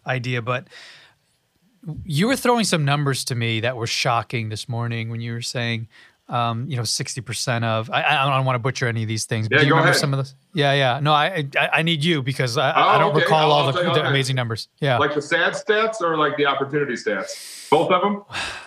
idea. 0.07 0.41
But 0.41 0.69
you 2.05 2.27
were 2.27 2.37
throwing 2.37 2.65
some 2.65 2.85
numbers 2.85 3.25
to 3.27 3.35
me 3.35 3.61
that 3.61 3.77
were 3.77 3.87
shocking 3.87 4.49
this 4.49 4.69
morning 4.69 5.11
when 5.11 5.21
you 5.21 5.33
were 5.33 5.43
saying, 5.43 5.89
um, 6.29 6.67
you 6.69 6.77
know, 6.77 6.83
sixty 6.83 7.21
percent 7.21 7.65
of. 7.65 7.89
I, 7.91 8.03
I, 8.03 8.37
don't 8.37 8.45
want 8.45 8.57
to 8.57 8.59
butcher 8.59 8.89
any 8.89 9.03
of 9.03 9.09
these 9.09 9.27
things. 9.27 9.49
But 9.49 9.57
yeah, 9.57 9.61
do 9.61 9.67
you 9.67 9.73
remember 9.75 9.91
ahead. 9.91 10.01
some 10.01 10.13
of 10.13 10.19
those? 10.19 10.35
Yeah, 10.55 10.73
yeah. 10.73 10.99
No, 11.01 11.13
I 11.13 11.47
I, 11.57 11.69
I 11.75 11.83
need 11.83 12.03
you 12.03 12.23
because 12.23 12.59
I, 12.59 12.73
Oh, 12.73 12.89
I 12.89 12.99
don't 12.99 13.15
okay. 13.15 13.23
recall 13.23 13.53
I'll 13.53 13.67
all 13.67 13.73
the, 13.73 13.81
the 13.81 14.07
amazing 14.09 14.35
numbers. 14.35 14.69
Yeah, 14.81 14.99
Like 14.99 15.15
the 15.15 15.23
sad 15.23 15.53
stats 15.53 16.01
or 16.01 16.17
like 16.17 16.37
the 16.37 16.47
opportunity 16.47 16.95
stats? 16.95 17.71
Both 17.71 17.93
of 17.93 18.03
them. 18.03 18.25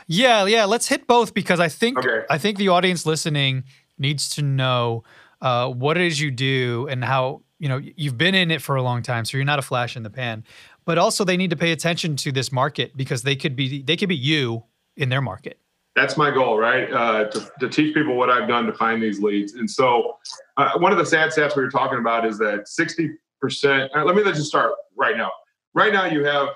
yeah, 0.07 0.45
yeah. 0.45 0.65
Let's 0.65 0.87
hit 0.87 1.05
both 1.05 1.33
because 1.33 1.59
I 1.59 1.67
think 1.67 1.97
Okay. 1.97 2.25
I 2.29 2.37
think 2.37 2.57
the 2.57 2.69
audience 2.69 3.05
listening 3.05 3.65
needs 3.97 4.29
to 4.35 4.41
know 4.41 5.03
uh, 5.41 5.67
what 5.67 5.97
it 5.97 6.03
is 6.03 6.21
you 6.21 6.31
do 6.31 6.87
and 6.89 7.03
how 7.03 7.41
you 7.59 7.69
know 7.69 7.79
you've 7.95 8.17
been 8.17 8.35
in 8.35 8.51
it 8.51 8.61
for 8.61 8.75
a 8.75 8.81
long 8.81 9.03
time, 9.03 9.25
so 9.25 9.37
you're 9.37 9.45
not 9.45 9.59
a 9.59 9.63
flash 9.63 9.95
in 9.95 10.03
the 10.03 10.09
pan. 10.09 10.43
But 10.85 10.97
also, 10.97 11.23
they 11.23 11.37
need 11.37 11.51
to 11.51 11.55
pay 11.55 11.71
attention 11.71 12.15
to 12.17 12.31
this 12.31 12.51
market 12.51 12.97
because 12.97 13.21
they 13.23 13.35
could 13.35 13.55
be 13.55 13.83
they 13.83 13.95
could 13.95 14.09
be 14.09 14.15
you 14.15 14.63
in 14.97 15.09
their 15.09 15.21
market. 15.21 15.59
That's 15.95 16.17
my 16.17 16.31
goal, 16.31 16.57
right? 16.57 16.91
Uh, 16.91 17.25
to, 17.25 17.51
to 17.59 17.69
teach 17.69 17.93
people 17.93 18.15
what 18.15 18.29
I've 18.29 18.47
done 18.47 18.65
to 18.67 18.73
find 18.73 19.03
these 19.03 19.21
leads. 19.21 19.53
And 19.53 19.69
so, 19.69 20.17
uh, 20.55 20.77
one 20.77 20.91
of 20.91 20.97
the 20.97 21.05
sad 21.05 21.31
stats 21.31 21.55
we 21.55 21.63
were 21.63 21.69
talking 21.69 21.99
about 21.99 22.25
is 22.25 22.37
that 22.37 22.67
60%. 22.67 23.89
Uh, 23.95 24.05
let 24.05 24.15
me 24.15 24.23
just 24.23 24.45
start 24.45 24.73
right 24.95 25.17
now. 25.17 25.31
Right 25.73 25.91
now, 25.91 26.05
you 26.05 26.23
have 26.23 26.49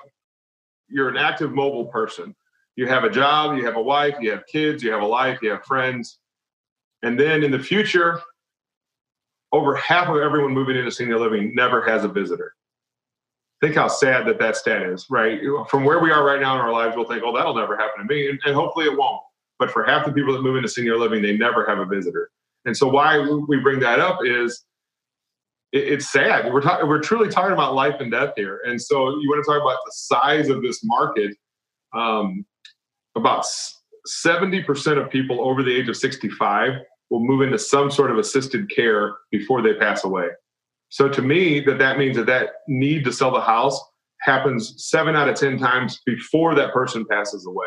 you're 0.88 1.08
an 1.08 1.16
active 1.16 1.52
mobile 1.52 1.86
person. 1.86 2.34
You 2.76 2.86
have 2.88 3.04
a 3.04 3.10
job, 3.10 3.56
you 3.56 3.64
have 3.66 3.76
a 3.76 3.82
wife, 3.82 4.14
you 4.20 4.30
have 4.30 4.46
kids, 4.46 4.82
you 4.82 4.90
have 4.92 5.02
a 5.02 5.06
life, 5.06 5.40
you 5.42 5.50
have 5.50 5.64
friends. 5.64 6.18
And 7.02 7.18
then 7.18 7.44
in 7.44 7.50
the 7.50 7.58
future, 7.58 8.20
over 9.54 9.76
half 9.76 10.08
of 10.08 10.16
everyone 10.16 10.52
moving 10.52 10.76
into 10.76 10.90
senior 10.90 11.18
living 11.18 11.54
never 11.54 11.80
has 11.82 12.02
a 12.02 12.08
visitor. 12.08 12.54
Think 13.60 13.76
how 13.76 13.86
sad 13.86 14.26
that 14.26 14.40
that 14.40 14.56
stat 14.56 14.82
is, 14.82 15.06
right? 15.08 15.40
From 15.68 15.84
where 15.84 16.00
we 16.00 16.10
are 16.10 16.24
right 16.24 16.40
now 16.40 16.56
in 16.56 16.60
our 16.60 16.72
lives, 16.72 16.96
we'll 16.96 17.06
think, 17.06 17.22
oh, 17.24 17.34
that'll 17.34 17.54
never 17.54 17.76
happen 17.76 18.04
to 18.04 18.12
me. 18.12 18.28
And, 18.28 18.40
and 18.44 18.54
hopefully 18.54 18.86
it 18.86 18.98
won't. 18.98 19.22
But 19.60 19.70
for 19.70 19.84
half 19.84 20.04
the 20.04 20.12
people 20.12 20.32
that 20.32 20.42
move 20.42 20.56
into 20.56 20.68
senior 20.68 20.98
living, 20.98 21.22
they 21.22 21.36
never 21.36 21.64
have 21.66 21.78
a 21.78 21.86
visitor. 21.86 22.30
And 22.64 22.76
so 22.76 22.88
why 22.88 23.20
we 23.20 23.60
bring 23.60 23.78
that 23.78 24.00
up 24.00 24.18
is 24.24 24.64
it, 25.72 25.84
it's 25.84 26.10
sad. 26.10 26.52
We're 26.52 26.60
talking, 26.60 26.88
we're 26.88 27.00
truly 27.00 27.28
talking 27.28 27.52
about 27.52 27.74
life 27.74 28.00
and 28.00 28.10
death 28.10 28.32
here. 28.36 28.60
And 28.66 28.82
so 28.82 29.10
you 29.20 29.28
want 29.28 29.44
to 29.44 29.48
talk 29.48 29.62
about 29.62 29.78
the 29.86 29.92
size 29.92 30.48
of 30.48 30.62
this 30.62 30.80
market. 30.82 31.36
Um, 31.92 32.44
about 33.14 33.46
70% 34.08 35.00
of 35.00 35.08
people 35.10 35.48
over 35.48 35.62
the 35.62 35.72
age 35.72 35.88
of 35.88 35.96
65 35.96 36.80
will 37.10 37.20
move 37.20 37.42
into 37.42 37.58
some 37.58 37.90
sort 37.90 38.10
of 38.10 38.18
assisted 38.18 38.70
care 38.70 39.14
before 39.30 39.62
they 39.62 39.74
pass 39.74 40.04
away. 40.04 40.28
So 40.88 41.08
to 41.08 41.22
me, 41.22 41.60
that 41.60 41.78
that 41.78 41.98
means 41.98 42.16
that 42.16 42.26
that 42.26 42.50
need 42.68 43.04
to 43.04 43.12
sell 43.12 43.32
the 43.32 43.40
house 43.40 43.80
happens 44.20 44.74
seven 44.88 45.16
out 45.16 45.28
of 45.28 45.36
10 45.36 45.58
times 45.58 46.00
before 46.06 46.54
that 46.54 46.72
person 46.72 47.04
passes 47.10 47.46
away. 47.46 47.66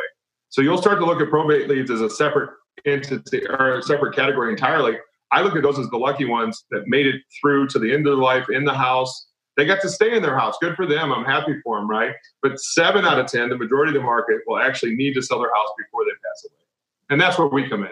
So 0.50 0.62
you'll 0.62 0.78
start 0.78 1.00
to 1.00 1.06
look 1.06 1.21
at 1.21 1.30
probate 1.30 1.67
leads 1.67 1.91
as 1.91 2.02
a 2.02 2.10
separate 2.10 2.50
entity 2.86 3.45
or 3.47 3.80
a 3.80 3.84
separate 3.84 4.15
category 4.15 4.52
entirely. 4.52 4.97
I 5.32 5.41
look 5.41 5.56
at 5.56 5.63
those 5.63 5.78
as 5.78 5.89
the 5.89 5.97
lucky 5.97 6.26
ones 6.26 6.63
that 6.71 6.84
made 6.88 7.06
it 7.06 7.21
through 7.39 7.67
to 7.69 7.80
the 7.80 7.93
end 7.93 8.08
of 8.08 8.13
their 8.15 8.23
life 8.23 8.47
in 8.50 8.63
the 8.63 8.73
house. 8.73 9.28
They 9.58 9.65
got 9.65 9.82
to 9.82 9.89
stay 9.89 10.15
in 10.15 10.21
their 10.21 10.38
house. 10.38 10.56
Good 10.62 10.76
for 10.76 10.86
them. 10.86 11.12
I'm 11.12 11.26
happy 11.26 11.60
for 11.63 11.78
them, 11.78 11.89
right? 11.89 12.13
But 12.41 12.60
seven 12.60 13.06
out 13.06 13.19
of 13.19 13.28
10, 13.28 13.50
the 13.50 13.58
majority 13.58 13.89
of 13.89 13.95
the 13.95 14.06
market 14.06 14.38
will 14.47 14.60
actually 14.60 14.95
need 14.95 15.13
to 15.15 15.21
sell 15.21 15.39
their 15.39 15.54
house 15.54 15.69
before 15.78 16.06
they 16.06 16.12
pass 16.12 16.45
away. 16.45 16.63
And 17.10 17.19
that's 17.19 17.38
where 17.38 17.47
we 17.47 17.67
come 17.67 17.84
in. 17.84 17.91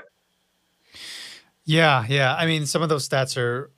Yeah, 1.66 2.06
yeah. 2.08 2.36
I 2.36 2.46
mean, 2.46 2.66
some 2.66 2.82
of 2.82 2.90
those 2.90 3.08
stats 3.08 3.38
are 3.38 3.72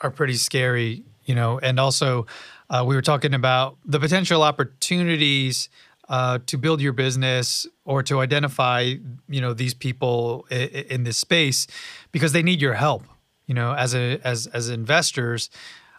are 0.00 0.10
pretty 0.10 0.34
scary, 0.34 1.02
you 1.24 1.34
know. 1.34 1.58
And 1.58 1.80
also, 1.80 2.26
uh, 2.70 2.84
we 2.86 2.94
were 2.94 3.02
talking 3.02 3.34
about 3.34 3.76
the 3.84 3.98
potential 3.98 4.42
opportunities 4.42 5.68
uh, 6.08 6.38
to 6.46 6.56
build 6.56 6.80
your 6.80 6.92
business 6.92 7.66
or 7.84 8.02
to 8.04 8.20
identify, 8.20 8.94
you 9.28 9.40
know, 9.40 9.52
these 9.52 9.74
people 9.74 10.46
in, 10.50 10.68
in 10.68 11.04
this 11.04 11.18
space 11.18 11.66
because 12.12 12.32
they 12.32 12.42
need 12.42 12.60
your 12.62 12.74
help. 12.74 13.04
You 13.46 13.54
know, 13.54 13.74
as 13.74 13.94
a 13.94 14.20
as 14.22 14.46
as 14.48 14.68
investors, 14.68 15.50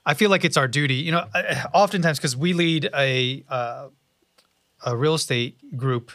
I 0.06 0.14
feel 0.14 0.30
like 0.30 0.46
it's 0.46 0.58
our 0.58 0.68
duty. 0.68 0.96
You 0.96 1.12
know, 1.12 1.26
oftentimes 1.74 2.18
because 2.18 2.38
we 2.38 2.54
lead 2.54 2.90
a 2.96 3.44
uh, 3.50 3.90
a 4.86 4.96
real 4.96 5.16
estate 5.16 5.76
group 5.76 6.12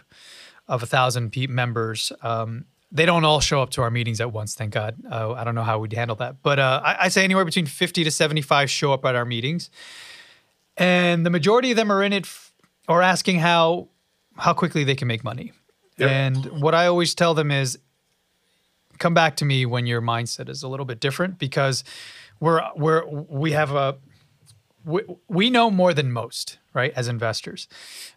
of 0.67 0.83
a 0.83 0.87
thousand 0.87 1.37
members. 1.51 2.11
Um, 2.23 2.65
they 2.95 3.05
don't 3.05 3.25
all 3.25 3.41
show 3.41 3.61
up 3.61 3.71
to 3.71 3.83
our 3.83 3.91
meetings 3.91 4.21
at 4.21 4.33
once, 4.33 4.55
thank 4.55 4.73
God. 4.73 4.97
Uh, 5.11 5.33
I 5.33 5.43
don't 5.43 5.57
know 5.57 5.65
how 5.65 5.81
we'd 5.81 5.93
handle 5.93 6.17
that, 6.17 6.43
but 6.43 6.61
uh, 6.61 6.81
I, 6.83 6.97
I, 7.01 7.09
say 7.09 7.25
anywhere 7.25 7.45
between 7.45 7.67
fifty 7.67 8.05
to 8.05 8.11
seventy-five 8.11 8.71
show 8.71 8.93
up 8.93 9.05
at 9.05 9.17
our 9.17 9.25
meetings, 9.25 9.69
and 10.77 11.27
the 11.27 11.31
majority 11.31 11.73
of 11.73 11.77
them 11.77 11.91
are 11.91 12.03
in 12.03 12.13
it 12.13 12.25
f- 12.25 12.53
or 12.89 13.03
asking 13.03 13.41
how 13.41 13.89
how 14.37 14.55
quickly 14.55 14.85
they 14.85 14.95
can 14.95 15.09
make 15.09 15.25
money. 15.25 15.53
Yep. 15.99 16.11
And 16.11 16.63
what 16.63 16.75
I 16.75 16.87
always 16.87 17.15
tell 17.15 17.35
them 17.35 17.51
is, 17.51 17.79
come 18.99 19.15
back 19.15 19.37
to 19.37 19.45
me 19.45 19.67
when 19.67 19.87
your 19.87 20.01
mindset 20.01 20.49
is 20.49 20.63
a 20.63 20.69
little 20.69 20.87
bit 20.87 21.01
different 21.01 21.39
because 21.39 21.83
we're 22.39 22.63
we're 22.77 23.05
we 23.07 23.53
have 23.53 23.73
a 23.73 23.97
we, 24.85 25.03
we 25.29 25.51
know 25.51 25.71
more 25.71 25.95
than 25.95 26.13
most 26.13 26.59
right 26.75 26.93
as 26.95 27.09
investors 27.09 27.69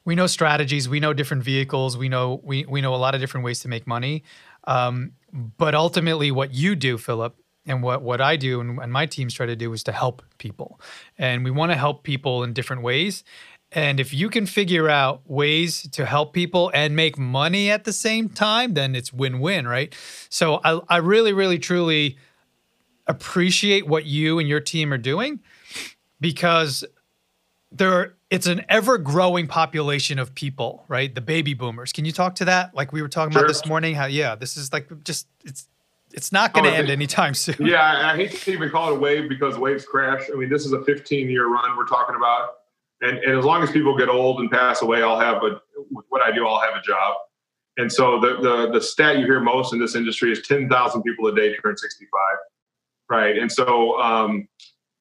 we 0.03 0.15
know 0.15 0.27
strategies 0.27 0.89
we 0.89 0.99
know 0.99 1.13
different 1.13 1.43
vehicles 1.43 1.97
we 1.97 2.09
know 2.09 2.41
we, 2.43 2.65
we 2.65 2.81
know 2.81 2.93
a 2.93 2.97
lot 2.97 3.15
of 3.15 3.21
different 3.21 3.45
ways 3.45 3.59
to 3.61 3.67
make 3.67 3.87
money 3.87 4.23
um, 4.67 5.13
but 5.57 5.73
ultimately 5.73 6.29
what 6.29 6.53
you 6.53 6.75
do 6.75 6.97
philip 6.97 7.35
and 7.65 7.81
what, 7.81 8.01
what 8.01 8.21
i 8.21 8.35
do 8.35 8.61
and, 8.61 8.79
and 8.79 8.93
my 8.93 9.05
teams 9.05 9.33
try 9.33 9.45
to 9.45 9.55
do 9.55 9.73
is 9.73 9.83
to 9.83 9.91
help 9.91 10.21
people 10.37 10.79
and 11.17 11.43
we 11.43 11.49
want 11.49 11.71
to 11.71 11.77
help 11.77 12.03
people 12.03 12.43
in 12.43 12.53
different 12.53 12.83
ways 12.83 13.23
and 13.71 13.99
if 13.99 14.13
you 14.13 14.29
can 14.29 14.45
figure 14.45 14.89
out 14.89 15.21
ways 15.25 15.87
to 15.91 16.05
help 16.05 16.33
people 16.33 16.71
and 16.73 16.95
make 16.95 17.17
money 17.17 17.69
at 17.69 17.83
the 17.83 17.91
same 17.91 18.29
time, 18.29 18.75
then 18.75 18.95
it's 18.95 19.11
win 19.11 19.39
win, 19.39 19.67
right? 19.67 19.93
So 20.29 20.61
I, 20.63 20.79
I 20.87 20.97
really, 20.97 21.33
really, 21.33 21.59
truly 21.59 22.17
appreciate 23.07 23.87
what 23.87 24.05
you 24.05 24.39
and 24.39 24.47
your 24.47 24.59
team 24.61 24.93
are 24.93 24.97
doing 24.97 25.41
because 26.19 26.85
there 27.71 28.16
it's 28.29 28.47
an 28.47 28.65
ever 28.69 28.97
growing 28.97 29.47
population 29.47 30.19
of 30.19 30.33
people, 30.35 30.83
right? 30.87 31.13
The 31.13 31.21
baby 31.21 31.53
boomers. 31.53 31.93
Can 31.93 32.05
you 32.05 32.11
talk 32.11 32.35
to 32.35 32.45
that? 32.45 32.75
Like 32.75 32.91
we 32.91 33.01
were 33.01 33.07
talking 33.07 33.31
sure. 33.31 33.43
about 33.43 33.47
this 33.47 33.65
morning, 33.65 33.95
how 33.95 34.05
yeah, 34.05 34.35
this 34.35 34.57
is 34.57 34.73
like 34.73 34.87
just 35.03 35.27
it's 35.43 35.67
it's 36.13 36.31
not 36.31 36.53
going 36.53 36.65
to 36.65 36.71
oh, 36.71 36.75
end 36.75 36.89
anytime 36.89 37.33
soon. 37.35 37.55
Yeah, 37.59 38.11
I 38.11 38.15
hate 38.15 38.31
to 38.31 38.51
even 38.51 38.69
call 38.69 38.91
it 38.91 38.97
a 38.97 38.99
wave 38.99 39.29
because 39.29 39.57
waves 39.57 39.85
crash. 39.85 40.23
I 40.33 40.37
mean, 40.37 40.49
this 40.49 40.65
is 40.65 40.73
a 40.73 40.83
15 40.83 41.29
year 41.29 41.47
run 41.47 41.77
we're 41.77 41.85
talking 41.85 42.15
about 42.15 42.49
and, 43.01 43.17
and 43.19 43.37
as 43.37 43.45
long 43.45 43.63
as 43.63 43.71
people 43.71 43.97
get 43.97 44.09
old 44.09 44.39
and 44.39 44.49
pass 44.49 44.81
away, 44.81 45.03
I'll 45.03 45.19
have 45.19 45.43
a 45.43 45.61
what 46.09 46.21
I 46.21 46.31
do. 46.31 46.47
I'll 46.47 46.59
have 46.59 46.75
a 46.75 46.81
job. 46.81 47.15
And 47.77 47.91
so 47.91 48.19
the 48.19 48.41
the 48.41 48.71
the 48.73 48.81
stat 48.81 49.19
you 49.19 49.25
hear 49.25 49.39
most 49.39 49.73
in 49.73 49.79
this 49.79 49.95
industry 49.95 50.31
is 50.31 50.41
ten 50.41 50.67
thousand 50.67 51.03
people 51.03 51.27
a 51.27 51.35
day 51.35 51.55
turn 51.57 51.77
sixty 51.77 52.05
five, 52.05 52.37
right? 53.09 53.37
And 53.37 53.51
so 53.51 53.99
um, 54.01 54.47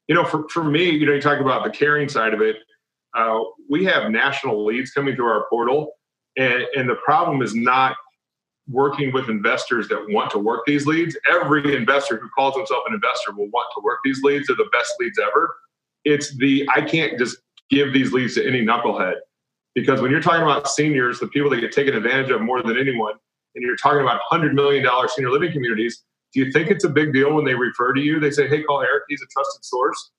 you 0.09 0.15
know, 0.15 0.25
for 0.25 0.47
for 0.51 0.62
me, 0.62 0.91
you 0.91 1.07
know, 1.07 1.15
you 1.15 1.23
talk 1.23 1.41
about 1.41 1.65
the 1.65 1.71
caring 1.71 2.09
side 2.09 2.35
of 2.35 2.43
it. 2.43 2.57
Uh, 3.16 3.40
we 3.68 3.85
have 3.85 4.11
national 4.11 4.64
leads 4.64 4.90
coming 4.90 5.16
through 5.16 5.29
our 5.29 5.46
portal, 5.48 5.92
and 6.37 6.64
and 6.76 6.88
the 6.88 6.96
problem 6.96 7.42
is 7.42 7.55
not 7.55 7.96
working 8.68 9.12
with 9.12 9.29
investors 9.29 9.88
that 9.88 10.05
want 10.09 10.31
to 10.31 10.38
work 10.38 10.62
these 10.66 10.87
leads. 10.87 11.16
Every 11.31 11.74
investor 11.76 12.18
who 12.18 12.29
calls 12.31 12.57
himself 12.57 12.83
an 12.88 12.94
investor 12.94 13.33
will 13.33 13.48
want 13.50 13.68
to 13.76 13.83
work 13.83 14.00
these 14.05 14.22
leads. 14.22 14.48
They're 14.48 14.57
the 14.57 14.68
best 14.72 14.92
leads 15.00 15.18
ever. 15.18 15.57
It's 16.05 16.37
the 16.37 16.68
I 16.74 16.83
can't 16.83 17.18
just 17.18 17.38
give 17.70 17.92
these 17.92 18.12
leads 18.12 18.35
to 18.35 18.46
any 18.46 18.64
knucklehead. 18.64 19.14
Because 19.74 20.00
when 20.00 20.11
you're 20.11 20.22
talking 20.22 20.42
about 20.42 20.68
seniors, 20.68 21.20
the 21.20 21.29
people 21.29 21.50
that 21.50 21.61
get 21.61 21.72
taken 21.72 21.94
advantage 21.94 22.31
of 22.31 22.40
more 22.40 22.62
than 22.62 22.79
anyone, 22.79 23.12
and 23.55 23.62
you're 23.62 23.76
talking 23.76 24.00
about 24.00 24.20
$100 24.33 24.55
million 24.55 24.87
senior 25.09 25.31
living 25.31 25.52
communities, 25.52 26.02
do 26.33 26.40
you 26.40 26.50
think 26.50 26.70
it's 26.70 26.85
a 26.85 26.88
big 26.88 27.12
deal 27.12 27.35
when 27.35 27.44
they 27.44 27.55
refer 27.55 27.92
to 27.92 28.00
you? 28.00 28.18
They 28.18 28.31
say, 28.31 28.48
hey, 28.48 28.62
call 28.62 28.81
Eric, 28.81 29.05
he's 29.09 29.20
a 29.22 29.26
trusted 29.26 29.64
source. 29.64 30.12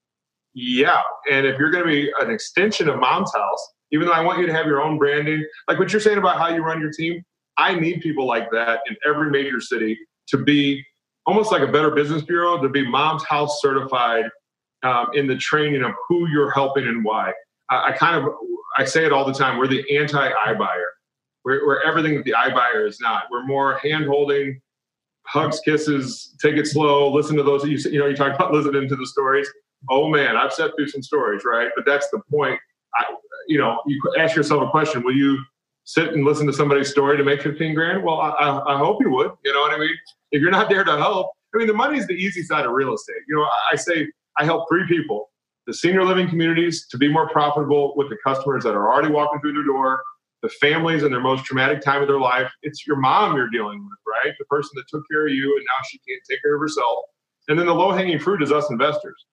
Yeah. 0.60 1.04
And 1.32 1.46
if 1.46 1.60
you're 1.60 1.70
going 1.70 1.84
to 1.84 1.90
be 1.90 2.12
an 2.20 2.32
extension 2.32 2.90
of 2.90 3.00
mom's 3.00 3.32
house, 3.32 3.74
even 3.92 4.08
though 4.08 4.14
I 4.14 4.22
want 4.22 4.40
you 4.40 4.48
to 4.48 4.54
have 4.54 4.66
your 4.66 4.82
own 4.82 4.98
branding, 4.98 5.46
like 5.68 5.78
what 5.78 5.94
you're 5.94 6.02
saying 6.02 6.18
about 6.18 6.40
how 6.40 6.48
you 6.48 6.64
run 6.64 6.82
your 6.82 6.92
team, 6.92 7.22
I 7.58 7.76
need 7.76 8.02
people 8.02 8.26
like 8.26 8.50
that 8.50 8.80
in 8.90 8.96
every 9.06 9.30
major 9.30 9.62
city 9.62 9.96
to 10.30 10.38
be 10.40 10.84
almost 11.28 11.52
like 11.52 11.62
a 11.62 11.72
better 11.72 11.92
business 11.92 12.24
bureau, 12.24 12.60
to 12.60 12.70
be 12.70 12.90
mom's 12.90 13.24
house 13.26 13.62
certified 13.62 14.26
um, 14.82 15.10
in 15.14 15.28
the 15.28 15.38
training 15.38 15.84
of 15.84 15.92
who 16.10 16.28
you're 16.28 16.50
helping 16.50 16.88
and 16.88 17.06
why. 17.06 17.34
I, 17.70 17.90
I, 17.90 17.92
kind 17.92 18.16
of 18.16 18.34
I 18.80 18.86
say 18.86 19.06
it 19.06 19.14
all 19.14 19.26
the 19.26 19.34
time. 19.34 19.60
We're 19.60 19.68
the 19.68 19.86
anti 19.96 20.32
iBuyer. 20.32 20.86
We're, 21.46 21.68
we're 21.68 21.84
everything 21.84 22.16
that 22.16 22.26
the 22.26 22.34
buyer 22.34 22.88
is 22.88 23.00
not. 23.00 23.26
We're 23.30 23.46
more 23.46 23.78
hand 23.78 24.08
holding, 24.08 24.60
hugs, 25.28 25.60
kisses, 25.64 26.36
take 26.42 26.56
it 26.56 26.66
slow. 26.66 27.14
Listen 27.14 27.38
to 27.38 27.44
those. 27.44 27.64
You 27.64 27.78
you 27.92 28.00
know 28.00 28.08
you 28.08 28.16
talk 28.16 28.34
about 28.34 28.52
listening 28.52 28.90
to 28.90 28.96
the 28.96 29.06
stories. 29.06 29.48
Oh 29.90 30.08
man, 30.08 30.36
I've 30.36 30.54
sat 30.54 30.72
through 30.76 30.88
some 30.90 31.04
stories, 31.04 31.44
right? 31.46 31.70
But 31.76 31.86
that's 31.86 32.10
the 32.10 32.22
point. 32.32 32.60
I, 32.96 33.06
you 33.48 33.58
know, 33.58 33.80
you 33.86 34.02
ask 34.18 34.36
yourself 34.36 34.64
a 34.64 34.70
question: 34.70 35.04
Will 35.04 35.16
you 35.16 35.38
sit 35.84 36.14
and 36.14 36.26
listen 36.26 36.46
to 36.48 36.54
somebody's 36.54 36.90
story 36.90 37.18
to 37.18 37.24
make 37.24 37.42
15 37.42 37.74
grand? 37.74 38.04
Well, 38.04 38.20
I, 38.20 38.30
I, 38.30 38.76
I 38.76 38.78
hope 38.78 39.02
you 39.02 39.10
would. 39.12 39.32
You 39.46 39.54
know 39.54 39.62
what 39.62 39.74
I 39.74 39.78
mean? 39.78 39.96
If 40.32 40.42
you're 40.42 40.52
not 40.52 40.70
there 40.70 40.84
to 40.84 40.98
help, 40.98 41.32
I 41.56 41.60
mean, 41.60 41.68
the 41.68 41.74
money 41.74 41.98
is 41.98 42.08
the 42.08 42.14
easy 42.14 42.44
side 42.44 42.66
of 42.66 42.72
real 42.72 42.94
estate. 42.94 43.22
You 43.28 43.38
know, 43.38 43.48
I 43.72 43.76
say 43.76 44.08
I 44.38 44.46
help 44.46 44.68
three 44.70 44.86
people 44.88 45.30
the 45.68 45.74
senior 45.74 46.06
living 46.06 46.30
communities 46.30 46.88
to 46.88 46.98
be 46.98 47.12
more 47.12 47.30
profitable 47.30 47.94
with 47.98 48.10
the 48.10 48.18
customers 48.26 48.64
that 48.64 48.74
are 48.74 48.92
already 48.92 49.12
walking 49.12 49.40
through 49.42 49.52
their 49.52 49.66
door, 49.66 50.02
the 50.42 50.50
families 50.62 51.04
in 51.04 51.12
their 51.12 51.20
most 51.20 51.44
traumatic 51.44 51.82
time 51.82 52.02
of 52.02 52.08
their 52.08 52.20
life. 52.20 52.50
It's 52.64 52.88
your 52.88 52.96
mom 52.96 53.36
you're 53.36 53.50
dealing 53.50 53.84
with, 53.84 54.00
right? 54.08 54.34
The 54.40 54.46
person 54.46 54.72
that 54.76 54.86
took 54.88 55.04
care 55.12 55.28
of 55.28 55.34
you 55.34 55.58
and 55.58 55.66
now 55.66 55.84
she 55.90 56.00
can't 56.08 56.22
take 56.28 56.42
care 56.42 56.56
of 56.56 56.62
herself. 56.62 57.04
And 57.50 57.60
then 57.60 57.66
the 57.66 57.74
low 57.74 57.92
hanging 57.92 58.18
fruit 58.18 58.42
is 58.42 58.52
us 58.52 58.70
investors. 58.72 59.26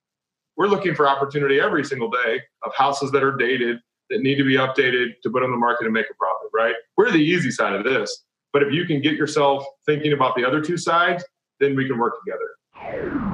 We're 0.57 0.69
looking 0.69 0.95
for 0.95 1.09
opportunity 1.09 1.61
every 1.61 1.85
single 1.85 2.11
day 2.11 2.40
of 2.64 2.73
houses 2.77 3.11
that 3.11 3.23
are 3.23 3.37
dated 3.37 3.79
that 4.11 4.21
need 4.21 4.37
to 4.37 4.45
be 4.45 4.55
updated 4.55 5.21
to 5.23 5.31
put 5.31 5.43
on 5.43 5.51
the 5.51 5.57
market 5.57 5.85
and 5.85 5.93
make 5.93 6.07
a 6.11 6.14
profit, 6.14 6.51
right? 6.55 6.75
We're 6.97 7.11
the 7.11 7.19
easy 7.19 7.51
side 7.51 7.75
of 7.75 7.85
this. 7.85 8.25
But 8.53 8.62
if 8.62 8.73
you 8.73 8.87
can 8.87 9.01
get 9.01 9.14
yourself 9.14 9.64
thinking 9.85 10.12
about 10.12 10.37
the 10.37 10.45
other 10.45 10.61
two 10.61 10.77
sides, 10.77 11.25
then 11.59 11.75
we 11.75 11.88
can 11.88 11.99
work 11.99 12.14
together. 12.25 13.34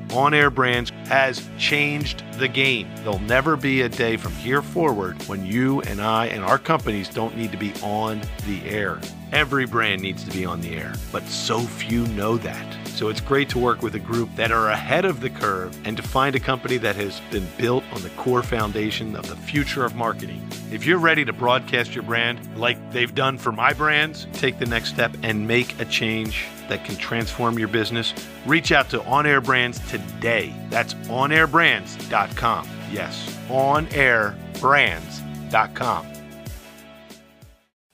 on 0.13 0.33
air 0.33 0.49
brands 0.49 0.91
has 1.05 1.47
changed 1.57 2.23
the 2.33 2.47
game. 2.47 2.89
There'll 2.97 3.19
never 3.19 3.55
be 3.55 3.81
a 3.81 3.89
day 3.89 4.17
from 4.17 4.33
here 4.33 4.61
forward 4.61 5.21
when 5.23 5.45
you 5.45 5.81
and 5.81 6.01
I 6.01 6.27
and 6.27 6.43
our 6.43 6.57
companies 6.57 7.09
don't 7.09 7.37
need 7.37 7.51
to 7.51 7.57
be 7.57 7.73
on 7.81 8.21
the 8.45 8.63
air. 8.65 8.99
Every 9.31 9.65
brand 9.65 10.01
needs 10.01 10.23
to 10.23 10.31
be 10.31 10.45
on 10.45 10.61
the 10.61 10.75
air, 10.75 10.93
but 11.11 11.23
so 11.27 11.59
few 11.59 12.05
know 12.07 12.37
that. 12.37 12.77
So 12.93 13.09
it's 13.09 13.21
great 13.21 13.49
to 13.49 13.59
work 13.59 13.81
with 13.81 13.95
a 13.95 13.99
group 13.99 14.29
that 14.35 14.51
are 14.51 14.69
ahead 14.69 15.05
of 15.05 15.21
the 15.21 15.29
curve 15.29 15.75
and 15.85 15.97
to 15.97 16.03
find 16.03 16.35
a 16.35 16.39
company 16.39 16.77
that 16.77 16.95
has 16.95 17.19
been 17.31 17.47
built 17.57 17.83
on 17.93 18.03
the 18.03 18.11
core 18.11 18.43
foundation 18.43 19.15
of 19.15 19.27
the 19.27 19.35
future 19.35 19.83
of 19.83 19.95
marketing. 19.95 20.47
If 20.71 20.85
you're 20.85 20.99
ready 20.99 21.25
to 21.25 21.33
broadcast 21.33 21.95
your 21.95 22.03
brand 22.03 22.39
like 22.57 22.77
they've 22.91 23.15
done 23.15 23.37
for 23.37 23.51
my 23.51 23.73
brands, 23.73 24.27
take 24.33 24.59
the 24.59 24.65
next 24.65 24.89
step 24.89 25.15
and 25.23 25.47
make 25.47 25.79
a 25.79 25.85
change 25.85 26.45
that 26.69 26.85
can 26.85 26.95
transform 26.95 27.57
your 27.57 27.67
business, 27.67 28.13
reach 28.45 28.71
out 28.71 28.89
to 28.91 29.03
On 29.05 29.25
Air 29.25 29.41
Brands 29.41 29.79
today. 29.89 30.53
That's 30.69 30.93
onairbrands.com. 30.93 32.69
Yes, 32.91 33.35
onairbrands.com. 33.47 36.20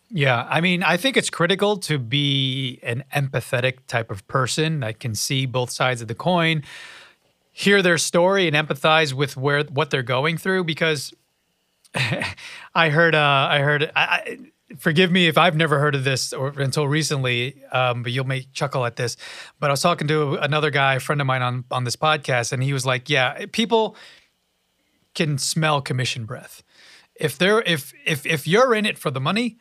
Yeah, 0.10 0.48
I 0.50 0.62
mean, 0.62 0.84
I 0.84 0.96
think 0.96 1.18
it's 1.18 1.30
critical 1.30 1.78
to 1.80 2.00
be 2.00 2.80
an 2.82 3.04
empathetic 3.14 3.80
type 3.88 4.10
of 4.10 4.26
person 4.28 4.80
that 4.80 5.00
can 5.00 5.16
see 5.16 5.46
both 5.46 5.70
sides 5.70 6.02
of 6.02 6.08
the 6.08 6.16
coin, 6.16 6.64
hear 7.52 7.82
their 7.82 7.98
story 7.98 8.48
and 8.48 8.56
empathize 8.56 9.12
with 9.12 9.36
where 9.36 9.64
what 9.64 9.90
they're 9.90 10.04
going 10.04 10.38
through 10.38 10.64
because 10.64 11.14
I 12.76 12.90
heard. 12.90 13.16
Uh, 13.16 13.48
I 13.50 13.60
heard. 13.60 13.92
I, 13.96 14.02
I, 14.02 14.38
forgive 14.78 15.12
me 15.12 15.28
if 15.28 15.38
I've 15.38 15.56
never 15.56 15.80
heard 15.80 15.96
of 15.96 16.04
this 16.04 16.34
or 16.34 16.50
until 16.50 16.88
recently, 16.88 17.64
um, 17.72 18.04
but 18.04 18.12
you'll 18.12 18.28
make 18.28 18.52
chuckle 18.54 18.86
at 18.86 18.96
this. 18.96 19.18
But 19.60 19.70
I 19.70 19.74
was 19.74 19.82
talking 19.82 20.08
to 20.10 20.36
another 20.36 20.70
guy, 20.70 20.96
a 20.96 21.00
friend 21.00 21.20
of 21.20 21.28
mine 21.28 21.42
on 21.42 21.66
on 21.72 21.84
this 21.84 21.96
podcast, 21.96 22.54
and 22.54 22.64
he 22.64 22.72
was 22.74 22.86
like, 22.86 23.10
"Yeah, 23.10 23.46
people 23.52 23.96
can 25.16 25.38
smell 25.38 25.82
commission 25.82 26.26
breath. 26.26 26.64
If 27.16 27.38
they're 27.38 27.62
if 27.62 27.94
if 28.06 28.26
if 28.26 28.48
you're 28.48 28.74
in 28.74 28.86
it 28.86 28.98
for 28.98 29.12
the 29.12 29.22
money." 29.22 29.58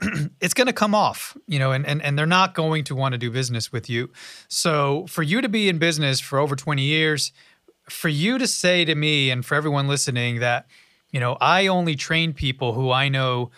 it's 0.40 0.54
going 0.54 0.66
to 0.66 0.72
come 0.72 0.94
off, 0.94 1.36
you 1.46 1.58
know, 1.58 1.72
and, 1.72 1.86
and 1.86 2.02
and 2.02 2.18
they're 2.18 2.26
not 2.26 2.54
going 2.54 2.84
to 2.84 2.94
want 2.94 3.12
to 3.12 3.18
do 3.18 3.30
business 3.30 3.72
with 3.72 3.88
you. 3.90 4.10
So 4.48 5.06
for 5.08 5.22
you 5.22 5.40
to 5.40 5.48
be 5.48 5.68
in 5.68 5.78
business 5.78 6.20
for 6.20 6.38
over 6.38 6.56
20 6.56 6.82
years, 6.82 7.32
for 7.88 8.08
you 8.08 8.38
to 8.38 8.46
say 8.46 8.84
to 8.84 8.94
me 8.94 9.30
and 9.30 9.44
for 9.44 9.54
everyone 9.54 9.88
listening 9.88 10.40
that, 10.40 10.66
you 11.10 11.20
know, 11.20 11.36
I 11.40 11.66
only 11.66 11.96
train 11.96 12.32
people 12.32 12.72
who 12.72 12.90
I 12.90 13.08
know 13.08 13.50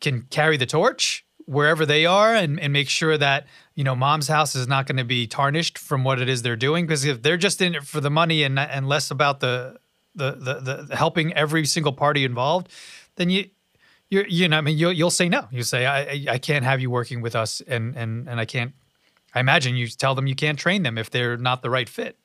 can 0.00 0.22
carry 0.30 0.56
the 0.56 0.66
torch 0.66 1.24
wherever 1.46 1.84
they 1.84 2.06
are 2.06 2.34
and, 2.34 2.58
and 2.58 2.72
make 2.72 2.88
sure 2.88 3.18
that 3.18 3.46
you 3.74 3.84
know 3.84 3.94
mom's 3.94 4.28
house 4.28 4.54
is 4.54 4.66
not 4.66 4.86
going 4.86 4.96
to 4.96 5.04
be 5.04 5.26
tarnished 5.26 5.78
from 5.78 6.04
what 6.04 6.20
it 6.20 6.28
is 6.28 6.42
they're 6.42 6.56
doing 6.56 6.86
because 6.86 7.04
if 7.04 7.22
they're 7.22 7.36
just 7.36 7.60
in 7.60 7.74
it 7.74 7.84
for 7.84 8.00
the 8.00 8.10
money 8.10 8.42
and 8.42 8.58
and 8.58 8.88
less 8.88 9.10
about 9.10 9.40
the 9.40 9.76
the 10.14 10.32
the, 10.32 10.86
the 10.86 10.96
helping 10.96 11.32
every 11.34 11.66
single 11.66 11.92
party 11.92 12.24
involved 12.24 12.68
then 13.16 13.28
you 13.28 13.44
you 14.10 14.24
you 14.28 14.48
know 14.48 14.58
I 14.58 14.60
mean 14.60 14.76
you'll 14.78 14.92
you'll 14.92 15.10
say 15.10 15.28
no 15.28 15.46
you 15.50 15.62
say 15.62 15.86
I 15.86 16.26
I 16.28 16.38
can't 16.38 16.64
have 16.64 16.80
you 16.80 16.90
working 16.90 17.20
with 17.20 17.34
us 17.34 17.62
and 17.66 17.96
and 17.96 18.28
and 18.28 18.40
I 18.40 18.44
can't 18.44 18.72
I 19.34 19.40
imagine 19.40 19.76
you 19.76 19.88
tell 19.88 20.14
them 20.14 20.26
you 20.26 20.34
can't 20.34 20.58
train 20.58 20.82
them 20.82 20.98
if 20.98 21.10
they're 21.10 21.36
not 21.36 21.62
the 21.62 21.70
right 21.70 21.88
fit 21.88 22.16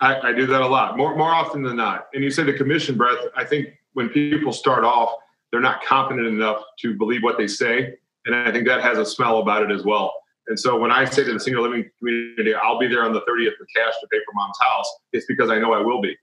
I, 0.00 0.20
I 0.20 0.32
do 0.32 0.46
that 0.46 0.62
a 0.62 0.66
lot 0.66 0.96
more 0.96 1.16
more 1.16 1.30
often 1.30 1.62
than 1.62 1.76
not 1.76 2.06
and 2.14 2.22
you 2.22 2.30
say 2.30 2.42
the 2.42 2.52
commission 2.52 2.96
breath 2.96 3.18
I 3.36 3.44
think 3.44 3.68
when 3.92 4.08
people 4.08 4.52
start 4.52 4.84
off 4.84 5.10
they're 5.50 5.60
not 5.60 5.82
confident 5.82 6.26
enough 6.26 6.62
to 6.80 6.94
believe 6.94 7.22
what 7.22 7.38
they 7.38 7.46
say. 7.46 7.94
And 8.26 8.34
I 8.34 8.50
think 8.52 8.66
that 8.66 8.82
has 8.82 8.98
a 8.98 9.06
smell 9.06 9.38
about 9.38 9.62
it 9.62 9.70
as 9.70 9.84
well. 9.84 10.12
And 10.48 10.58
so 10.58 10.78
when 10.78 10.90
I 10.90 11.04
say 11.04 11.24
to 11.24 11.32
the 11.32 11.40
senior 11.40 11.60
living 11.60 11.88
community, 11.98 12.54
I'll 12.54 12.78
be 12.78 12.88
there 12.88 13.04
on 13.04 13.12
the 13.12 13.20
30th 13.20 13.52
with 13.58 13.68
cash 13.74 13.94
to 14.00 14.06
pay 14.12 14.18
for 14.18 14.32
mom's 14.34 14.58
house, 14.60 14.88
it's 15.12 15.26
because 15.26 15.50
I 15.50 15.58
know 15.58 15.72
I 15.72 15.80
will 15.80 16.00
be. 16.00 16.16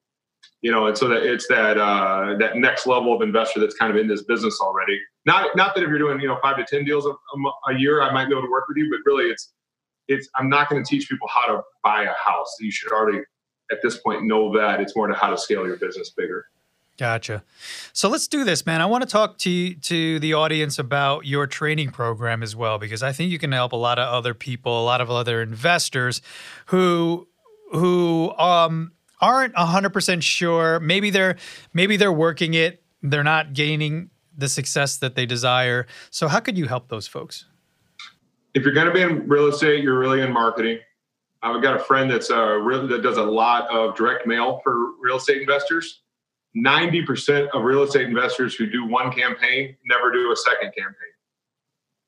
You 0.63 0.71
know, 0.71 0.87
and 0.87 0.97
so 0.97 1.07
that 1.09 1.23
it's 1.23 1.47
that 1.49 1.77
uh, 1.77 2.35
that 2.39 2.55
next 2.55 2.87
level 2.87 3.13
of 3.13 3.21
investor 3.21 3.59
that's 3.59 3.75
kind 3.75 3.91
of 3.91 3.97
in 3.97 4.07
this 4.07 4.23
business 4.23 4.59
already. 4.59 4.99
Not 5.25 5.55
not 5.55 5.75
that 5.75 5.83
if 5.83 5.89
you're 5.89 5.99
doing 5.99 6.19
you 6.21 6.27
know 6.27 6.39
five 6.41 6.57
to 6.57 6.63
ten 6.63 6.85
deals 6.85 7.05
a, 7.05 7.11
a 7.71 7.77
year, 7.77 8.01
I 8.01 8.11
might 8.11 8.25
be 8.25 8.31
able 8.31 8.43
to 8.43 8.51
work 8.51 8.65
with 8.67 8.77
you, 8.77 8.89
but 8.89 8.99
really 9.05 9.29
it's 9.29 9.51
it's 10.07 10.27
I'm 10.35 10.49
not 10.49 10.69
going 10.69 10.83
to 10.83 10.89
teach 10.89 11.09
people 11.09 11.27
how 11.27 11.45
to 11.47 11.61
buy 11.83 12.03
a 12.03 12.13
house. 12.29 12.55
You 12.59 12.71
should 12.71 12.91
already 12.91 13.19
at 13.71 13.79
this 13.83 13.97
point 13.97 14.25
know 14.25 14.57
that. 14.57 14.79
It's 14.79 14.95
more 14.95 15.07
to 15.07 15.13
how 15.13 15.29
to 15.29 15.37
scale 15.37 15.67
your 15.67 15.77
business 15.77 16.11
bigger. 16.15 16.45
Gotcha. 16.97 17.43
So 17.91 18.07
let's 18.07 18.27
do 18.27 18.43
this, 18.43 18.65
man. 18.67 18.79
I 18.79 18.85
want 18.85 19.03
to 19.03 19.09
talk 19.09 19.39
to 19.39 19.73
to 19.73 20.19
the 20.19 20.33
audience 20.33 20.77
about 20.77 21.25
your 21.25 21.47
training 21.47 21.89
program 21.89 22.43
as 22.43 22.55
well, 22.55 22.77
because 22.77 23.01
I 23.01 23.11
think 23.11 23.31
you 23.31 23.39
can 23.39 23.51
help 23.51 23.71
a 23.71 23.77
lot 23.77 23.97
of 23.97 24.07
other 24.13 24.33
people, 24.35 24.81
a 24.81 24.85
lot 24.85 25.01
of 25.01 25.09
other 25.09 25.41
investors 25.41 26.21
who 26.67 27.27
who 27.71 28.31
um, 28.37 28.91
aren't 29.23 29.55
hundred 29.55 29.91
percent 29.91 30.23
sure. 30.23 30.79
Maybe 30.79 31.09
they're 31.09 31.37
maybe 31.73 31.97
they're 31.97 32.13
working 32.13 32.53
it, 32.53 32.83
they're 33.01 33.23
not 33.23 33.53
gaining 33.53 34.09
the 34.37 34.49
success 34.49 34.97
that 34.97 35.15
they 35.15 35.25
desire. 35.25 35.87
So 36.09 36.27
how 36.27 36.39
could 36.39 36.57
you 36.57 36.67
help 36.67 36.89
those 36.89 37.07
folks? 37.07 37.45
If 38.53 38.63
you're 38.63 38.73
going 38.73 38.87
to 38.87 38.93
be 38.93 39.01
in 39.01 39.27
real 39.27 39.47
estate, 39.47 39.83
you're 39.83 39.97
really 39.97 40.21
in 40.21 40.31
marketing. 40.31 40.79
I've 41.41 41.61
got 41.61 41.75
a 41.75 41.79
friend 41.79 42.09
that's 42.09 42.31
uh, 42.31 42.35
a 42.35 42.59
really, 42.59 42.87
that 42.87 43.01
does 43.01 43.17
a 43.17 43.23
lot 43.23 43.69
of 43.69 43.95
direct 43.95 44.25
mail 44.27 44.61
for 44.63 44.91
real 45.01 45.17
estate 45.17 45.41
investors 45.41 46.03
90% 46.55 47.49
of 47.53 47.63
real 47.63 47.83
estate 47.83 48.07
investors 48.07 48.53
who 48.55 48.67
do 48.67 48.85
one 48.85 49.11
campaign 49.11 49.75
never 49.85 50.11
do 50.11 50.31
a 50.31 50.35
second 50.35 50.71
campaign. 50.77 51.13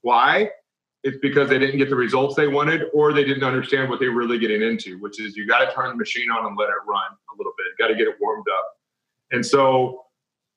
Why? 0.01 0.51
It's 1.05 1.19
because 1.21 1.49
they 1.49 1.59
didn't 1.59 1.77
get 1.77 1.89
the 1.89 1.95
results 1.95 2.35
they 2.35 2.47
wanted 2.47 2.85
or 2.91 3.13
they 3.13 3.23
didn't 3.23 3.43
understand 3.43 3.91
what 3.91 3.99
they 3.99 4.07
were 4.07 4.15
really 4.15 4.39
getting 4.39 4.63
into, 4.63 4.97
which 4.97 5.21
is 5.21 5.37
you 5.37 5.45
got 5.45 5.63
to 5.63 5.71
turn 5.71 5.89
the 5.89 5.95
machine 5.95 6.31
on 6.31 6.47
and 6.47 6.57
let 6.57 6.69
it 6.69 6.81
run 6.87 7.11
a 7.31 7.37
little 7.37 7.53
bit. 7.55 7.67
Got 7.77 7.89
to 7.89 7.95
get 7.95 8.07
it 8.07 8.15
warmed 8.19 8.47
up. 8.57 8.65
And 9.31 9.45
so 9.45 10.05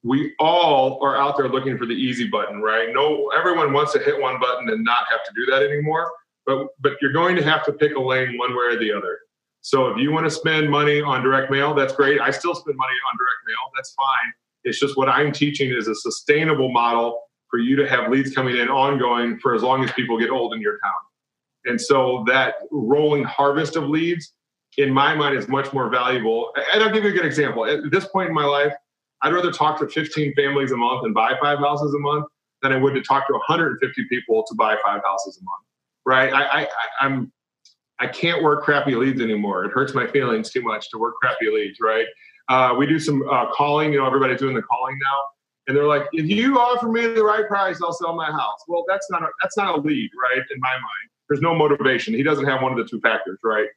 we 0.03 0.33
all 0.39 1.05
are 1.05 1.19
out 1.19 1.37
there 1.37 1.51
looking 1.51 1.77
for 1.77 1.85
the 1.85 1.93
easy 1.93 2.29
button, 2.29 2.63
right? 2.63 2.89
No, 2.95 3.31
everyone 3.37 3.75
wants 3.75 3.93
to 3.93 3.99
hit 3.99 4.19
one 4.19 4.41
button 4.41 4.71
and 4.71 4.83
not 4.83 5.01
have 5.11 5.21
to 5.25 5.33
do 5.37 5.45
that 5.53 5.63
anymore. 5.63 6.11
But 6.47 6.69
but 6.81 6.93
you're 7.03 7.13
going 7.13 7.37
to 7.37 7.43
have 7.43 7.63
to 7.67 7.73
pick 7.73 7.95
a 7.95 8.01
lane 8.01 8.39
one 8.39 8.53
way 8.53 8.75
or 8.75 8.79
the 8.79 8.91
other. 8.91 9.19
So 9.61 9.89
if 9.89 9.99
you 9.99 10.13
want 10.13 10.25
to 10.25 10.31
spend 10.31 10.71
money 10.71 11.03
on 11.03 11.23
direct 11.23 11.51
mail, 11.51 11.75
that's 11.75 11.93
great. 11.93 12.23
I 12.23 12.31
still 12.31 12.55
spend 12.55 12.77
money 12.77 12.95
on 13.11 13.19
direct 13.19 13.43
mail. 13.47 13.71
That's 13.77 13.93
fine. 13.93 14.33
It's 14.65 14.81
just 14.81 14.97
what 14.97 15.11
I'm 15.11 15.31
teaching 15.31 15.71
is 15.71 15.89
a 15.89 15.95
sustainable 15.95 16.73
model 16.73 17.21
for 17.51 17.59
you 17.59 17.77
to 17.77 17.89
have 17.89 18.11
leads 18.11 18.35
coming 18.35 18.57
in 18.57 18.69
ongoing 18.69 19.39
for 19.41 19.55
as 19.55 19.63
long 19.63 19.83
as 19.85 19.91
people 19.93 20.19
get 20.19 20.31
old 20.31 20.55
in 20.55 20.61
your 20.61 20.79
town. 20.79 20.93
And 21.65 21.81
so 21.81 22.25
that 22.27 22.55
rolling 22.71 23.25
harvest 23.25 23.77
of 23.77 23.89
leads, 23.89 24.35
in 24.77 24.93
my 24.93 25.15
mind, 25.15 25.37
is 25.37 25.49
much 25.49 25.73
more 25.73 25.89
valuable. 25.89 26.53
And 26.73 26.83
I'll 26.83 26.93
give 26.93 27.05
you 27.05 27.11
a 27.11 27.13
good 27.13 27.27
example. 27.27 27.65
At 27.67 27.91
this 27.91 28.07
point 28.07 28.29
in 28.29 28.35
my 28.35 28.45
life, 28.45 28.73
I'd 29.23 29.33
rather 29.33 29.51
talk 29.51 29.79
to 29.81 29.89
15 29.89 30.35
families 30.35 30.73
a 30.73 30.77
month 30.77 31.05
and 31.05 31.15
buy 31.15 31.35
five 31.41 31.59
houses 31.59 31.93
a 31.95 31.99
month 31.99 32.27
than 32.63 32.73
I 32.73 32.77
would 32.77 32.95
to 32.95 33.03
talk 33.03 33.27
to 33.27 33.33
150 33.33 34.05
people 34.09 34.45
to 34.49 34.55
buy 34.55 34.77
five 34.85 35.03
houses 35.05 35.39
a 35.41 35.45
month. 35.45 35.65
Right? 36.05 36.33
I, 36.33 36.63
I, 36.63 36.69
I'm 37.01 37.33
I 38.01 38.07
can't 38.07 38.43
work 38.43 38.63
crappy 38.63 38.95
leads 38.95 39.21
anymore. 39.21 39.65
It 39.65 39.73
hurts 39.73 39.95
my 39.95 40.07
feelings 40.07 40.51
too 40.51 40.63
much 40.63 40.89
to 40.91 40.99
work 40.99 41.15
crappy 41.21 41.51
leads, 41.51 41.79
right? 41.81 42.07
Uh, 42.49 42.75
we 42.79 42.87
do 42.87 42.99
some 42.99 43.29
uh, 43.29 43.51
calling. 43.53 43.93
You 43.93 43.99
know, 43.99 44.07
everybody's 44.07 44.39
doing 44.39 44.55
the 44.55 44.63
calling 44.63 44.97
now, 45.03 45.19
and 45.69 45.77
they're 45.77 45.87
like, 45.87 46.07
"If 46.13 46.27
you 46.29 46.59
offer 46.59 46.89
me 46.89 47.07
the 47.07 47.23
right 47.23 47.47
price, 47.47 47.81
I'll 47.83 47.93
sell 47.93 48.15
my 48.15 48.31
house." 48.31 48.65
Well, 48.67 48.85
that's 48.89 49.09
not 49.11 49.23
a, 49.23 49.29
that's 49.41 49.57
not 49.57 49.79
a 49.79 49.81
lead, 49.81 50.11
right? 50.23 50.43
In 50.51 50.61
my 50.61 50.73
mind, 50.73 51.11
there's 51.29 51.41
no 51.41 51.55
motivation. 51.55 52.15
He 52.15 52.23
doesn't 52.23 52.47
have 52.47 52.63
one 52.63 52.73
of 52.73 52.79
the 52.79 52.85
two 52.85 53.01
factors, 53.01 53.39
right? 53.45 53.69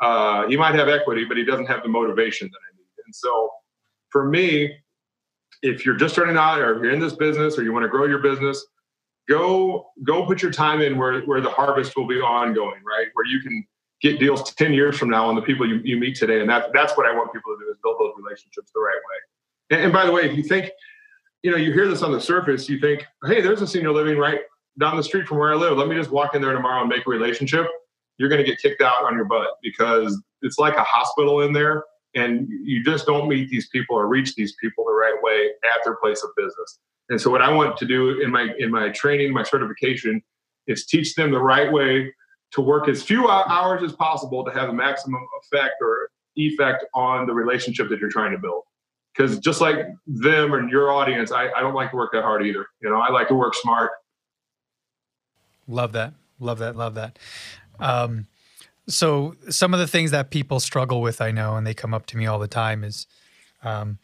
Uh, 0.00 0.46
he 0.48 0.56
might 0.56 0.74
have 0.74 0.88
equity, 0.88 1.24
but 1.24 1.36
he 1.36 1.44
doesn't 1.44 1.66
have 1.66 1.82
the 1.82 1.88
motivation 1.88 2.48
that 2.48 2.58
I 2.58 2.76
need. 2.76 2.86
And 3.04 3.14
so, 3.14 3.50
for 4.08 4.24
me, 4.24 4.74
if 5.62 5.84
you're 5.84 5.96
just 5.96 6.14
starting 6.14 6.38
out, 6.38 6.60
or 6.60 6.82
you're 6.82 6.92
in 6.92 7.00
this 7.00 7.14
business, 7.14 7.58
or 7.58 7.62
you 7.64 7.72
want 7.72 7.82
to 7.82 7.88
grow 7.88 8.06
your 8.06 8.20
business, 8.20 8.64
go 9.28 9.90
go 10.04 10.24
put 10.24 10.40
your 10.40 10.52
time 10.52 10.80
in 10.80 10.96
where 10.96 11.20
where 11.22 11.40
the 11.40 11.50
harvest 11.50 11.96
will 11.96 12.06
be 12.06 12.20
ongoing, 12.20 12.80
right? 12.86 13.08
Where 13.12 13.26
you 13.26 13.40
can 13.40 13.66
get 14.00 14.18
deals 14.18 14.54
10 14.54 14.72
years 14.72 14.98
from 14.98 15.10
now 15.10 15.28
on 15.28 15.34
the 15.34 15.42
people 15.42 15.68
you, 15.68 15.80
you 15.84 15.98
meet 15.98 16.16
today. 16.16 16.40
And 16.40 16.48
that, 16.48 16.72
that's 16.72 16.96
what 16.96 17.06
I 17.06 17.14
want 17.14 17.32
people 17.32 17.54
to 17.54 17.64
do 17.64 17.70
is 17.70 17.76
build 17.82 17.96
those 18.00 18.14
relationships 18.16 18.70
the 18.74 18.80
right 18.80 18.94
way. 18.94 19.76
And, 19.76 19.84
and 19.84 19.92
by 19.92 20.06
the 20.06 20.12
way, 20.12 20.22
if 20.22 20.36
you 20.36 20.42
think, 20.42 20.70
you 21.42 21.50
know, 21.50 21.56
you 21.56 21.72
hear 21.72 21.88
this 21.88 22.02
on 22.02 22.12
the 22.12 22.20
surface, 22.20 22.68
you 22.68 22.78
think, 22.78 23.04
hey, 23.24 23.40
there's 23.40 23.62
a 23.62 23.66
senior 23.66 23.92
living 23.92 24.18
right 24.18 24.40
down 24.78 24.96
the 24.96 25.02
street 25.02 25.26
from 25.26 25.38
where 25.38 25.52
I 25.52 25.56
live. 25.56 25.76
Let 25.76 25.88
me 25.88 25.96
just 25.96 26.10
walk 26.10 26.34
in 26.34 26.42
there 26.42 26.52
tomorrow 26.52 26.80
and 26.80 26.88
make 26.88 27.06
a 27.06 27.10
relationship. 27.10 27.66
You're 28.18 28.28
going 28.28 28.44
to 28.44 28.48
get 28.48 28.60
kicked 28.60 28.82
out 28.82 29.04
on 29.04 29.14
your 29.14 29.24
butt 29.24 29.48
because 29.62 30.20
it's 30.42 30.58
like 30.58 30.76
a 30.76 30.84
hospital 30.84 31.40
in 31.42 31.52
there 31.52 31.84
and 32.14 32.48
you 32.64 32.82
just 32.84 33.06
don't 33.06 33.28
meet 33.28 33.48
these 33.48 33.68
people 33.68 33.96
or 33.96 34.08
reach 34.08 34.34
these 34.34 34.54
people 34.60 34.84
the 34.84 34.92
right 34.92 35.16
way 35.22 35.50
at 35.64 35.84
their 35.84 35.96
place 35.96 36.22
of 36.22 36.30
business. 36.36 36.78
And 37.08 37.20
so 37.20 37.30
what 37.30 37.42
I 37.42 37.52
want 37.52 37.76
to 37.78 37.86
do 37.86 38.20
in 38.20 38.30
my 38.30 38.52
in 38.58 38.70
my 38.70 38.90
training, 38.90 39.32
my 39.32 39.42
certification, 39.42 40.22
is 40.66 40.86
teach 40.86 41.14
them 41.14 41.30
the 41.30 41.40
right 41.40 41.72
way 41.72 42.12
to 42.52 42.60
work 42.60 42.88
as 42.88 43.02
few 43.02 43.28
hours 43.28 43.82
as 43.82 43.92
possible 43.92 44.44
to 44.44 44.50
have 44.50 44.68
a 44.68 44.72
maximum 44.72 45.20
effect 45.42 45.74
or 45.80 46.10
effect 46.36 46.84
on 46.94 47.26
the 47.26 47.32
relationship 47.32 47.88
that 47.88 48.00
you're 48.00 48.10
trying 48.10 48.32
to 48.32 48.38
build. 48.38 48.62
Because 49.12 49.38
just 49.38 49.60
like 49.60 49.86
them 50.06 50.52
and 50.52 50.70
your 50.70 50.92
audience, 50.92 51.32
I, 51.32 51.50
I 51.50 51.60
don't 51.60 51.74
like 51.74 51.90
to 51.90 51.96
work 51.96 52.12
that 52.12 52.22
hard 52.22 52.46
either. 52.46 52.66
You 52.80 52.90
know, 52.90 53.00
I 53.00 53.10
like 53.10 53.28
to 53.28 53.34
work 53.34 53.54
smart. 53.54 53.90
Love 55.66 55.92
that. 55.92 56.14
Love 56.38 56.58
that. 56.58 56.76
Love 56.76 56.94
that. 56.94 57.18
Um, 57.78 58.26
so 58.88 59.34
some 59.48 59.74
of 59.74 59.80
the 59.80 59.86
things 59.86 60.10
that 60.10 60.30
people 60.30 60.60
struggle 60.60 61.00
with, 61.00 61.20
I 61.20 61.30
know, 61.30 61.56
and 61.56 61.66
they 61.66 61.74
come 61.74 61.92
up 61.92 62.06
to 62.06 62.16
me 62.16 62.26
all 62.26 62.38
the 62.38 62.48
time 62.48 62.84
is, 62.84 63.06
um, 63.62 63.98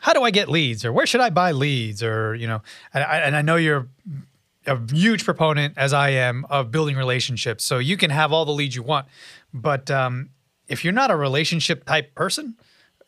how 0.00 0.12
do 0.12 0.22
I 0.22 0.30
get 0.30 0.48
leads 0.48 0.84
or 0.84 0.92
where 0.92 1.06
should 1.06 1.20
I 1.20 1.30
buy 1.30 1.52
leads 1.52 2.02
or, 2.02 2.34
you 2.34 2.46
know, 2.46 2.62
and 2.92 3.04
I, 3.04 3.18
and 3.18 3.36
I 3.36 3.42
know 3.42 3.56
you're 3.56 3.88
a 4.66 4.78
huge 4.92 5.24
proponent, 5.24 5.74
as 5.76 5.92
I 5.92 6.10
am, 6.10 6.44
of 6.50 6.70
building 6.70 6.96
relationships. 6.96 7.64
So 7.64 7.78
you 7.78 7.96
can 7.96 8.10
have 8.10 8.32
all 8.32 8.44
the 8.44 8.52
leads 8.52 8.76
you 8.76 8.82
want, 8.82 9.06
but 9.52 9.90
um, 9.90 10.30
if 10.68 10.84
you're 10.84 10.92
not 10.92 11.10
a 11.10 11.16
relationship 11.16 11.84
type 11.84 12.14
person, 12.14 12.56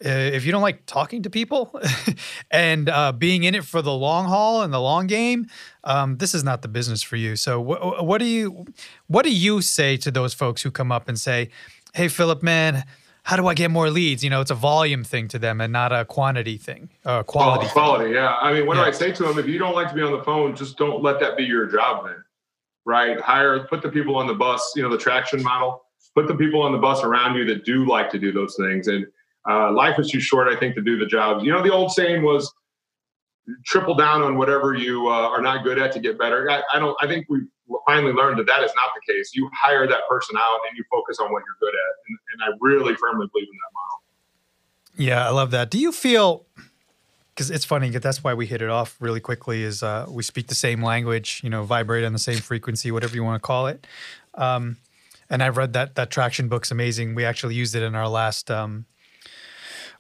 if 0.05 0.45
you 0.45 0.53
don't 0.53 0.63
like 0.63 0.87
talking 0.87 1.23
to 1.23 1.31
people 1.31 1.81
and 2.51 2.89
uh, 2.89 3.13
being 3.13 3.45
in 3.45 3.55
it 3.55 3.65
for 3.65 3.83
the 3.83 3.93
long 3.93 4.27
haul 4.27 4.63
and 4.63 4.73
the 4.73 4.81
long 4.81 5.07
game, 5.07 5.47
um, 5.85 6.19
this 6.19 6.35
is 6.35 6.45
not 6.45 6.63
the 6.63 6.69
business 6.69 7.03
for 7.03 7.17
you. 7.17 7.37
So 7.37 7.63
wh- 7.63 8.03
what 8.03 8.19
do 8.19 8.27
you 8.27 8.67
what 9.07 9.25
do 9.25 9.35
you 9.35 9.63
say 9.63 9.97
to 9.99 10.11
those 10.11 10.35
folks 10.35 10.63
who 10.63 10.71
come 10.71 10.93
up 10.93 11.09
and 11.09 11.19
say, 11.19 11.51
"Hey, 11.95 12.09
Philip, 12.09 12.43
man." 12.43 12.85
how 13.25 13.37
do 13.37 13.47
I 13.47 13.55
get 13.55 13.71
more 13.71 13.89
leads? 13.89 14.23
You 14.23 14.29
know, 14.29 14.43
it's 14.43 14.51
a 14.51 14.55
volume 14.55 15.03
thing 15.03 15.29
to 15.29 15.39
them 15.39 15.61
and 15.61 15.73
not 15.73 15.93
a 15.93 16.05
quantity 16.05 16.59
thing, 16.59 16.91
uh, 17.07 17.23
quality. 17.23 17.69
Quality, 17.69 18.05
thing. 18.05 18.15
yeah. 18.15 18.37
I 18.41 18.53
mean, 18.53 18.67
what 18.67 18.77
yeah. 18.77 18.83
do 18.83 18.89
I 18.89 18.93
say 18.93 19.13
to 19.13 19.23
them? 19.23 19.39
If 19.39 19.49
you 19.49 19.59
don't 19.59 19.75
like 19.75 19.89
to 19.89 19.95
be 19.95 20.03
on 20.03 20.13
the 20.13 20.23
phone, 20.23 20.55
just 20.55 20.77
don't 20.77 21.03
let 21.03 21.21
that 21.21 21.37
be 21.37 21.45
your 21.45 21.67
job 21.67 22.05
then, 22.05 22.23
right? 22.85 23.19
Hire, 23.19 23.67
put 23.67 23.81
the 23.81 23.89
people 23.89 24.17
on 24.17 24.27
the 24.27 24.35
bus, 24.35 24.75
you 24.77 24.83
know, 24.83 24.91
the 24.91 24.99
traction 24.99 25.43
model, 25.43 25.85
put 26.15 26.29
the 26.29 26.35
people 26.35 26.61
on 26.61 26.73
the 26.73 26.79
bus 26.79 27.03
around 27.03 27.35
you 27.37 27.47
that 27.47 27.65
do 27.65 27.87
like 27.87 28.11
to 28.11 28.19
do 28.19 28.31
those 28.31 28.57
things. 28.57 28.89
And 28.89 29.07
uh, 29.49 29.73
life 29.73 29.99
is 29.99 30.11
too 30.11 30.21
short, 30.21 30.49
I 30.49 30.59
think, 30.59 30.75
to 30.77 30.83
do 30.83 30.99
the 30.99 31.07
jobs. 31.07 31.45
You 31.45 31.53
know, 31.53 31.63
the 31.63 31.73
old 31.73 31.93
saying 31.93 32.23
was, 32.23 32.53
triple 33.67 33.95
down 33.95 34.23
on 34.23 34.39
whatever 34.39 34.75
you 34.75 35.07
uh, 35.09 35.29
are 35.29 35.43
not 35.43 35.65
good 35.65 35.79
at 35.79 35.93
to 35.93 36.01
get 36.01 36.19
better. 36.19 36.51
I, 36.51 36.63
I 36.73 36.79
don't. 36.79 36.97
I 37.01 37.07
think 37.07 37.27
we 37.29 37.41
finally 37.87 38.13
learned 38.13 38.39
that 38.39 38.47
that 38.47 38.63
is 38.63 38.73
not 38.75 38.91
the 38.95 39.13
case. 39.13 39.33
You 39.35 39.51
hire 39.55 39.87
that 39.87 40.01
person 40.09 40.37
out 40.39 40.61
and 40.69 40.77
you 40.77 40.85
focus 40.91 41.19
on 41.19 41.33
what 41.33 41.43
you're 41.47 41.57
good 41.61 41.75
at, 41.75 41.93
and, 42.09 42.19
and 42.33 42.55
I 42.55 42.57
really 42.61 42.95
firmly 42.95 43.27
believe 43.33 43.49
in 43.49 43.57
that 43.57 43.73
model. 43.75 44.03
Yeah, 44.97 45.27
I 45.27 45.31
love 45.31 45.51
that. 45.51 45.71
Do 45.71 45.79
you 45.79 45.93
feel? 45.93 46.47
Because 47.35 47.51
it's 47.51 47.65
funny, 47.65 47.91
that's 47.91 48.23
why 48.23 48.33
we 48.33 48.47
hit 48.47 48.63
it 48.63 48.71
off 48.71 48.97
really 49.01 49.19
quickly. 49.19 49.65
Is 49.65 49.83
uh, 49.83 50.07
we 50.09 50.23
speak 50.23 50.47
the 50.47 50.55
same 50.55 50.83
language, 50.85 51.41
you 51.43 51.51
know, 51.51 51.65
vibrate 51.65 52.05
on 52.05 52.13
the 52.13 52.19
same 52.19 52.39
frequency, 52.39 52.93
whatever 52.93 53.15
you 53.17 53.25
want 53.25 53.43
to 53.43 53.45
call 53.45 53.67
it. 53.67 53.87
Um, 54.35 54.77
and 55.29 55.43
I've 55.43 55.57
read 55.57 55.73
that 55.73 55.97
that 55.97 56.11
traction 56.11 56.49
book's 56.49 56.71
amazing. 56.71 57.15
We 57.17 57.25
actually 57.25 57.57
used 57.57 57.75
it 57.75 57.83
in 57.83 57.97
our 57.97 58.09
last 58.09 58.53
um, 58.53 58.87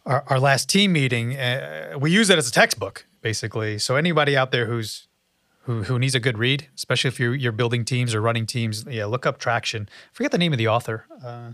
our, 0.06 0.24
our 0.28 0.38
last 0.40 0.68
team 0.68 0.92
meeting. 0.92 1.36
Uh, 1.36 1.96
we 1.98 2.10
use 2.10 2.30
it 2.30 2.38
as 2.38 2.48
a 2.48 2.52
textbook, 2.52 3.06
basically. 3.22 3.78
So 3.78 3.96
anybody 3.96 4.36
out 4.36 4.50
there 4.50 4.66
who's 4.66 5.08
who, 5.62 5.82
who 5.84 5.98
needs 5.98 6.14
a 6.14 6.20
good 6.20 6.36
read, 6.38 6.68
especially 6.76 7.08
if 7.08 7.18
you're 7.18 7.34
you're 7.34 7.52
building 7.52 7.84
teams 7.84 8.14
or 8.14 8.20
running 8.20 8.46
teams, 8.46 8.84
yeah, 8.88 9.06
look 9.06 9.24
up 9.26 9.38
Traction. 9.38 9.88
Forget 10.12 10.30
the 10.32 10.38
name 10.38 10.52
of 10.52 10.58
the 10.58 10.68
author. 10.68 11.06
Uh, 11.24 11.50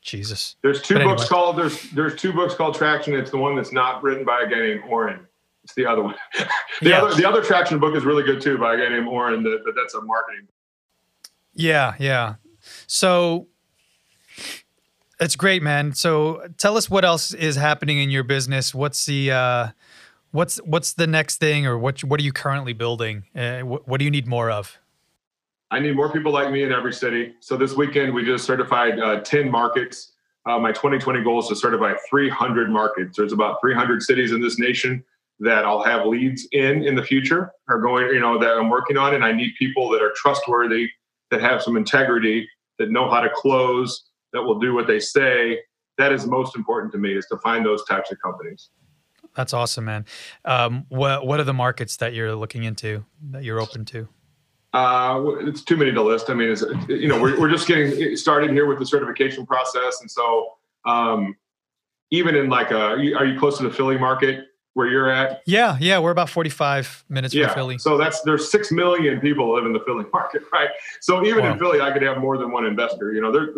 Jesus. 0.00 0.56
There's 0.62 0.82
two 0.82 0.94
But 0.94 1.04
books 1.04 1.28
called 1.28 1.56
there's 1.56 1.90
there's 1.90 2.14
two 2.16 2.32
books 2.32 2.54
called 2.54 2.74
Traction. 2.74 3.14
It's 3.14 3.30
the 3.30 3.38
one 3.38 3.56
that's 3.56 3.72
not 3.72 4.02
written 4.02 4.24
by 4.24 4.42
a 4.42 4.48
guy 4.48 4.60
named 4.60 4.82
Oren. 4.88 5.26
It's 5.62 5.74
the 5.74 5.86
other 5.86 6.02
one. 6.02 6.14
the 6.82 6.90
Yeah. 6.90 7.02
other 7.02 7.14
the 7.14 7.26
other 7.28 7.42
Traction 7.42 7.78
book 7.78 7.94
is 7.96 8.04
really 8.04 8.22
good 8.22 8.40
too 8.40 8.58
by 8.58 8.74
a 8.74 8.76
guy 8.78 8.88
named 8.88 9.08
Oren. 9.08 9.42
That, 9.42 9.62
but 9.64 9.74
that's 9.74 9.94
a 9.94 10.00
marketing. 10.02 10.46
Yeah, 11.54 11.94
yeah. 11.98 12.34
So 12.86 13.46
it's 15.20 15.36
great, 15.36 15.62
man. 15.62 15.94
So 15.94 16.46
tell 16.58 16.76
us 16.76 16.90
what 16.90 17.04
else 17.04 17.32
is 17.32 17.56
happening 17.56 17.98
in 17.98 18.10
your 18.10 18.24
business. 18.24 18.74
What's 18.74 19.06
the 19.06 19.30
uh, 19.30 19.68
what's 20.32 20.56
what's 20.58 20.92
the 20.94 21.06
next 21.06 21.36
thing, 21.36 21.66
or 21.66 21.78
what 21.78 22.02
what 22.04 22.20
are 22.20 22.24
you 22.24 22.32
currently 22.32 22.72
building? 22.72 23.24
Uh, 23.34 23.60
what, 23.60 23.86
what 23.88 23.98
do 23.98 24.04
you 24.04 24.10
need 24.10 24.26
more 24.26 24.50
of? 24.50 24.78
I 25.70 25.80
need 25.80 25.96
more 25.96 26.12
people 26.12 26.32
like 26.32 26.50
me 26.52 26.62
in 26.62 26.72
every 26.72 26.92
city. 26.92 27.34
So 27.40 27.56
this 27.56 27.74
weekend 27.74 28.14
we 28.14 28.24
just 28.24 28.44
certified 28.44 28.98
uh, 29.00 29.20
10 29.20 29.50
markets. 29.50 30.12
Uh, 30.46 30.58
my 30.58 30.70
2020 30.70 31.24
goal 31.24 31.40
is 31.40 31.48
to 31.48 31.56
certify 31.56 31.94
300 32.08 32.70
markets. 32.70 33.16
There's 33.16 33.32
about 33.32 33.60
300 33.60 34.02
cities 34.02 34.30
in 34.30 34.40
this 34.40 34.58
nation 34.58 35.02
that 35.40 35.64
I'll 35.64 35.82
have 35.82 36.06
leads 36.06 36.46
in 36.52 36.84
in 36.84 36.94
the 36.94 37.02
future 37.02 37.50
are 37.68 37.80
going, 37.80 38.06
you 38.08 38.20
know, 38.20 38.38
that 38.38 38.56
I'm 38.56 38.68
working 38.68 38.96
on. 38.96 39.14
And 39.14 39.24
I 39.24 39.32
need 39.32 39.54
people 39.58 39.88
that 39.90 40.02
are 40.02 40.12
trustworthy, 40.14 40.88
that 41.30 41.40
have 41.40 41.62
some 41.62 41.76
integrity, 41.76 42.48
that 42.78 42.90
know 42.90 43.10
how 43.10 43.20
to 43.20 43.30
close, 43.34 44.04
that 44.34 44.42
will 44.42 44.58
do 44.58 44.74
what 44.74 44.86
they 44.86 45.00
say. 45.00 45.60
That 45.96 46.12
is 46.12 46.26
most 46.26 46.56
important 46.56 46.92
to 46.92 46.98
me 46.98 47.16
is 47.16 47.24
to 47.26 47.38
find 47.38 47.64
those 47.64 47.84
types 47.84 48.12
of 48.12 48.18
companies. 48.20 48.68
That's 49.34 49.54
awesome, 49.54 49.86
man. 49.86 50.04
Um, 50.44 50.84
what 50.90 51.26
what 51.26 51.40
are 51.40 51.44
the 51.44 51.54
markets 51.54 51.96
that 51.96 52.12
you're 52.12 52.34
looking 52.34 52.64
into 52.64 53.04
that 53.30 53.42
you're 53.42 53.60
open 53.60 53.84
to? 53.86 54.08
Uh, 54.74 55.22
it's 55.40 55.62
too 55.62 55.76
many 55.76 55.92
to 55.92 56.02
list. 56.02 56.28
I 56.28 56.34
mean, 56.34 56.50
it's, 56.50 56.64
you 56.88 57.06
know, 57.06 57.20
we're, 57.20 57.38
we're 57.38 57.48
just 57.48 57.68
getting 57.68 58.16
started 58.16 58.50
here 58.50 58.66
with 58.66 58.80
the 58.80 58.86
certification 58.86 59.46
process. 59.46 60.00
And 60.00 60.10
so, 60.10 60.54
um, 60.84 61.36
even 62.10 62.34
in 62.34 62.48
like 62.48 62.72
a, 62.72 62.80
are 62.80 63.24
you, 63.24 63.38
close 63.38 63.56
to 63.58 63.62
the 63.62 63.70
Philly 63.70 63.96
market 63.96 64.46
where 64.72 64.88
you're 64.88 65.08
at? 65.08 65.42
Yeah, 65.46 65.76
yeah. 65.80 66.00
We're 66.00 66.10
about 66.10 66.28
45 66.28 67.04
minutes 67.08 67.32
yeah. 67.32 67.46
from 67.46 67.54
Philly. 67.54 67.78
So 67.78 67.96
that's, 67.96 68.22
there's 68.22 68.50
6 68.50 68.72
million 68.72 69.20
people 69.20 69.54
live 69.54 69.64
in 69.64 69.72
the 69.72 69.80
Philly 69.86 70.06
market, 70.12 70.42
right? 70.52 70.70
So 71.00 71.24
even 71.24 71.44
Wow. 71.44 71.52
in 71.52 71.58
Philly, 71.60 71.80
I 71.80 71.92
could 71.92 72.02
have 72.02 72.18
more 72.18 72.36
than 72.36 72.50
one 72.50 72.66
investor, 72.66 73.12
you 73.12 73.20
know, 73.20 73.30
there, 73.30 73.50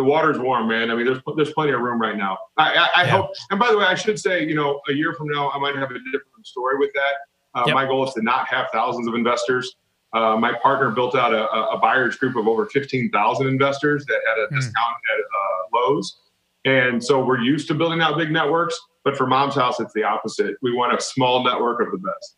the 0.00 0.04
water's 0.04 0.38
warm, 0.38 0.66
man. 0.68 0.90
I 0.90 0.94
mean, 0.94 1.04
there's, 1.06 1.18
there's 1.36 1.52
plenty 1.52 1.72
of 1.72 1.80
room 1.80 2.00
right 2.00 2.16
now. 2.16 2.38
I, 2.56 2.72
I, 2.74 2.88
I 3.02 3.04
Yeah. 3.04 3.10
hope, 3.10 3.30
and 3.50 3.60
by 3.60 3.70
the 3.70 3.76
way, 3.78 3.84
I 3.84 3.94
should 3.94 4.18
say, 4.18 4.46
you 4.46 4.54
know, 4.54 4.80
a 4.88 4.92
year 4.92 5.12
from 5.14 5.28
now, 5.28 5.50
I 5.50 5.58
might 5.58 5.74
have 5.76 5.90
a 5.90 5.94
different 6.12 6.44
story 6.44 6.78
with 6.78 6.90
that. 6.94 7.14
Uh, 7.60 7.64
Yep. 7.66 7.74
My 7.74 7.84
goal 7.84 8.06
is 8.08 8.14
to 8.14 8.22
not 8.22 8.46
have 8.48 8.68
thousands 8.72 9.06
of 9.08 9.14
investors. 9.14 9.76
Uh, 10.12 10.36
my 10.36 10.52
partner 10.62 10.90
built 10.90 11.14
out 11.14 11.32
a, 11.34 11.48
a 11.70 11.78
buyers 11.78 12.16
group 12.16 12.34
of 12.36 12.48
over 12.48 12.66
15,000 12.66 13.46
investors 13.46 14.04
that 14.06 14.20
had 14.26 14.42
a 14.42 14.46
Hmm. 14.48 14.54
discount 14.56 14.96
at 15.14 15.20
uh, 15.20 15.78
Lowe's. 15.78 16.16
And 16.64 17.02
so 17.04 17.24
we're 17.24 17.40
used 17.40 17.68
to 17.68 17.74
building 17.74 18.00
out 18.00 18.16
big 18.16 18.30
networks, 18.30 18.78
but 19.04 19.16
for 19.16 19.26
Mom's 19.26 19.54
House, 19.54 19.80
it's 19.80 19.92
the 19.92 20.04
opposite. 20.04 20.56
We 20.62 20.72
want 20.72 20.96
a 20.96 21.00
small 21.00 21.44
network 21.44 21.80
of 21.84 21.90
the 21.92 21.98
best. 21.98 22.36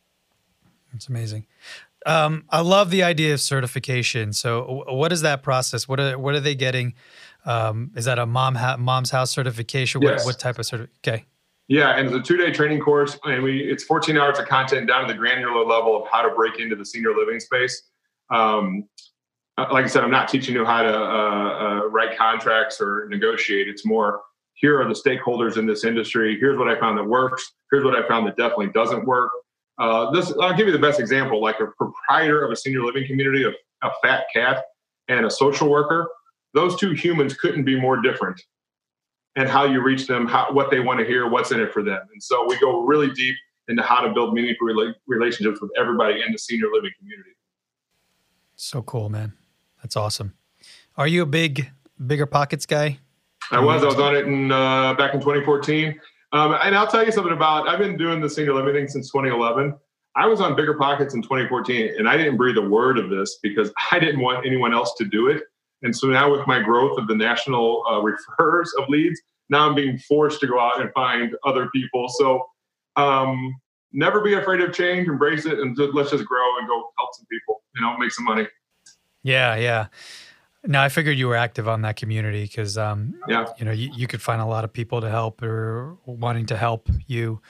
It's 0.95 1.09
amazing. 1.09 1.47
Um, 2.05 2.45
I 2.51 2.61
love 2.63 2.91
the 2.91 3.03
idea 3.05 3.33
of 3.33 3.41
certification. 3.41 4.33
So, 4.33 4.85
wh- 4.87 4.93
what 4.93 5.13
is 5.13 5.23
that 5.23 5.43
process? 5.45 5.87
What 5.89 6.01
are 6.01 6.19
what 6.19 6.35
are 6.35 6.41
they 6.41 6.55
getting? 6.57 6.95
Um, 7.45 7.91
is 7.97 8.05
that 8.05 8.19
a 8.19 8.27
mom 8.27 8.55
ha- 8.55 8.77
mom's 8.77 9.11
house 9.11 9.31
certification? 9.31 10.01
What, 10.01 10.11
Yes. 10.15 10.25
what 10.25 10.39
type 10.39 10.59
of 10.59 10.67
certificate? 10.67 10.97
Okay. 11.07 11.25
Yeah, 11.69 11.97
and 11.97 12.09
it's 12.09 12.17
a 12.17 12.21
two-day 12.21 12.51
training 12.51 12.81
course, 12.81 13.19
and 13.25 13.43
we 13.43 13.61
it's 13.61 13.85
14 13.85 14.19
hours 14.19 14.39
of 14.39 14.47
content 14.47 14.89
down 14.89 15.07
to 15.07 15.13
the 15.13 15.19
granular 15.19 15.65
level 15.65 15.97
of 16.01 16.09
how 16.11 16.23
to 16.23 16.35
break 16.35 16.59
into 16.59 16.77
the 16.77 16.85
senior 16.85 17.15
living 17.17 17.41
space. 17.41 17.83
Um, 18.31 18.89
uh, 19.59 19.67
like 19.71 19.85
I 19.85 19.89
said, 19.89 20.03
I'm 20.03 20.11
not 20.11 20.29
teaching 20.29 20.55
you 20.55 20.65
how 20.65 20.83
to 20.83 20.95
uh, 20.99 21.01
uh, 21.83 21.89
write 21.89 22.17
contracts 22.17 22.81
or 22.81 23.07
negotiate. 23.11 23.69
It's 23.69 23.85
more 23.87 24.23
here 24.55 24.81
are 24.81 24.87
the 24.87 24.95
stakeholders 24.95 25.57
in 25.57 25.67
this 25.67 25.85
industry. 25.85 26.37
Here's 26.39 26.59
what 26.59 26.69
I 26.69 26.79
found 26.79 26.99
that 26.99 27.05
works. 27.05 27.53
Here's 27.71 27.85
what 27.85 27.97
I 27.97 28.07
found 28.07 28.27
that 28.27 28.37
definitely 28.37 28.69
doesn't 28.69 29.05
work. 29.07 29.31
Uh, 29.79 30.11
this 30.11 30.33
I'll 30.41 30.55
give 30.55 30.67
you 30.67 30.73
the 30.73 30.79
best 30.79 31.01
example. 31.01 31.41
Like 31.41 31.61
a 31.61 31.67
proprietor 31.79 32.45
of 32.45 32.51
a 32.51 32.57
senior 32.57 32.83
living 32.85 33.07
community, 33.07 33.45
of 33.45 33.55
a 33.83 33.91
fat 34.03 34.25
cat, 34.35 34.65
and 35.09 35.27
a 35.27 35.31
social 35.31 35.69
worker. 35.69 36.09
Those 36.55 36.79
two 36.79 36.93
humans 36.93 37.35
couldn't 37.35 37.65
be 37.65 37.81
more 37.81 38.01
different 38.01 38.41
and 39.37 39.49
how 39.49 39.65
you 39.65 39.83
reach 39.83 40.07
them, 40.07 40.27
how, 40.27 40.53
what 40.53 40.71
they 40.71 40.81
want 40.81 41.01
to 41.01 41.07
hear, 41.07 41.29
what's 41.29 41.53
in 41.53 41.61
it 41.61 41.73
for 41.73 41.83
them. 41.83 42.01
And 42.13 42.23
so 42.23 42.47
we 42.47 42.59
go 42.59 42.83
really 42.83 43.11
deep 43.11 43.35
into 43.69 43.83
how 43.83 44.01
to 44.01 44.13
build 44.13 44.35
meaningful 44.35 44.67
rela- 44.67 44.95
relationships 45.07 45.61
with 45.61 45.71
everybody 45.79 46.23
in 46.25 46.33
the 46.33 46.39
senior 46.39 46.67
living 46.73 46.91
community. 46.99 47.31
So 48.57 48.83
cool, 48.83 49.09
man. 49.09 49.33
That's 49.83 49.97
awesome. 49.97 50.35
Are 50.97 51.07
you 51.07 51.23
a 51.23 51.27
big 51.27 51.71
bigger 52.07 52.27
pockets 52.27 52.67
guy? 52.67 52.99
I 53.51 53.61
was, 53.61 53.83
I 53.83 53.87
was 53.87 53.99
on 53.99 54.15
it 54.15 54.27
in 54.27 54.53
uh, 54.53 54.95
back 54.95 55.15
in 55.15 55.21
2014. 55.21 55.99
Um, 56.33 56.57
and 56.63 56.75
I'll 56.75 56.87
tell 56.87 57.05
you 57.05 57.13
something 57.13 57.33
about, 57.33 57.69
I've 57.69 57.79
been 57.79 57.97
doing 57.97 58.21
the 58.21 58.29
senior 58.29 58.55
living 58.55 58.75
thing 58.75 58.89
since 58.89 59.11
2011. 59.11 59.75
I 60.15 60.27
was 60.27 60.41
on 60.41 60.55
Bigger 60.55 60.75
Pockets 60.75 61.15
in 61.15 61.23
2014 61.23 61.95
and 61.99 62.09
I 62.09 62.17
didn't 62.17 62.37
breathe 62.37 62.57
a 62.59 62.63
word 62.63 62.99
of 62.99 63.11
this 63.11 63.39
because 63.43 63.73
I 63.91 63.99
didn't 63.99 64.21
want 64.21 64.47
anyone 64.47 64.75
else 64.75 64.95
to 64.99 65.05
do 65.05 65.29
it. 65.29 65.43
And 65.83 65.95
so 65.97 66.07
now 66.09 66.31
with 66.31 66.47
my 66.47 66.61
growth 66.61 66.99
of 66.99 67.09
the 67.09 67.15
national 67.15 67.83
uh, 67.89 68.01
referrers 68.41 68.69
of 68.79 68.89
leads, 68.89 69.21
now 69.49 69.69
I'm 69.69 69.75
being 69.75 69.99
forced 69.99 70.41
to 70.41 70.47
go 70.47 70.59
out 70.59 70.81
and 70.81 70.91
find 70.93 71.35
other 71.45 71.69
people. 71.75 72.09
So 72.09 72.47
um, 72.97 73.55
never 73.93 74.21
be 74.21 74.35
afraid 74.35 74.61
of 74.61 74.73
change, 74.73 75.09
embrace 75.09 75.45
it, 75.47 75.59
and 75.59 75.77
let's 75.93 76.11
just 76.11 76.25
grow 76.25 76.59
and 76.59 76.69
go 76.69 76.91
help 76.99 77.11
some 77.15 77.27
people, 77.31 77.63
you 77.75 77.83
know, 77.83 77.97
make 77.99 78.13
some 78.13 78.25
money. 78.25 78.47
Yeah, 79.23 79.57
yeah. 79.57 79.87
No, 80.65 80.81
I 80.81 80.89
figured 80.89 81.19
you 81.19 81.27
were 81.27 81.35
active 81.37 81.67
on 81.67 81.83
that 81.83 81.97
community 81.97 82.43
because, 82.43 82.79
um, 82.79 83.15
Yeah. 83.29 83.47
you 83.59 83.65
know, 83.65 83.73
you, 83.73 83.91
you 83.95 84.07
could 84.07 84.23
find 84.23 84.41
a 84.41 84.47
lot 84.47 84.63
of 84.63 84.73
people 84.73 85.01
to 85.01 85.11
help 85.11 85.43
or 85.43 85.97
wanting 86.07 86.47
to 86.47 86.57
help 86.57 86.89
you. 87.09 87.41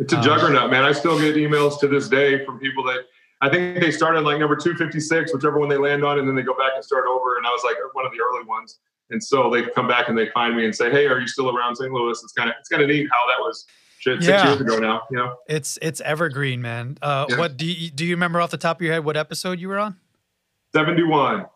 It's 0.00 0.12
a 0.12 0.16
Um, 0.16 0.22
juggernaut, 0.22 0.70
man. 0.70 0.84
I 0.84 0.90
still 0.90 1.18
get 1.18 1.36
emails 1.36 1.78
to 1.80 1.86
this 1.86 2.08
day 2.08 2.44
from 2.44 2.58
people 2.58 2.82
that 2.84 3.02
I 3.46 3.50
think 3.50 3.80
they 3.80 3.90
started 3.90 4.22
like 4.22 4.38
number 4.38 4.56
256, 4.56 5.32
whichever 5.32 5.58
one 5.58 5.68
they 5.68 5.76
land 5.78 6.04
on, 6.04 6.18
and 6.18 6.26
then 6.28 6.34
they 6.34 6.42
go 6.42 6.54
back 6.54 6.72
and 6.74 6.84
start 6.84 7.04
over. 7.06 7.36
And 7.36 7.46
I 7.46 7.50
was 7.50 7.62
like 7.64 7.76
one 7.92 8.04
of 8.06 8.12
the 8.12 8.18
early 8.20 8.44
ones. 8.46 8.78
And 9.10 9.22
so 9.22 9.48
they 9.50 9.62
come 9.62 9.86
back 9.86 10.08
and 10.08 10.18
they 10.18 10.28
find 10.30 10.56
me 10.56 10.64
and 10.64 10.74
say, 10.74 10.90
Hey, 10.90 11.06
are 11.06 11.20
you 11.20 11.28
still 11.28 11.56
around 11.56 11.76
St. 11.76 11.92
Louis? 11.92 12.20
It's 12.22 12.32
kind 12.32 12.50
of, 12.50 12.56
it's 12.58 12.68
kind 12.68 12.82
of 12.82 12.88
neat 12.88 13.06
how 13.12 13.26
that 13.28 13.38
was 13.40 13.64
shit 14.00 14.16
six 14.20 14.28
Yeah. 14.28 14.48
years 14.48 14.60
ago 14.60 14.78
now, 14.78 15.02
you 15.10 15.16
know? 15.16 15.36
It's 15.48 15.78
it's 15.80 16.00
evergreen, 16.00 16.60
man. 16.60 16.98
Uh, 17.00 17.26
Yeah. 17.28 17.38
What 17.38 17.56
do 17.56 17.66
you, 17.66 17.90
do 17.90 18.04
you 18.04 18.14
remember 18.16 18.40
off 18.40 18.50
the 18.50 18.56
top 18.56 18.78
of 18.78 18.82
your 18.82 18.92
head 18.94 19.04
what 19.04 19.16
episode 19.16 19.60
you 19.60 19.68
were 19.68 19.78
on? 19.78 19.96
71. 20.74 21.46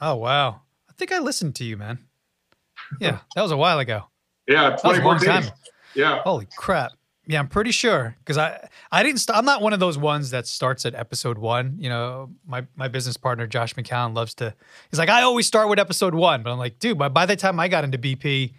Oh 0.00 0.14
wow, 0.16 0.60
I 0.88 0.92
think 0.92 1.10
I 1.10 1.18
listened 1.18 1.56
to 1.56 1.64
you, 1.64 1.76
man. 1.76 1.98
Yeah, 3.00 3.18
that 3.34 3.42
was 3.42 3.50
a 3.50 3.56
while 3.56 3.80
ago. 3.80 4.04
Yeah. 4.46 4.70
That 4.70 4.84
was 4.84 4.98
a 4.98 5.02
long 5.02 5.18
2014. 5.18 5.52
Yeah. 5.94 6.20
Holy 6.22 6.46
crap! 6.56 6.92
Yeah, 7.30 7.40
I'm 7.40 7.48
pretty 7.48 7.72
sure 7.72 8.16
because 8.20 8.38
I 8.38 8.68
I 8.90 9.02
didn't. 9.02 9.18
St- 9.20 9.36
I'm 9.36 9.44
not 9.44 9.60
one 9.60 9.74
of 9.74 9.80
those 9.80 9.98
ones 9.98 10.30
that 10.30 10.46
starts 10.46 10.86
at 10.86 10.94
episode 10.94 11.36
one. 11.36 11.76
You 11.78 11.90
know, 11.90 12.30
my 12.46 12.66
my 12.74 12.88
business 12.88 13.18
partner 13.18 13.46
Josh 13.46 13.74
McCown 13.74 14.14
loves 14.14 14.32
to. 14.36 14.54
He's 14.90 14.98
like, 14.98 15.10
I 15.10 15.20
always 15.22 15.46
start 15.46 15.68
with 15.68 15.78
episode 15.78 16.14
one, 16.14 16.42
but 16.42 16.50
I'm 16.50 16.58
like, 16.58 16.78
dude, 16.78 16.96
by 16.96 17.08
by 17.08 17.26
the 17.26 17.36
time 17.36 17.60
I 17.60 17.68
got 17.68 17.84
into 17.84 17.98
BP, 17.98 18.54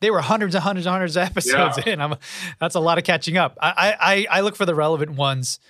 they 0.00 0.10
were 0.10 0.22
hundreds 0.22 0.54
and 0.54 0.64
hundreds 0.64 0.86
and 0.86 0.92
hundreds 0.92 1.16
of 1.18 1.22
episodes 1.30 1.78
Yeah. 1.84 1.92
in. 1.92 2.00
I'm 2.00 2.14
that's 2.58 2.74
a 2.74 2.80
lot 2.80 2.96
of 2.96 3.04
catching 3.04 3.36
up. 3.36 3.58
I 3.60 3.68
I 3.76 3.96
I 4.14 4.26
I 4.38 4.40
look 4.40 4.56
for 4.56 4.64
the 4.64 4.74
relevant 4.74 5.12
ones, 5.12 5.60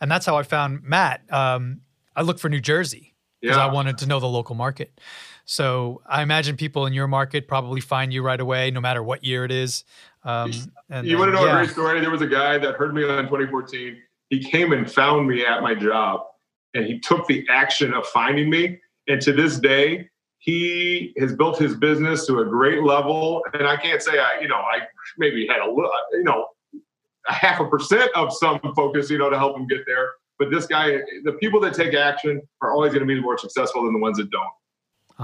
and 0.00 0.08
that's 0.08 0.24
how 0.24 0.36
I 0.36 0.44
found 0.44 0.84
Matt. 0.84 1.20
Um, 1.32 1.80
I 2.14 2.22
look 2.22 2.38
for 2.38 2.48
New 2.48 2.60
Jersey 2.60 3.12
because 3.40 3.56
I 3.56 3.66
wanted 3.66 3.98
to 3.98 4.06
know 4.06 4.20
the 4.20 4.28
local 4.28 4.54
market. 4.54 5.00
So 5.46 6.00
I 6.06 6.22
imagine 6.22 6.56
people 6.56 6.86
in 6.86 6.94
your 6.94 7.06
market 7.08 7.46
probably 7.48 7.80
find 7.82 8.12
you 8.12 8.22
right 8.22 8.40
away, 8.40 8.70
no 8.70 8.80
matter 8.80 9.02
what 9.02 9.24
year 9.24 9.44
it 9.44 9.50
is. 9.50 9.84
Um, 10.24 10.52
and 10.90 11.06
You 11.06 11.18
want 11.18 11.30
to 11.30 11.34
know 11.34 11.44
yeah. 11.44 11.52
a 11.52 11.64
great 11.64 11.70
story? 11.70 12.00
There 12.00 12.10
was 12.10 12.22
a 12.22 12.26
guy 12.26 12.58
that 12.58 12.74
heard 12.76 12.94
me 12.94 13.04
on 13.04 13.24
2014. 13.24 13.96
He 14.30 14.42
came 14.42 14.72
and 14.72 14.90
found 14.90 15.28
me 15.28 15.44
at 15.44 15.62
my 15.62 15.74
job, 15.74 16.22
and 16.72 16.86
he 16.86 16.98
took 17.00 17.26
the 17.26 17.46
action 17.50 17.92
of 17.92 18.06
finding 18.06 18.48
me. 18.48 18.80
And 19.06 19.20
to 19.20 19.32
this 19.32 19.58
day, 19.58 20.08
he 20.38 21.12
has 21.18 21.34
built 21.34 21.58
his 21.58 21.74
business 21.76 22.26
to 22.26 22.40
a 22.40 22.44
great 22.44 22.82
level. 22.82 23.42
And 23.52 23.66
I 23.66 23.76
can't 23.76 24.02
say 24.02 24.18
I, 24.18 24.40
you 24.40 24.48
know, 24.48 24.56
I 24.56 24.80
maybe 25.18 25.46
had 25.46 25.60
a 25.60 25.66
little, 25.66 25.90
you 26.12 26.24
know, 26.24 26.48
a 27.28 27.32
half 27.32 27.60
a 27.60 27.68
percent 27.68 28.10
of 28.14 28.32
some 28.32 28.60
focus, 28.76 29.10
you 29.10 29.18
know, 29.18 29.30
to 29.30 29.38
help 29.38 29.56
him 29.56 29.66
get 29.66 29.80
there. 29.86 30.10
But 30.38 30.50
this 30.50 30.66
guy, 30.66 30.98
the 31.24 31.32
people 31.40 31.60
that 31.60 31.74
take 31.74 31.94
action 31.94 32.42
are 32.60 32.72
always 32.72 32.92
going 32.92 33.06
to 33.06 33.14
be 33.14 33.20
more 33.20 33.38
successful 33.38 33.84
than 33.84 33.92
the 33.92 33.98
ones 34.00 34.18
that 34.18 34.30
don't. 34.30 34.44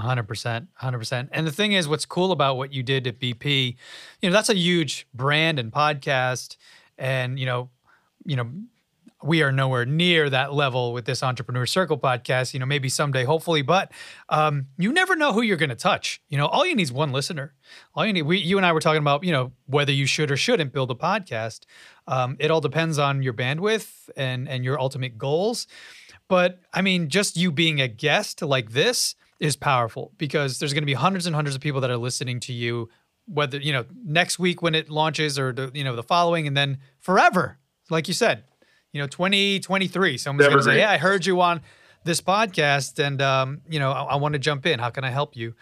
Hundred 0.01 0.27
percent, 0.27 0.67
hundred 0.75 0.99
percent. 0.99 1.29
And 1.31 1.47
the 1.47 1.51
thing 1.51 1.73
is, 1.73 1.87
what's 1.87 2.05
cool 2.05 2.31
about 2.31 2.57
what 2.57 2.73
you 2.73 2.83
did 2.83 3.07
at 3.07 3.19
BP, 3.19 3.75
you 4.21 4.29
know, 4.29 4.33
that's 4.33 4.49
a 4.49 4.55
huge 4.55 5.07
brand 5.13 5.59
and 5.59 5.71
podcast, 5.71 6.57
and 6.97 7.39
you 7.39 7.45
know, 7.45 7.69
you 8.25 8.35
know, 8.35 8.49
we 9.23 9.43
are 9.43 9.51
nowhere 9.51 9.85
near 9.85 10.29
that 10.29 10.53
level 10.53 10.93
with 10.93 11.05
this 11.05 11.21
entrepreneur 11.21 11.65
circle 11.65 11.97
podcast 11.97 12.53
you 12.53 12.59
know 12.59 12.65
maybe 12.65 12.89
someday 12.89 13.23
hopefully. 13.23 13.61
But 13.61 13.91
um, 14.29 14.67
you 14.77 14.91
never 14.91 15.15
know 15.15 15.33
who 15.33 15.41
you're 15.41 15.57
going 15.57 15.69
to 15.69 15.75
touch. 15.75 16.21
You 16.29 16.37
know 16.37 16.47
all 16.47 16.65
you 16.65 16.75
need 16.75 16.83
is 16.83 16.91
one 16.91 17.11
listener. 17.11 17.53
All 17.95 18.05
you 18.05 18.13
need 18.13 18.23
we, 18.23 18.37
you 18.37 18.57
and 18.57 18.65
i 18.65 18.71
were 18.71 18.79
talking 18.79 19.01
about 19.01 19.23
you 19.23 19.31
know 19.31 19.51
whether 19.67 19.91
you 19.91 20.05
should 20.05 20.31
or 20.31 20.37
shouldn't 20.37 20.73
build 20.73 20.91
a 20.91 20.95
podcast. 20.95 21.61
Um, 22.07 22.35
it 22.39 22.51
all 22.51 22.61
depends 22.61 22.97
on 22.97 23.21
your 23.21 23.33
bandwidth 23.33 24.09
and 24.15 24.47
and 24.49 24.63
your 24.63 24.79
ultimate 24.79 25.17
goals. 25.17 25.67
But 26.27 26.59
i 26.73 26.81
mean 26.81 27.09
just 27.09 27.37
you 27.37 27.51
being 27.51 27.81
a 27.81 27.87
guest 27.87 28.41
like 28.41 28.71
this 28.71 29.15
is 29.41 29.55
powerful 29.55 30.13
because 30.17 30.59
there's 30.59 30.71
going 30.71 30.83
to 30.83 30.87
be 30.87 30.93
hundreds 30.93 31.25
and 31.25 31.35
hundreds 31.35 31.55
of 31.55 31.61
people 31.61 31.81
that 31.81 31.89
are 31.89 31.97
listening 31.97 32.39
to 32.39 32.53
you 32.53 32.87
whether 33.25 33.57
you 33.57 33.73
know 33.73 33.83
next 34.05 34.37
week 34.37 34.61
when 34.61 34.75
it 34.75 34.89
launches 34.89 35.37
or 35.37 35.51
the, 35.51 35.71
you 35.73 35.83
know 35.83 35.95
the 35.95 36.03
following 36.03 36.45
and 36.47 36.55
then 36.55 36.77
forever 36.99 37.57
like 37.89 38.07
you 38.07 38.13
said 38.13 38.43
you 38.93 39.01
know 39.01 39.07
2023 39.07 40.17
someone's 40.17 40.47
going 40.47 40.57
to 40.57 40.63
say 40.63 40.77
yeah 40.77 40.91
i 40.91 40.97
heard 40.97 41.25
you 41.25 41.41
on 41.41 41.59
this 42.03 42.21
podcast 42.21 43.03
and 43.03 43.21
um, 43.21 43.61
you 43.67 43.79
know 43.79 43.91
i, 43.91 44.03
I 44.03 44.15
want 44.15 44.33
to 44.33 44.39
jump 44.39 44.65
in. 44.65 44.79
How 44.79 44.89
can 44.89 45.03
i 45.03 45.09
help 45.09 45.35
you? 45.35 45.55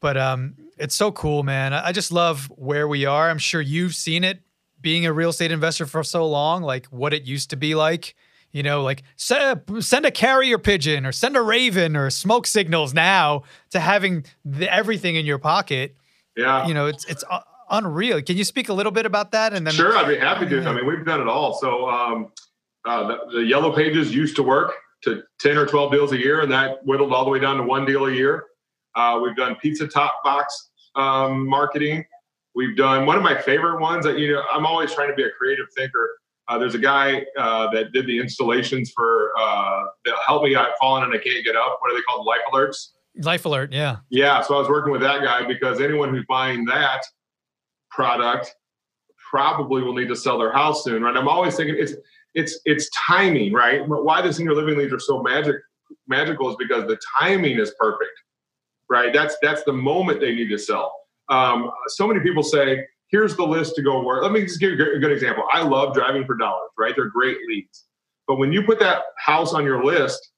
But 0.00 0.18
um, 0.18 0.56
it's 0.78 0.94
so 0.94 1.10
cool 1.10 1.42
man. 1.42 1.72
I, 1.72 1.88
I 1.88 1.92
just 1.92 2.12
love 2.12 2.50
where 2.54 2.86
we 2.86 3.06
are. 3.06 3.30
I'm 3.30 3.38
sure 3.38 3.62
you've 3.62 3.94
seen 3.94 4.24
it 4.24 4.40
being 4.80 5.06
a 5.06 5.12
real 5.12 5.30
estate 5.30 5.50
investor 5.50 5.86
for 5.86 6.02
so 6.02 6.26
long 6.26 6.62
like 6.62 6.86
what 6.86 7.14
it 7.14 7.24
used 7.24 7.50
to 7.50 7.56
be 7.56 7.74
like 7.74 8.14
you 8.56 8.62
know 8.62 8.82
like 8.82 9.02
send 9.16 9.60
a, 9.68 9.82
send 9.82 10.06
a 10.06 10.10
carrier 10.10 10.58
pigeon 10.58 11.04
or 11.04 11.12
send 11.12 11.36
a 11.36 11.42
raven 11.42 11.96
or 11.96 12.10
smoke 12.10 12.46
signals 12.46 12.94
now 12.94 13.42
to 13.70 13.80
having 13.80 14.24
the, 14.44 14.72
everything 14.72 15.16
in 15.16 15.26
your 15.26 15.38
pocket 15.38 15.96
yeah 16.36 16.66
you 16.66 16.74
know 16.74 16.86
it's 16.86 17.04
it's 17.04 17.24
uh, 17.30 17.40
unreal 17.70 18.22
can 18.22 18.36
you 18.36 18.44
speak 18.44 18.68
a 18.68 18.72
little 18.72 18.92
bit 18.92 19.06
about 19.06 19.32
that 19.32 19.52
and 19.52 19.66
then 19.66 19.74
sure 19.74 19.96
i'd 19.98 20.08
be 20.08 20.18
happy 20.18 20.46
to 20.48 20.62
i 20.64 20.72
mean 20.72 20.86
we've 20.86 21.04
done 21.04 21.20
it 21.20 21.28
all 21.28 21.52
so 21.54 21.88
um, 21.88 22.32
uh, 22.86 23.08
the, 23.08 23.18
the, 23.38 23.44
yellow 23.44 23.74
pages 23.74 24.14
used 24.14 24.36
to 24.36 24.42
work 24.42 24.72
to 25.02 25.22
10 25.40 25.56
or 25.56 25.66
12 25.66 25.92
deals 25.92 26.12
a 26.12 26.18
year, 26.18 26.40
and 26.40 26.50
that 26.52 26.84
whittled 26.84 27.12
all 27.12 27.24
the 27.24 27.30
way 27.30 27.38
down 27.38 27.56
to 27.56 27.62
one 27.62 27.84
deal 27.84 28.06
a 28.06 28.12
year. 28.12 28.44
Uh, 28.94 29.20
we've 29.22 29.36
done 29.36 29.56
pizza 29.56 29.86
top 29.86 30.22
box 30.24 30.70
um, 30.94 31.46
marketing. 31.48 32.04
We've 32.54 32.76
done 32.76 33.06
one 33.06 33.16
of 33.16 33.22
my 33.22 33.40
favorite 33.40 33.80
ones 33.80 34.04
that, 34.04 34.18
you 34.18 34.32
know, 34.32 34.42
I'm 34.52 34.64
always 34.64 34.92
trying 34.94 35.08
to 35.08 35.14
be 35.14 35.24
a 35.24 35.30
creative 35.30 35.66
thinker. 35.76 36.18
Uh, 36.48 36.58
there's 36.58 36.74
a 36.74 36.78
guy 36.78 37.24
uh, 37.38 37.70
that 37.72 37.92
did 37.92 38.06
the 38.06 38.20
installations 38.20 38.92
for 38.94 39.32
uh, 39.38 39.84
that 40.04 40.14
help 40.26 40.44
me 40.44 40.54
out 40.54 40.68
falling 40.80 41.02
and 41.04 41.12
I 41.12 41.18
can't 41.18 41.44
get 41.44 41.56
up. 41.56 41.78
What 41.80 41.92
are 41.92 41.96
they 41.96 42.02
called? 42.02 42.26
Life 42.26 42.40
alerts. 42.52 42.88
Life 43.22 43.44
alert, 43.46 43.72
yeah. 43.72 43.96
Yeah. 44.10 44.42
So 44.42 44.54
I 44.54 44.58
was 44.58 44.68
working 44.68 44.92
with 44.92 45.00
that 45.00 45.22
guy 45.22 45.46
because 45.46 45.80
anyone 45.80 46.14
who's 46.14 46.24
buying 46.28 46.64
that 46.66 47.02
product 47.90 48.54
probably 49.30 49.82
will 49.82 49.94
need 49.94 50.08
to 50.08 50.16
sell 50.16 50.38
their 50.38 50.52
house 50.52 50.84
soon, 50.84 51.02
right? 51.02 51.16
I'm 51.16 51.28
always 51.28 51.56
thinking 51.56 51.76
it's 51.78 51.94
it's 52.34 52.60
it's 52.64 52.90
timing, 53.06 53.52
right? 53.52 53.86
Why 53.88 54.20
the 54.22 54.32
senior 54.32 54.54
living 54.54 54.78
leads 54.78 54.92
are 54.92 55.00
so 55.00 55.22
magic 55.22 55.56
magical 56.06 56.50
is 56.50 56.56
because 56.58 56.86
the 56.86 56.98
timing 57.18 57.58
is 57.58 57.74
perfect, 57.78 58.12
right? 58.90 59.12
That's 59.12 59.36
that's 59.42 59.64
the 59.64 59.72
moment 59.72 60.20
they 60.20 60.34
need 60.34 60.48
to 60.50 60.58
sell. 60.58 60.94
Um, 61.28 61.70
so 61.88 62.06
many 62.06 62.20
people 62.20 62.42
say, 62.42 62.86
"Here's 63.08 63.36
the 63.36 63.44
list 63.46 63.74
to 63.76 63.82
go 63.82 64.02
work." 64.02 64.22
Let 64.22 64.32
me 64.32 64.42
just 64.42 64.60
give 64.60 64.72
you 64.72 64.94
a 64.94 64.98
good 64.98 65.12
example. 65.12 65.44
I 65.52 65.62
love 65.62 65.94
driving 65.94 66.24
for 66.24 66.36
dollars, 66.36 66.70
right? 66.78 66.94
They're 66.96 67.08
great 67.08 67.38
leads, 67.48 67.86
but 68.26 68.36
when 68.36 68.52
you 68.52 68.62
put 68.62 68.78
that 68.80 69.02
house 69.18 69.54
on 69.54 69.64
your 69.64 69.84
list 69.84 70.32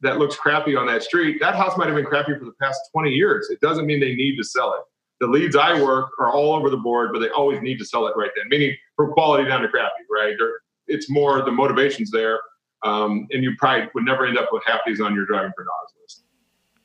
that 0.00 0.18
looks 0.18 0.36
crappy 0.36 0.76
on 0.76 0.86
that 0.86 1.02
street, 1.02 1.38
that 1.40 1.54
house 1.54 1.76
might 1.76 1.86
have 1.86 1.96
been 1.96 2.04
crappy 2.04 2.32
for 2.38 2.44
the 2.44 2.54
past 2.60 2.80
20 2.92 3.10
years. 3.10 3.48
It 3.50 3.60
doesn't 3.60 3.86
mean 3.86 4.00
they 4.00 4.14
need 4.14 4.36
to 4.36 4.44
sell 4.44 4.74
it. 4.74 4.82
The 5.20 5.26
leads 5.26 5.56
I 5.56 5.80
work 5.82 6.10
are 6.20 6.30
all 6.32 6.54
over 6.54 6.70
the 6.70 6.76
board, 6.76 7.10
but 7.12 7.18
they 7.18 7.30
always 7.30 7.60
need 7.60 7.78
to 7.78 7.84
sell 7.84 8.06
it 8.06 8.14
right 8.16 8.30
then, 8.36 8.48
meaning 8.48 8.76
from 8.94 9.12
quality 9.12 9.48
down 9.48 9.62
to 9.62 9.68
crappy, 9.68 10.04
right? 10.10 10.34
They're, 10.38 10.60
it's 10.86 11.10
more 11.10 11.42
the 11.44 11.50
motivation's 11.50 12.10
there, 12.12 12.38
um, 12.84 13.26
and 13.32 13.42
you 13.42 13.54
probably 13.58 13.88
would 13.94 14.04
never 14.04 14.26
end 14.26 14.38
up 14.38 14.50
with 14.52 14.62
half 14.64 14.80
these 14.86 15.00
on 15.00 15.14
your 15.14 15.26
driving 15.26 15.52
for 15.56 15.64
dollars 15.64 15.92
list. 16.00 16.22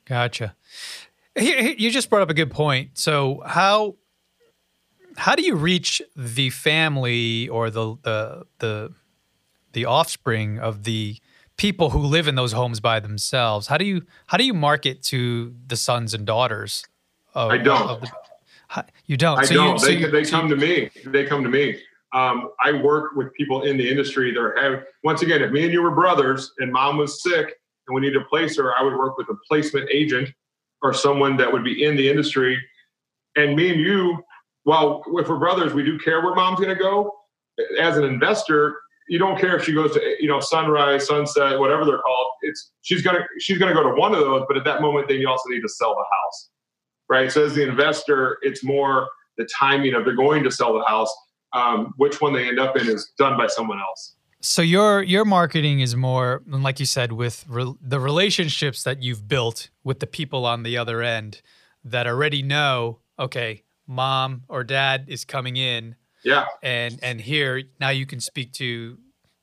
Gotcha. 0.04 0.56
You 1.36 1.90
just 1.90 2.10
brought 2.10 2.22
up 2.22 2.30
a 2.30 2.34
good 2.34 2.52
point. 2.52 2.90
So 2.96 3.42
how 3.44 3.96
how 5.16 5.34
do 5.34 5.42
you 5.42 5.54
reach 5.54 6.02
the 6.16 6.50
family 6.50 7.48
or 7.48 7.70
the 7.70 7.96
the 8.02 8.46
the 8.58 8.92
the 9.72 9.84
offspring 9.84 10.58
of 10.58 10.84
the 10.84 11.16
people 11.56 11.90
who 11.90 12.00
live 12.00 12.28
in 12.28 12.34
those 12.34 12.52
homes 12.52 12.80
by 12.80 13.00
themselves? 13.00 13.66
How 13.66 13.78
do 13.78 13.84
you 13.84 14.02
how 14.26 14.36
do 14.36 14.44
you 14.44 14.54
market 14.54 15.02
to 15.04 15.54
the 15.66 15.76
sons 15.76 16.14
and 16.14 16.26
daughters? 16.26 16.84
Of, 17.34 17.50
I 17.50 17.58
don't. 17.58 18.00
The, 18.00 18.84
you 19.06 19.16
don't. 19.16 19.38
I 19.38 19.44
so 19.44 19.54
don't. 19.54 19.80
You, 19.80 19.86
they, 19.86 19.92
so 19.94 19.98
you, 19.98 20.10
they 20.10 20.24
come 20.24 20.48
to 20.48 20.56
me. 20.56 20.90
They 21.06 21.24
come 21.24 21.42
to 21.42 21.50
me 21.50 21.78
um, 22.14 22.50
I 22.64 22.72
work 22.72 23.16
with 23.16 23.34
people 23.34 23.64
in 23.64 23.76
the 23.76 23.90
industry 23.90 24.32
that 24.32 24.62
have, 24.62 24.84
once 25.02 25.22
again, 25.22 25.42
if 25.42 25.50
me 25.50 25.64
and 25.64 25.72
you 25.72 25.82
were 25.82 25.90
brothers 25.90 26.52
and 26.58 26.72
mom 26.72 26.96
was 26.96 27.22
sick 27.22 27.54
and 27.86 27.94
we 27.94 28.00
need 28.00 28.12
to 28.12 28.24
place 28.30 28.56
her, 28.56 28.72
I 28.78 28.82
would 28.82 28.96
work 28.96 29.18
with 29.18 29.28
a 29.30 29.34
placement 29.48 29.90
agent 29.90 30.30
or 30.80 30.94
someone 30.94 31.36
that 31.38 31.52
would 31.52 31.64
be 31.64 31.84
in 31.84 31.96
the 31.96 32.08
industry. 32.08 32.56
And 33.34 33.56
me 33.56 33.72
and 33.72 33.80
you, 33.80 34.22
well, 34.64 35.02
if 35.06 35.28
we're 35.28 35.38
brothers, 35.38 35.74
we 35.74 35.82
do 35.82 35.98
care 35.98 36.22
where 36.22 36.34
mom's 36.34 36.58
going 36.58 36.74
to 36.74 36.82
go. 36.82 37.12
As 37.80 37.96
an 37.96 38.04
investor, 38.04 38.76
you 39.08 39.18
don't 39.18 39.38
care 39.38 39.56
if 39.56 39.64
she 39.64 39.72
goes 39.72 39.92
to 39.92 40.16
you 40.18 40.28
know 40.28 40.40
sunrise, 40.40 41.06
sunset, 41.06 41.58
whatever 41.58 41.84
they're 41.84 41.98
called. 41.98 42.26
It's 42.42 42.72
she's 42.82 43.02
gonna 43.02 43.20
she's 43.38 43.58
gonna 43.58 43.74
go 43.74 43.82
to 43.82 43.94
one 43.94 44.14
of 44.14 44.20
those, 44.20 44.44
but 44.48 44.56
at 44.56 44.64
that 44.64 44.80
moment, 44.80 45.08
then 45.08 45.18
you 45.18 45.28
also 45.28 45.48
need 45.50 45.60
to 45.60 45.68
sell 45.68 45.94
the 45.94 46.04
house, 46.04 46.50
right? 47.08 47.30
So 47.30 47.44
as 47.44 47.54
the 47.54 47.68
investor, 47.68 48.38
it's 48.42 48.64
more 48.64 49.08
the 49.36 49.46
timing 49.58 49.94
of 49.94 50.04
they're 50.04 50.16
going 50.16 50.42
to 50.44 50.50
sell 50.50 50.72
the 50.72 50.84
house 50.84 51.14
um, 51.54 51.94
which 51.96 52.20
one 52.20 52.32
they 52.32 52.48
end 52.48 52.58
up 52.58 52.76
in 52.76 52.88
is 52.88 53.12
done 53.16 53.36
by 53.36 53.46
someone 53.46 53.78
else. 53.80 54.16
So 54.40 54.60
your 54.60 55.02
your 55.02 55.24
marketing 55.24 55.80
is 55.80 55.96
more, 55.96 56.42
like 56.46 56.78
you 56.78 56.86
said, 56.86 57.12
with 57.12 57.46
re- 57.48 57.74
the 57.80 57.98
relationships 57.98 58.82
that 58.82 59.02
you've 59.02 59.26
built 59.26 59.70
with 59.82 60.00
the 60.00 60.06
people 60.06 60.44
on 60.44 60.64
the 60.64 60.76
other 60.76 61.00
end 61.00 61.40
that 61.82 62.06
already 62.06 62.42
know, 62.42 62.98
okay, 63.18 63.62
mom 63.86 64.42
or 64.48 64.64
dad 64.64 65.06
is 65.08 65.24
coming 65.24 65.56
in. 65.56 65.96
Yeah. 66.24 66.46
And 66.62 66.98
and 67.02 67.20
here 67.20 67.62
now 67.80 67.90
you 67.90 68.06
can 68.06 68.20
speak 68.20 68.52
to 68.54 68.98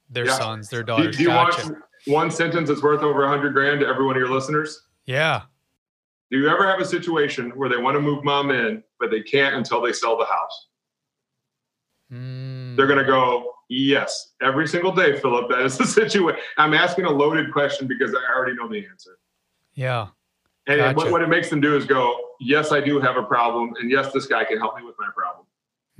their 0.09 0.25
yeah. 0.25 0.37
sons, 0.37 0.69
their 0.69 0.83
daughters. 0.83 1.17
Do, 1.17 1.23
do 1.23 1.23
you 1.23 1.29
gotcha. 1.29 1.65
want 1.65 1.77
one 2.05 2.31
sentence 2.31 2.69
that's 2.69 2.81
worth 2.81 3.01
over 3.01 3.23
a 3.23 3.29
hundred 3.29 3.53
grand 3.53 3.81
to 3.81 3.87
every 3.87 4.05
one 4.05 4.15
of 4.15 4.19
your 4.19 4.31
listeners? 4.31 4.81
Yeah. 5.05 5.43
Do 6.31 6.37
you 6.37 6.49
ever 6.49 6.65
have 6.65 6.79
a 6.79 6.85
situation 6.85 7.51
where 7.51 7.69
they 7.69 7.77
want 7.77 7.95
to 7.95 8.01
move 8.01 8.23
mom 8.23 8.51
in, 8.51 8.83
but 8.99 9.11
they 9.11 9.21
can't 9.21 9.55
until 9.55 9.81
they 9.81 9.91
sell 9.91 10.17
the 10.17 10.25
house? 10.25 10.67
Mm. 12.11 12.75
They're 12.75 12.87
going 12.87 12.99
to 12.99 13.05
go, 13.05 13.51
yes, 13.69 14.31
every 14.41 14.67
single 14.67 14.93
day, 14.93 15.19
Philip. 15.19 15.49
That 15.49 15.61
is 15.61 15.77
the 15.77 15.85
situation. 15.87 16.39
I'm 16.57 16.73
asking 16.73 17.05
a 17.05 17.09
loaded 17.09 17.51
question 17.51 17.85
because 17.87 18.15
I 18.15 18.33
already 18.33 18.55
know 18.55 18.69
the 18.69 18.85
answer. 18.85 19.17
Yeah. 19.73 20.07
And 20.67 20.79
gotcha. 20.79 20.95
what, 20.95 21.11
what, 21.11 21.21
it 21.21 21.29
makes 21.29 21.49
them 21.49 21.59
do 21.59 21.75
is 21.75 21.85
go, 21.85 22.15
yes, 22.39 22.71
I 22.71 22.81
do 22.81 22.99
have 22.99 23.17
a 23.17 23.23
problem. 23.23 23.73
And 23.79 23.89
yes, 23.89 24.11
this 24.13 24.27
guy 24.27 24.43
can 24.43 24.59
help 24.59 24.77
me 24.77 24.83
with 24.83 24.95
my 24.99 25.09
problem. 25.15 25.45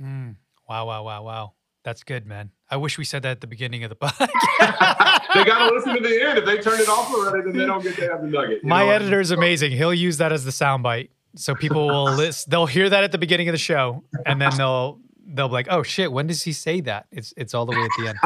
Mm. 0.00 0.36
Wow, 0.68 0.86
wow, 0.86 1.02
wow, 1.02 1.22
wow. 1.22 1.52
That's 1.84 2.04
good, 2.04 2.26
man. 2.26 2.50
I 2.70 2.76
wish 2.76 2.96
we 2.96 3.04
said 3.04 3.22
that 3.22 3.32
at 3.32 3.40
the 3.40 3.48
beginning 3.48 3.82
of 3.82 3.90
the 3.90 3.96
podcast. 4.02 5.34
they 5.34 5.44
got 5.44 5.68
to 5.68 5.74
listen 5.74 5.96
to 5.96 6.00
the 6.00 6.28
end. 6.28 6.38
If 6.38 6.44
they 6.44 6.58
turn 6.58 6.80
it 6.80 6.88
off 6.88 7.12
already, 7.12 7.42
then 7.44 7.58
they 7.58 7.66
don't 7.66 7.82
get 7.82 7.96
to 7.96 8.08
have 8.08 8.22
the 8.22 8.28
nugget. 8.28 8.64
My 8.64 8.86
editor 8.86 9.20
is 9.20 9.32
amazing. 9.32 9.72
He'll 9.72 9.92
use 9.92 10.18
that 10.18 10.32
as 10.32 10.44
the 10.44 10.52
soundbite. 10.52 11.08
So 11.34 11.54
people 11.54 11.86
will 11.86 12.04
list, 12.16 12.50
they'll 12.50 12.66
hear 12.66 12.88
that 12.88 13.04
at 13.04 13.10
the 13.12 13.18
beginning 13.18 13.48
of 13.48 13.52
the 13.52 13.58
show 13.58 14.04
and 14.26 14.40
then 14.40 14.56
they'll 14.56 15.00
they'll 15.32 15.48
be 15.48 15.52
like, 15.54 15.68
"Oh 15.70 15.82
shit, 15.82 16.12
when 16.12 16.26
does 16.26 16.42
he 16.42 16.52
say 16.52 16.80
that?" 16.82 17.06
It's 17.10 17.32
it's 17.36 17.54
all 17.54 17.66
the 17.66 17.72
way 17.72 17.82
at 17.82 17.90
the 17.98 18.08
end. 18.08 18.18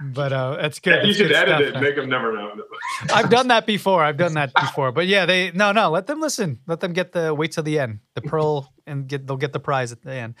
but 0.14 0.32
uh, 0.32 0.56
that's 0.56 0.80
good. 0.80 1.02
Yeah, 1.02 1.04
you 1.04 1.12
should 1.12 1.32
edit 1.32 1.48
stuff, 1.48 1.60
it, 1.60 1.72
man. 1.74 1.82
make 1.82 1.96
them 1.96 2.08
never 2.08 2.32
know. 2.32 2.52
I've 3.12 3.30
done 3.30 3.48
that 3.48 3.66
before. 3.66 4.02
I've 4.02 4.16
done 4.16 4.34
that 4.34 4.52
before. 4.54 4.92
But 4.92 5.06
yeah, 5.06 5.26
they 5.26 5.52
no 5.52 5.72
no. 5.72 5.90
Let 5.90 6.06
them 6.06 6.20
listen. 6.20 6.60
Let 6.66 6.80
them 6.80 6.92
get 6.92 7.12
the 7.12 7.34
wait 7.34 7.52
till 7.52 7.62
the 7.62 7.78
end. 7.78 8.00
The 8.14 8.22
pearl 8.22 8.72
and 8.86 9.08
get 9.08 9.26
they'll 9.26 9.36
get 9.36 9.52
the 9.52 9.60
prize 9.60 9.92
at 9.92 10.02
the 10.02 10.12
end. 10.12 10.34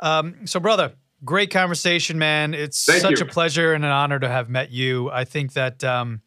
Um, 0.00 0.46
so 0.46 0.60
brother, 0.60 0.94
great 1.24 1.50
conversation, 1.50 2.18
man. 2.18 2.54
It's 2.54 2.84
Thank 2.84 3.02
such 3.02 3.20
you. 3.20 3.26
a 3.26 3.28
pleasure 3.28 3.72
and 3.72 3.84
an 3.84 3.90
honor 3.90 4.18
to 4.18 4.28
have 4.28 4.48
met 4.48 4.70
you. 4.70 5.10
I 5.10 5.24
think 5.24 5.54
that 5.54 5.82
um, 5.82 6.20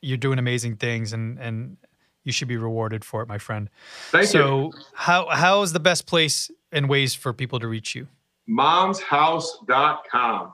you're 0.00 0.18
doing 0.18 0.38
amazing 0.38 0.76
things 0.76 1.12
and 1.12 1.38
and 1.38 1.76
you 2.24 2.32
should 2.32 2.48
be 2.48 2.56
rewarded 2.56 3.04
for 3.04 3.22
it, 3.22 3.28
my 3.28 3.38
friend. 3.38 3.70
Thank 4.10 4.26
so 4.26 4.38
you. 4.38 4.72
So 4.72 4.78
how 4.94 5.28
how 5.30 5.62
is 5.62 5.72
the 5.72 5.80
best 5.80 6.06
place 6.06 6.50
and 6.72 6.88
ways 6.88 7.14
for 7.14 7.32
people 7.32 7.60
to 7.60 7.68
reach 7.68 7.94
you? 7.94 8.08
momshouse.com. 8.48 10.52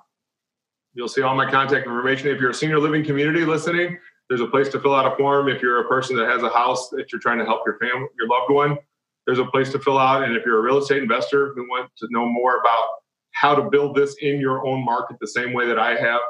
You'll 0.95 1.09
see 1.09 1.23
all 1.23 1.35
my 1.35 1.51
contact 1.51 1.87
information. 1.87 2.29
If 2.29 2.41
you're 2.41 2.51
a 2.51 2.55
senior 2.55 2.79
living 2.79 3.05
community 3.05 3.45
listening, 3.45 3.99
there's 4.29 4.41
a 4.41 4.47
place 4.47 4.69
to 4.71 4.81
fill 4.81 4.95
out 4.95 5.11
a 5.11 5.17
form. 5.17 5.49
If 5.49 5.63
you're 5.63 5.81
a 5.81 5.89
person 5.89 6.17
that 6.17 6.29
has 6.29 6.43
a 6.43 6.51
house 6.51 6.89
that 6.91 7.13
you're 7.13 7.21
trying 7.21 7.39
to 7.39 7.45
help 7.45 7.63
your 7.67 7.79
family, 7.79 8.09
your 8.19 8.29
loved 8.29 8.51
one, 8.51 8.79
there's 9.27 9.39
a 9.39 9.45
place 9.47 9.71
to 9.73 9.79
fill 9.79 9.99
out. 9.99 10.23
And 10.23 10.37
if 10.37 10.45
you're 10.45 10.59
a 10.59 10.63
real 10.63 10.79
estate 10.79 11.03
investor 11.03 11.53
who 11.55 11.69
wants 11.69 11.99
to 12.01 12.09
know 12.11 12.27
more 12.27 12.59
about 12.59 12.89
how 13.33 13.55
to 13.55 13.71
build 13.71 13.97
this 13.97 14.17
in 14.21 14.41
your 14.41 14.67
own 14.67 14.85
market 14.85 15.17
the 15.21 15.27
same 15.27 15.53
way 15.53 15.67
that 15.67 15.79
I 15.79 16.01
have. 16.01 16.21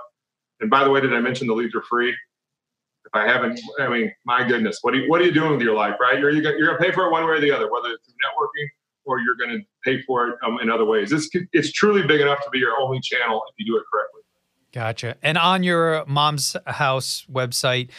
And 0.60 0.70
by 0.70 0.84
the 0.84 0.90
way, 0.90 1.00
did 1.00 1.12
I 1.12 1.20
mention 1.20 1.46
the 1.46 1.54
leads 1.54 1.74
are 1.74 1.82
free? 1.82 2.10
If 2.10 3.14
I 3.14 3.26
haven't, 3.26 3.60
I 3.80 3.88
mean, 3.88 4.12
my 4.24 4.46
goodness, 4.46 4.78
what 4.82 4.94
are 4.94 4.98
you, 4.98 5.10
what 5.10 5.20
are 5.20 5.24
you 5.24 5.32
doing 5.32 5.52
with 5.52 5.60
your 5.60 5.74
life, 5.74 5.96
right? 6.00 6.18
You're, 6.18 6.30
you're 6.30 6.42
going 6.42 6.78
to 6.78 6.78
pay 6.78 6.92
for 6.92 7.06
it 7.06 7.10
one 7.10 7.24
way 7.24 7.32
or 7.32 7.40
the 7.40 7.50
other, 7.50 7.70
whether 7.70 7.88
it's 7.88 8.08
networking 8.08 8.68
or 9.04 9.18
you're 9.20 9.36
going 9.36 9.50
to 9.50 9.64
pay 9.84 10.02
for 10.02 10.28
it 10.28 10.36
um, 10.44 10.58
in 10.62 10.70
other 10.70 10.84
ways. 10.84 11.10
This, 11.10 11.30
it's 11.52 11.72
truly 11.72 12.06
big 12.06 12.20
enough 12.20 12.42
to 12.44 12.50
be 12.50 12.58
your 12.58 12.78
only 12.80 13.00
channel 13.00 13.42
if 13.48 13.54
you 13.58 13.72
do 13.72 13.76
it 13.78 13.84
correctly. 13.92 14.22
Gotcha. 14.72 15.16
And 15.22 15.36
on 15.36 15.62
your 15.62 16.04
mom's 16.06 16.56
house 16.66 17.26
website, 17.30 17.90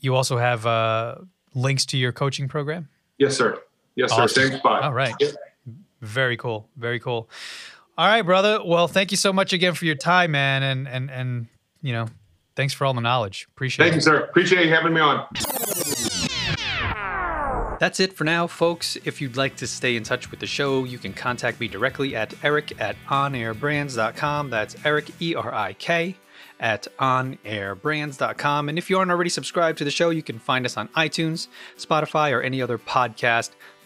you 0.00 0.14
also 0.14 0.36
have 0.36 0.66
uh, 0.66 1.16
links 1.54 1.86
to 1.86 1.96
your 1.96 2.12
coaching 2.12 2.48
program? 2.48 2.88
Yes, 3.18 3.36
sir. 3.36 3.58
Yes, 3.96 4.12
Awesome. 4.12 4.28
sir. 4.28 4.48
Same 4.48 4.58
spot. 4.58 4.82
All 4.82 4.92
right. 4.92 5.14
Yep. 5.20 5.34
Very 6.00 6.36
cool. 6.36 6.68
Very 6.76 7.00
cool. 7.00 7.28
All 7.98 8.06
right, 8.06 8.22
brother. 8.22 8.60
Well, 8.64 8.88
thank 8.88 9.10
you 9.10 9.16
so 9.16 9.32
much 9.32 9.52
again 9.52 9.74
for 9.74 9.84
your 9.84 9.94
time, 9.94 10.30
man. 10.30 10.62
And 10.62 10.88
and 10.88 11.10
and 11.10 11.46
you 11.82 11.92
know, 11.92 12.06
thanks 12.56 12.72
for 12.72 12.86
all 12.86 12.94
the 12.94 13.00
knowledge. 13.02 13.46
Appreciate 13.50 13.84
Thank 13.84 13.92
it. 13.92 13.96
you, 13.96 14.00
sir. 14.02 14.20
Appreciate 14.20 14.64
you 14.66 14.72
having 14.72 14.94
me 14.94 15.00
on. 15.00 15.26
That's 17.80 17.98
it 17.98 18.12
for 18.12 18.24
now, 18.24 18.46
folks. 18.46 18.98
If 19.06 19.22
you'd 19.22 19.38
like 19.38 19.56
to 19.56 19.66
stay 19.66 19.96
in 19.96 20.02
touch 20.02 20.30
with 20.30 20.38
the 20.38 20.46
show, 20.46 20.84
you 20.84 20.98
can 20.98 21.14
contact 21.14 21.58
me 21.60 21.66
directly 21.66 22.14
at 22.14 22.34
erik 22.44 22.78
at 22.78 22.94
onairbrands.com. 23.08 24.50
That's 24.50 24.76
Erik, 24.84 25.10
E 25.18 25.34
R 25.34 25.54
I 25.54 25.72
K, 25.72 26.14
at 26.60 26.88
onairbrands.com. 26.98 28.68
And 28.68 28.76
if 28.76 28.90
you 28.90 28.98
aren't 28.98 29.10
already 29.10 29.30
subscribed 29.30 29.78
to 29.78 29.84
the 29.84 29.90
show, 29.90 30.10
you 30.10 30.22
can 30.22 30.38
find 30.38 30.66
us 30.66 30.76
on 30.76 30.88
iTunes, 30.88 31.48
Spotify, 31.78 32.36
or 32.36 32.42
any 32.42 32.60
other 32.60 32.76
podcast 32.76 33.52